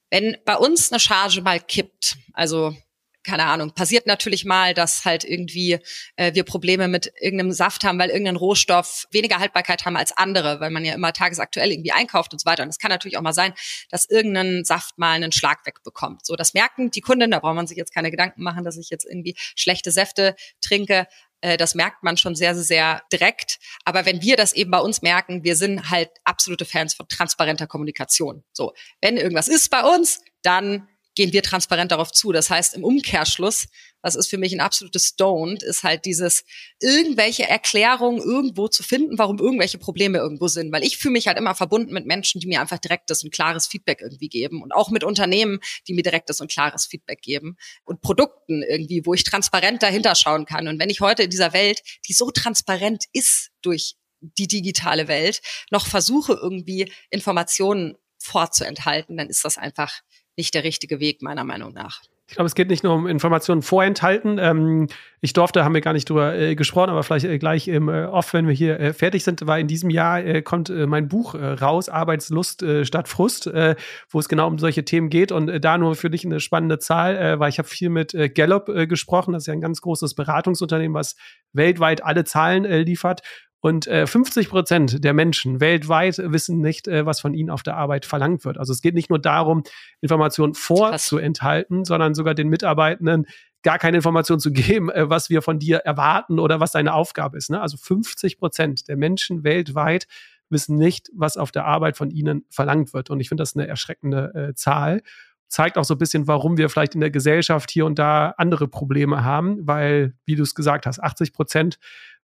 Wenn 0.09 0.37
bei 0.45 0.55
uns 0.55 0.91
eine 0.91 0.99
Charge 0.99 1.41
mal 1.41 1.59
kippt, 1.59 2.17
also 2.33 2.75
keine 3.23 3.45
Ahnung, 3.45 3.71
passiert 3.71 4.07
natürlich 4.07 4.45
mal, 4.45 4.73
dass 4.73 5.05
halt 5.05 5.23
irgendwie 5.23 5.79
äh, 6.15 6.33
wir 6.33 6.43
Probleme 6.43 6.87
mit 6.87 7.11
irgendeinem 7.19 7.51
Saft 7.51 7.83
haben, 7.83 7.99
weil 7.99 8.09
irgendein 8.09 8.35
Rohstoff 8.35 9.07
weniger 9.11 9.39
Haltbarkeit 9.39 9.85
haben 9.85 9.95
als 9.95 10.15
andere, 10.17 10.59
weil 10.59 10.71
man 10.71 10.85
ja 10.85 10.93
immer 10.93 11.13
tagesaktuell 11.13 11.71
irgendwie 11.71 11.91
einkauft 11.91 12.33
und 12.33 12.39
so 12.39 12.45
weiter. 12.45 12.63
Und 12.63 12.69
es 12.69 12.79
kann 12.79 12.89
natürlich 12.89 13.17
auch 13.17 13.21
mal 13.21 13.33
sein, 13.33 13.53
dass 13.89 14.09
irgendein 14.09 14.63
Saft 14.65 14.97
mal 14.97 15.11
einen 15.11 15.31
Schlag 15.31 15.65
wegbekommt. 15.65 16.25
So, 16.25 16.35
das 16.35 16.53
merken 16.53 16.91
die 16.91 17.01
Kunden, 17.01 17.31
da 17.31 17.39
braucht 17.39 17.55
man 17.55 17.67
sich 17.67 17.77
jetzt 17.77 17.93
keine 17.93 18.11
Gedanken 18.11 18.43
machen, 18.43 18.63
dass 18.63 18.77
ich 18.77 18.89
jetzt 18.89 19.05
irgendwie 19.05 19.35
schlechte 19.55 19.91
Säfte 19.91 20.35
trinke. 20.61 21.07
Äh, 21.41 21.57
das 21.57 21.75
merkt 21.75 22.03
man 22.03 22.17
schon 22.17 22.35
sehr, 22.35 22.55
sehr, 22.55 22.63
sehr 22.63 23.01
direkt. 23.11 23.59
Aber 23.85 24.05
wenn 24.05 24.21
wir 24.21 24.35
das 24.35 24.53
eben 24.53 24.71
bei 24.71 24.79
uns 24.79 25.01
merken, 25.01 25.43
wir 25.43 25.55
sind 25.55 25.89
halt 25.89 26.09
absolute 26.23 26.65
Fans 26.65 26.93
von 26.93 27.07
transparenter 27.07 27.67
Kommunikation. 27.67 28.43
So, 28.53 28.73
wenn 29.01 29.17
irgendwas 29.17 29.47
ist 29.47 29.69
bei 29.69 29.83
uns, 29.83 30.21
dann 30.43 30.87
gehen 31.15 31.33
wir 31.33 31.43
transparent 31.43 31.91
darauf 31.91 32.11
zu. 32.11 32.31
Das 32.31 32.49
heißt, 32.49 32.73
im 32.75 32.83
Umkehrschluss, 32.83 33.67
was 34.01 34.15
ist 34.15 34.29
für 34.29 34.37
mich 34.37 34.53
ein 34.53 34.61
absolutes 34.61 35.07
Stoned, 35.07 35.61
ist 35.61 35.83
halt 35.83 36.05
dieses 36.05 36.43
irgendwelche 36.79 37.47
Erklärungen 37.47 38.19
irgendwo 38.19 38.67
zu 38.67 38.83
finden, 38.83 39.17
warum 39.17 39.37
irgendwelche 39.39 39.77
Probleme 39.77 40.17
irgendwo 40.17 40.47
sind. 40.47 40.71
Weil 40.71 40.83
ich 40.83 40.97
fühle 40.97 41.13
mich 41.13 41.27
halt 41.27 41.37
immer 41.37 41.53
verbunden 41.53 41.93
mit 41.93 42.05
Menschen, 42.05 42.39
die 42.39 42.47
mir 42.47 42.61
einfach 42.61 42.79
direktes 42.79 43.23
und 43.23 43.33
klares 43.33 43.67
Feedback 43.67 44.01
irgendwie 44.01 44.29
geben 44.29 44.63
und 44.63 44.71
auch 44.71 44.89
mit 44.89 45.03
Unternehmen, 45.03 45.59
die 45.87 45.93
mir 45.93 46.03
direktes 46.03 46.39
und 46.39 46.49
klares 46.49 46.85
Feedback 46.85 47.21
geben 47.21 47.57
und 47.83 48.01
Produkten 48.01 48.63
irgendwie, 48.63 49.05
wo 49.05 49.13
ich 49.13 49.23
transparent 49.23 49.83
dahinter 49.83 50.15
schauen 50.15 50.45
kann. 50.45 50.67
Und 50.67 50.79
wenn 50.79 50.89
ich 50.89 51.01
heute 51.01 51.23
in 51.23 51.29
dieser 51.29 51.53
Welt, 51.53 51.81
die 52.07 52.13
so 52.13 52.31
transparent 52.31 53.05
ist 53.13 53.49
durch 53.61 53.95
die 54.21 54.47
digitale 54.47 55.07
Welt, 55.07 55.41
noch 55.71 55.87
versuche 55.87 56.33
irgendwie 56.33 56.91
Informationen 57.09 57.97
vorzuenthalten, 58.19 59.17
dann 59.17 59.29
ist 59.29 59.43
das 59.43 59.57
einfach 59.57 60.01
nicht 60.37 60.53
der 60.53 60.63
richtige 60.63 60.99
Weg, 60.99 61.21
meiner 61.21 61.43
Meinung 61.43 61.73
nach. 61.73 62.01
Ich 62.31 62.35
glaube, 62.35 62.47
es 62.47 62.55
geht 62.55 62.69
nicht 62.69 62.85
nur 62.85 62.93
um 62.93 63.07
Informationen 63.07 63.61
vorenthalten. 63.61 64.37
Ähm, 64.39 64.87
ich 65.19 65.33
durfte, 65.33 65.65
haben 65.65 65.73
wir 65.73 65.81
gar 65.81 65.91
nicht 65.91 66.09
drüber 66.09 66.33
äh, 66.33 66.55
gesprochen, 66.55 66.89
aber 66.89 67.03
vielleicht 67.03 67.25
äh, 67.25 67.37
gleich 67.37 67.67
im 67.67 67.89
äh, 67.89 68.05
Off, 68.05 68.31
wenn 68.33 68.47
wir 68.47 68.53
hier 68.53 68.79
äh, 68.79 68.93
fertig 68.93 69.25
sind, 69.25 69.45
weil 69.47 69.59
in 69.59 69.67
diesem 69.67 69.89
Jahr 69.89 70.23
äh, 70.23 70.41
kommt 70.41 70.69
äh, 70.69 70.87
mein 70.87 71.09
Buch 71.09 71.35
raus, 71.35 71.89
Arbeitslust 71.89 72.63
statt 72.83 73.09
Frust, 73.09 73.47
wo 73.47 74.19
es 74.19 74.29
genau 74.29 74.47
um 74.47 74.59
solche 74.59 74.85
Themen 74.85 75.09
geht. 75.09 75.33
Und 75.33 75.59
da 75.61 75.77
nur 75.77 75.95
für 75.95 76.09
dich 76.09 76.25
eine 76.25 76.39
spannende 76.39 76.79
Zahl, 76.79 77.39
weil 77.39 77.49
ich 77.49 77.57
habe 77.57 77.67
viel 77.67 77.89
mit 77.89 78.15
Gallup 78.35 78.67
gesprochen. 78.87 79.33
Das 79.33 79.43
ist 79.43 79.47
ja 79.47 79.53
ein 79.53 79.61
ganz 79.61 79.81
großes 79.81 80.13
Beratungsunternehmen, 80.15 80.95
was 80.95 81.15
weltweit 81.53 82.03
alle 82.03 82.23
Zahlen 82.23 82.63
liefert. 82.63 83.21
Und 83.61 83.85
äh, 83.85 84.07
50 84.07 84.49
Prozent 84.49 85.03
der 85.03 85.13
Menschen 85.13 85.61
weltweit 85.61 86.17
wissen 86.17 86.61
nicht, 86.61 86.87
äh, 86.87 87.05
was 87.05 87.21
von 87.21 87.35
ihnen 87.35 87.51
auf 87.51 87.61
der 87.61 87.77
Arbeit 87.77 88.05
verlangt 88.05 88.43
wird. 88.43 88.57
Also 88.57 88.73
es 88.73 88.81
geht 88.81 88.95
nicht 88.95 89.11
nur 89.11 89.19
darum, 89.19 89.63
Informationen 90.01 90.55
vorzuenthalten, 90.55 91.85
sondern 91.85 92.15
sogar 92.15 92.33
den 92.33 92.49
Mitarbeitenden 92.49 93.27
gar 93.61 93.77
keine 93.77 93.97
Information 93.97 94.39
zu 94.39 94.51
geben, 94.51 94.89
äh, 94.89 95.09
was 95.09 95.29
wir 95.29 95.43
von 95.43 95.59
dir 95.59 95.77
erwarten 95.77 96.39
oder 96.39 96.59
was 96.59 96.71
deine 96.71 96.93
Aufgabe 96.93 97.37
ist. 97.37 97.51
Ne? 97.51 97.61
Also 97.61 97.77
50 97.77 98.39
Prozent 98.39 98.87
der 98.87 98.97
Menschen 98.97 99.43
weltweit 99.43 100.07
wissen 100.49 100.75
nicht, 100.77 101.09
was 101.13 101.37
auf 101.37 101.51
der 101.51 101.65
Arbeit 101.65 101.97
von 101.97 102.09
ihnen 102.09 102.45
verlangt 102.49 102.93
wird. 102.93 103.11
Und 103.11 103.19
ich 103.19 103.29
finde 103.29 103.41
das 103.41 103.55
eine 103.55 103.67
erschreckende 103.67 104.49
äh, 104.49 104.53
Zahl. 104.55 105.01
Zeigt 105.47 105.77
auch 105.77 105.83
so 105.83 105.95
ein 105.95 105.99
bisschen, 105.99 106.27
warum 106.27 106.57
wir 106.57 106.67
vielleicht 106.69 106.95
in 106.95 107.01
der 107.01 107.11
Gesellschaft 107.11 107.69
hier 107.69 107.85
und 107.85 107.99
da 107.99 108.33
andere 108.37 108.67
Probleme 108.67 109.23
haben, 109.23 109.67
weil, 109.67 110.15
wie 110.25 110.35
du 110.35 110.43
es 110.43 110.55
gesagt 110.55 110.85
hast, 110.85 111.01
80 111.01 111.31
Prozent 111.31 111.77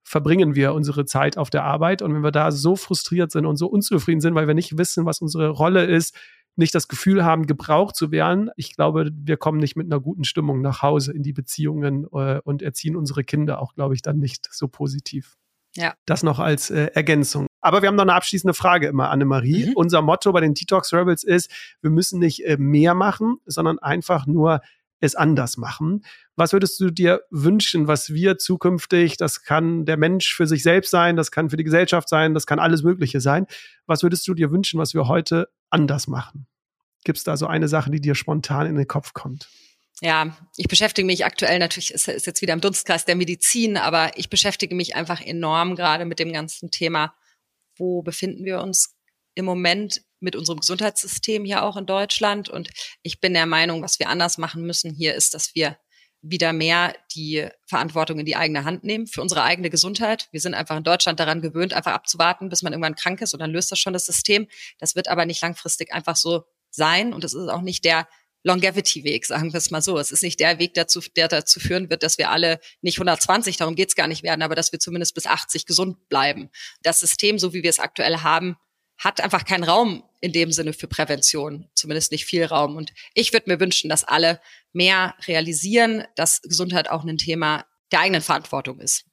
verbringen 0.07 0.55
wir 0.55 0.73
unsere 0.73 1.05
Zeit 1.05 1.37
auf 1.37 1.51
der 1.51 1.65
Arbeit. 1.65 2.01
Und 2.01 2.15
wenn 2.15 2.23
wir 2.23 2.31
da 2.31 2.53
so 2.53 2.77
frustriert 2.77 3.33
sind 3.33 3.45
und 3.45 3.57
so 3.57 3.67
unzufrieden 3.67 4.21
sind, 4.21 4.37
weil 4.37 4.47
wir 4.47 4.55
nicht 4.55 4.79
wissen, 4.79 5.05
was 5.05 5.21
unsere 5.21 5.49
Rolle 5.49 5.85
ist, 5.85 6.17
nicht 6.55 6.75
das 6.77 6.87
Gefühl 6.87 7.25
haben, 7.25 7.47
gebraucht 7.47 7.97
zu 7.97 8.13
werden, 8.13 8.51
ich 8.57 8.77
glaube, 8.77 9.11
wir 9.13 9.37
kommen 9.37 9.59
nicht 9.59 9.75
mit 9.75 9.87
einer 9.87 10.01
guten 10.01 10.23
Stimmung 10.23 10.63
nach 10.63 10.81
Hause 10.81 11.13
in 11.13 11.25
die 11.25 11.33
Beziehungen 11.33 12.07
äh, 12.13 12.41
und 12.45 12.63
erziehen 12.63 12.95
unsere 12.95 13.25
Kinder 13.25 13.61
auch, 13.61 13.75
glaube 13.75 13.95
ich, 13.95 14.03
dann 14.03 14.19
nicht 14.19 14.47
so 14.53 14.69
positiv. 14.69 15.37
Ja. 15.75 15.95
Das 16.07 16.23
noch 16.23 16.39
als 16.39 16.71
äh, 16.71 16.91
Ergänzung. 16.95 17.49
Aber 17.61 17.83
wir 17.83 17.89
haben 17.89 17.97
noch 17.97 18.05
eine 18.05 18.15
abschließende 18.15 18.55
Frage 18.55 18.87
immer, 18.87 19.11
Annemarie. 19.11 19.67
Mhm. 19.67 19.73
Unser 19.75 20.03
Motto 20.03 20.33
bei 20.33 20.41
den 20.41 20.55
Detox 20.55 20.95
Rebels 20.95 21.25
ist, 21.25 21.51
wir 21.83 21.91
müssen 21.91 22.21
nicht 22.21 22.47
äh, 22.47 22.57
mehr 22.59 22.95
machen, 22.95 23.39
sondern 23.45 23.81
einfach 23.81 24.27
nur 24.27 24.61
es 25.01 25.15
anders 25.15 25.57
machen. 25.57 26.05
Was 26.37 26.53
würdest 26.53 26.81
du 26.81 26.91
dir 26.91 27.23
wünschen, 27.31 27.87
was 27.87 28.13
wir 28.13 28.39
zukünftig, 28.39 29.17
das 29.17 29.43
kann 29.43 29.85
der 29.85 29.97
Mensch 29.97 30.35
für 30.35 30.47
sich 30.47 30.63
selbst 30.63 30.91
sein, 30.91 31.17
das 31.17 31.31
kann 31.31 31.51
für 31.51 31.57
die 31.57 31.65
Gesellschaft 31.65 32.09
sein, 32.09 32.35
das 32.35 32.47
kann 32.47 32.59
alles 32.59 32.83
Mögliche 32.83 33.21
sein. 33.21 33.47
Was 33.87 34.03
würdest 34.03 34.27
du 34.27 34.35
dir 34.35 34.51
wünschen, 34.51 34.81
was 34.81 34.95
wir 34.95 35.07
heute 35.07 35.49
anders 35.71 36.07
machen? 36.07 36.47
Gibt 37.05 37.19
es 37.19 37.25
da 37.25 37.37
so 37.37 37.47
eine 37.47 37.69
Sache, 37.69 37.91
die 37.91 38.01
dir 38.01 38.15
spontan 38.15 38.67
in 38.67 38.75
den 38.75 38.89
Kopf 38.89 39.13
kommt? 39.13 39.49
Ja, 40.03 40.37
ich 40.57 40.69
beschäftige 40.69 41.07
mich 41.07 41.25
aktuell 41.25 41.59
natürlich, 41.59 41.93
ist, 41.93 42.09
ist 42.09 42.27
jetzt 42.27 42.43
wieder 42.43 42.53
im 42.53 42.61
Dunstkreis 42.61 43.07
der 43.07 43.17
Medizin, 43.17 43.77
aber 43.77 44.19
ich 44.19 44.29
beschäftige 44.29 44.75
mich 44.75 44.95
einfach 44.95 45.23
enorm 45.23 45.75
gerade 45.75 46.05
mit 46.05 46.19
dem 46.19 46.33
ganzen 46.33 46.71
Thema, 46.71 47.15
wo 47.79 48.03
befinden 48.03 48.45
wir 48.45 48.61
uns 48.61 48.95
im 49.35 49.45
Moment 49.45 50.03
mit 50.21 50.37
unserem 50.37 50.61
Gesundheitssystem 50.61 51.45
hier 51.45 51.62
auch 51.62 51.77
in 51.77 51.87
Deutschland. 51.87 52.49
Und 52.49 52.71
ich 53.03 53.21
bin 53.21 53.35
der 53.35 53.47
Meinung, 53.47 53.83
was 53.83 53.99
wir 53.99 54.09
anders 54.09 54.39
machen 54.39 54.62
müssen 54.64 54.95
hier 54.95 55.14
ist, 55.14 55.35
dass 55.35 55.55
wir 55.55 55.79
wieder 56.23 56.53
mehr 56.53 56.95
die 57.14 57.49
Verantwortung 57.67 58.19
in 58.19 58.27
die 58.27 58.37
eigene 58.37 58.64
Hand 58.64 58.85
nehmen 58.85 59.07
für 59.07 59.23
unsere 59.23 59.43
eigene 59.43 59.71
Gesundheit. 59.71 60.29
Wir 60.33 60.41
sind 60.41 60.55
einfach 60.55 60.77
in 60.77 60.85
Deutschland 60.85 61.21
daran 61.21 61.41
gewöhnt, 61.41 61.73
einfach 61.73 61.93
abzuwarten, 61.93 62.49
bis 62.49 62.62
man 62.62 62.73
irgendwann 62.73 62.95
krank 62.95 63.21
ist 63.21 63.35
und 63.35 63.41
dann 63.41 63.51
löst 63.51 63.71
das 63.71 63.79
schon 63.79 63.93
das 63.93 64.07
System. 64.07 64.49
Das 64.79 64.97
wird 64.97 65.09
aber 65.09 65.27
nicht 65.27 65.43
langfristig 65.43 65.93
einfach 65.93 66.17
so 66.17 66.45
sein 66.71 67.12
und 67.12 67.25
es 67.25 67.35
ist 67.35 67.49
auch 67.49 67.62
nicht 67.62 67.85
der 67.85 68.09
Longevity-Weg, 68.47 69.27
sagen 69.27 69.53
wir 69.53 69.59
es 69.59 69.71
mal 69.71 69.83
so. 69.83 69.99
Es 69.99 70.12
ist 70.12 70.23
nicht 70.23 70.39
der 70.39 70.59
Weg, 70.59 70.75
dazu, 70.75 71.01
der 71.17 71.27
dazu 71.27 71.59
führen 71.59 71.91
wird, 71.91 72.03
dass 72.03 72.17
wir 72.17 72.31
alle 72.31 72.61
nicht 72.81 72.99
120, 72.99 73.57
darum 73.57 73.75
geht's 73.75 73.97
gar 73.97 74.07
nicht 74.07 74.23
werden, 74.23 74.43
aber 74.43 74.55
dass 74.55 74.71
wir 74.71 74.79
zumindest 74.79 75.14
bis 75.14 75.27
80 75.27 75.67
gesund 75.67 76.09
bleiben. 76.09 76.51
Das 76.83 77.01
System, 77.01 77.39
so 77.39 77.53
wie 77.53 77.64
wir 77.64 77.71
es 77.71 77.81
aktuell 77.81 78.19
haben, 78.19 78.57
hat 78.99 79.21
einfach 79.21 79.45
keinen 79.45 79.65
Raum 79.65 80.03
in 80.21 80.33
dem 80.33 80.53
Sinne 80.53 80.73
für 80.73 80.89
Prävention, 80.89 81.69
zumindest 81.75 82.13
nicht 82.13 82.25
viel 82.25 82.45
Raum. 82.45 82.77
Und 82.77 82.93
ich 83.15 83.33
würde 83.33 83.51
mir 83.51 83.61
wünschen, 83.61 83.89
dass 83.89 84.05
alle 84.05 84.41
mehr 84.73 85.15
realisieren, 85.27 86.05
dass 86.17 86.43
Gesundheit 86.43 86.91
auch 86.91 87.05
ein 87.05 87.19
Thema 87.19 87.65
der 87.93 88.01
eigenen 88.01 88.23
Verantwortung 88.23 88.81
ist. 88.81 89.05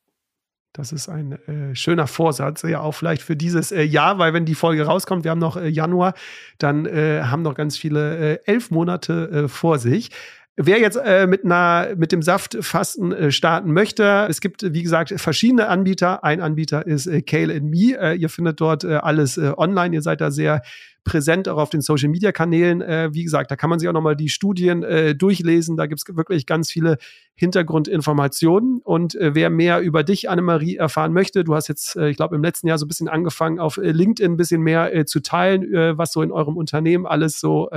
Das 0.74 0.92
ist 0.92 1.08
ein 1.08 1.34
äh, 1.48 1.76
schöner 1.76 2.08
Vorsatz, 2.08 2.64
ja 2.64 2.80
auch 2.80 2.94
vielleicht 2.94 3.22
für 3.22 3.36
dieses 3.36 3.72
äh, 3.72 3.84
Jahr, 3.84 4.18
weil 4.18 4.34
wenn 4.34 4.46
die 4.46 4.56
Folge 4.56 4.84
rauskommt, 4.86 5.24
wir 5.24 5.30
haben 5.30 5.40
noch 5.40 5.56
äh, 5.56 5.68
Januar, 5.68 6.16
dann 6.58 6.88
äh, 6.88 7.22
haben 7.26 7.44
noch 7.44 7.54
ganz 7.54 7.78
viele 7.78 8.38
äh, 8.38 8.40
elf 8.46 8.72
Monate 8.72 9.30
äh, 9.30 9.48
vor 9.48 9.78
sich. 9.78 10.10
Wer 10.56 10.80
jetzt 10.80 10.98
äh, 10.98 11.26
mit 11.26 11.44
einer 11.44 11.96
mit 11.96 12.12
dem 12.12 12.22
Saftfasten 12.22 13.12
äh, 13.12 13.32
starten 13.32 13.74
möchte, 13.74 14.28
es 14.30 14.40
gibt 14.40 14.62
wie 14.72 14.84
gesagt 14.84 15.12
verschiedene 15.18 15.68
Anbieter. 15.68 16.24
Ein 16.24 16.42
Anbieter 16.42 16.86
ist 16.86 17.08
äh, 17.08 17.24
Kale 17.24 17.56
and 17.56 17.72
Me. 17.72 17.98
Äh, 18.00 18.18
ihr 18.18 18.30
findet 18.30 18.62
dort 18.62 18.84
äh, 18.84 18.98
alles 18.98 19.38
äh, 19.38 19.52
online. 19.58 19.96
Ihr 19.96 20.04
seid 20.04 20.22
da 20.22 20.30
sehr 20.30 20.62
präsent 21.06 21.50
auch 21.50 21.58
auf 21.58 21.72
den 21.72 21.82
Social 21.82 22.08
Media 22.10 22.32
Kanälen. 22.32 22.82
Äh, 22.82 23.10
wie 23.14 23.24
gesagt, 23.24 23.50
da 23.50 23.56
kann 23.56 23.72
man 23.72 23.80
sich 23.80 23.90
auch 23.90 23.94
nochmal 23.94 24.16
die 24.16 24.30
Studien 24.30 24.86
durchlesen. 25.18 25.76
Da 25.76 25.88
gibt's 25.88 26.04
wirklich 26.08 26.46
ganz 26.46 26.72
viele 26.72 26.98
Hintergrundinformationen. 27.34 28.80
Und 28.84 29.18
wer 29.20 29.50
mehr 29.50 29.82
über 29.82 30.04
dich, 30.04 30.30
Annemarie, 30.30 30.78
erfahren 30.78 31.12
möchte, 31.14 31.44
du 31.44 31.56
hast 31.56 31.68
jetzt, 31.68 31.98
ich 31.98 32.16
glaube, 32.16 32.36
im 32.36 32.44
letzten 32.44 32.68
Jahr 32.68 32.78
so 32.78 32.86
ein 32.86 32.88
bisschen 32.88 33.10
angefangen, 33.10 33.60
auf 33.60 33.78
LinkedIn 33.78 34.34
ein 34.34 34.38
bisschen 34.38 34.62
mehr 34.62 35.06
zu 35.06 35.20
teilen, 35.20 35.98
was 35.98 36.14
so 36.14 36.22
in 36.22 36.32
eurem 36.32 36.56
Unternehmen 36.56 37.06
alles 37.06 37.40
so 37.42 37.70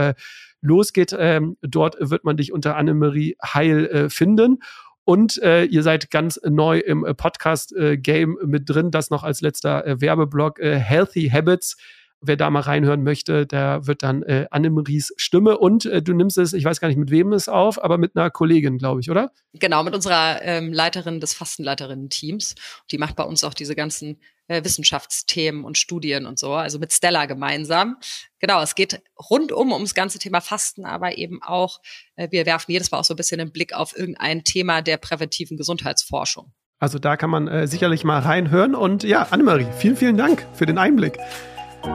losgeht. 0.61 1.15
Ähm, 1.19 1.57
dort 1.63 1.97
wird 1.99 2.25
man 2.25 2.37
dich 2.37 2.53
unter 2.53 2.77
Annemarie 2.77 3.37
Heil 3.43 3.87
äh, 3.87 4.11
finden. 4.11 4.59
Und 5.05 5.41
äh, 5.41 5.65
ihr 5.65 5.85
seid 5.85 6.11
ganz 6.11 6.41
neu 6.45 6.79
im 6.81 7.05
äh, 7.05 7.15
Podcast-Game 7.15 8.39
äh, 8.43 8.47
mit 8.47 8.69
drin. 8.69 8.91
Das 8.91 9.11
noch 9.11 9.23
als 9.23 9.41
letzter 9.41 9.87
äh, 9.87 10.01
Werbeblock. 10.01 10.59
Äh, 10.59 10.79
Healthy 10.79 11.31
Habits. 11.31 11.77
Wer 12.21 12.37
da 12.37 12.51
mal 12.51 12.61
reinhören 12.61 13.05
möchte, 13.05 13.47
der 13.47 13.87
wird 13.87 14.03
dann 14.03 14.23
äh, 14.23 14.47
Annemaries 14.51 15.13
Stimme. 15.17 15.59
Und 15.59 15.85
äh, 15.85 16.03
du 16.03 16.13
nimmst 16.13 16.39
es, 16.39 16.55
ich 16.55 16.65
weiß 16.65 16.81
gar 16.81 16.89
nicht 16.89 16.97
mit 16.97 17.11
wem 17.11 17.33
es 17.33 17.49
auf, 17.49 17.83
aber 17.83 17.99
mit 17.99 18.17
einer 18.17 18.31
Kollegin, 18.31 18.79
glaube 18.79 19.01
ich, 19.01 19.11
oder? 19.11 19.31
Genau, 19.53 19.85
mit 19.85 19.95
unserer 19.95 20.43
ähm, 20.43 20.73
Leiterin 20.73 21.21
des 21.21 21.35
Fastenleiterinnen-Teams. 21.35 22.57
Die 22.91 22.99
macht 22.99 23.15
bei 23.15 23.25
uns 23.25 23.45
auch 23.45 23.55
diese 23.55 23.77
ganzen 23.77 24.19
äh, 24.49 24.63
Wissenschaftsthemen 24.63 25.65
und 25.65 25.77
Studien 25.77 26.25
und 26.25 26.39
so, 26.39 26.55
also 26.55 26.79
mit 26.79 26.93
Stella 26.93 27.27
gemeinsam. 27.27 27.97
Genau, 28.39 28.63
es 28.63 28.77
geht 28.77 29.03
rundum 29.31 29.73
ums 29.73 29.93
ganze 29.93 30.21
Thema 30.21 30.41
Fasten, 30.41 30.85
aber 30.85 31.19
eben 31.19 31.43
auch, 31.43 31.81
äh, 32.15 32.29
wir 32.31 32.47
werfen 32.47 32.71
jedes 32.71 32.93
Mal 32.93 32.99
auch 32.99 33.05
so 33.05 33.15
ein 33.15 33.17
bisschen 33.17 33.39
den 33.39 33.51
Blick 33.51 33.73
auf 33.75 33.97
irgendein 33.97 34.45
Thema 34.45 34.83
der 34.83 34.99
präventiven 34.99 35.57
Gesundheitsforschung. 35.57 36.53
Also 36.79 37.01
da 37.01 37.17
kann 37.17 37.31
man 37.31 37.49
äh, 37.49 37.67
sicherlich 37.67 38.05
mal 38.05 38.21
reinhören. 38.21 38.77
Und 38.77 39.03
ja, 39.03 39.23
Annemarie, 39.31 39.67
vielen, 39.79 39.97
vielen 39.97 40.17
Dank 40.17 40.47
für 40.55 40.67
den 40.67 40.79
Einblick. 40.79 41.19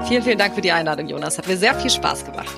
Vielen, 0.08 0.24
vielen 0.24 0.38
Dank 0.38 0.56
für 0.56 0.62
die 0.62 0.72
Einladung, 0.72 1.08
Jonas. 1.08 1.38
Hat 1.38 1.48
mir 1.48 1.58
sehr 1.58 1.76
viel 1.76 1.90
Spaß 1.90 2.26
gemacht. 2.26 2.52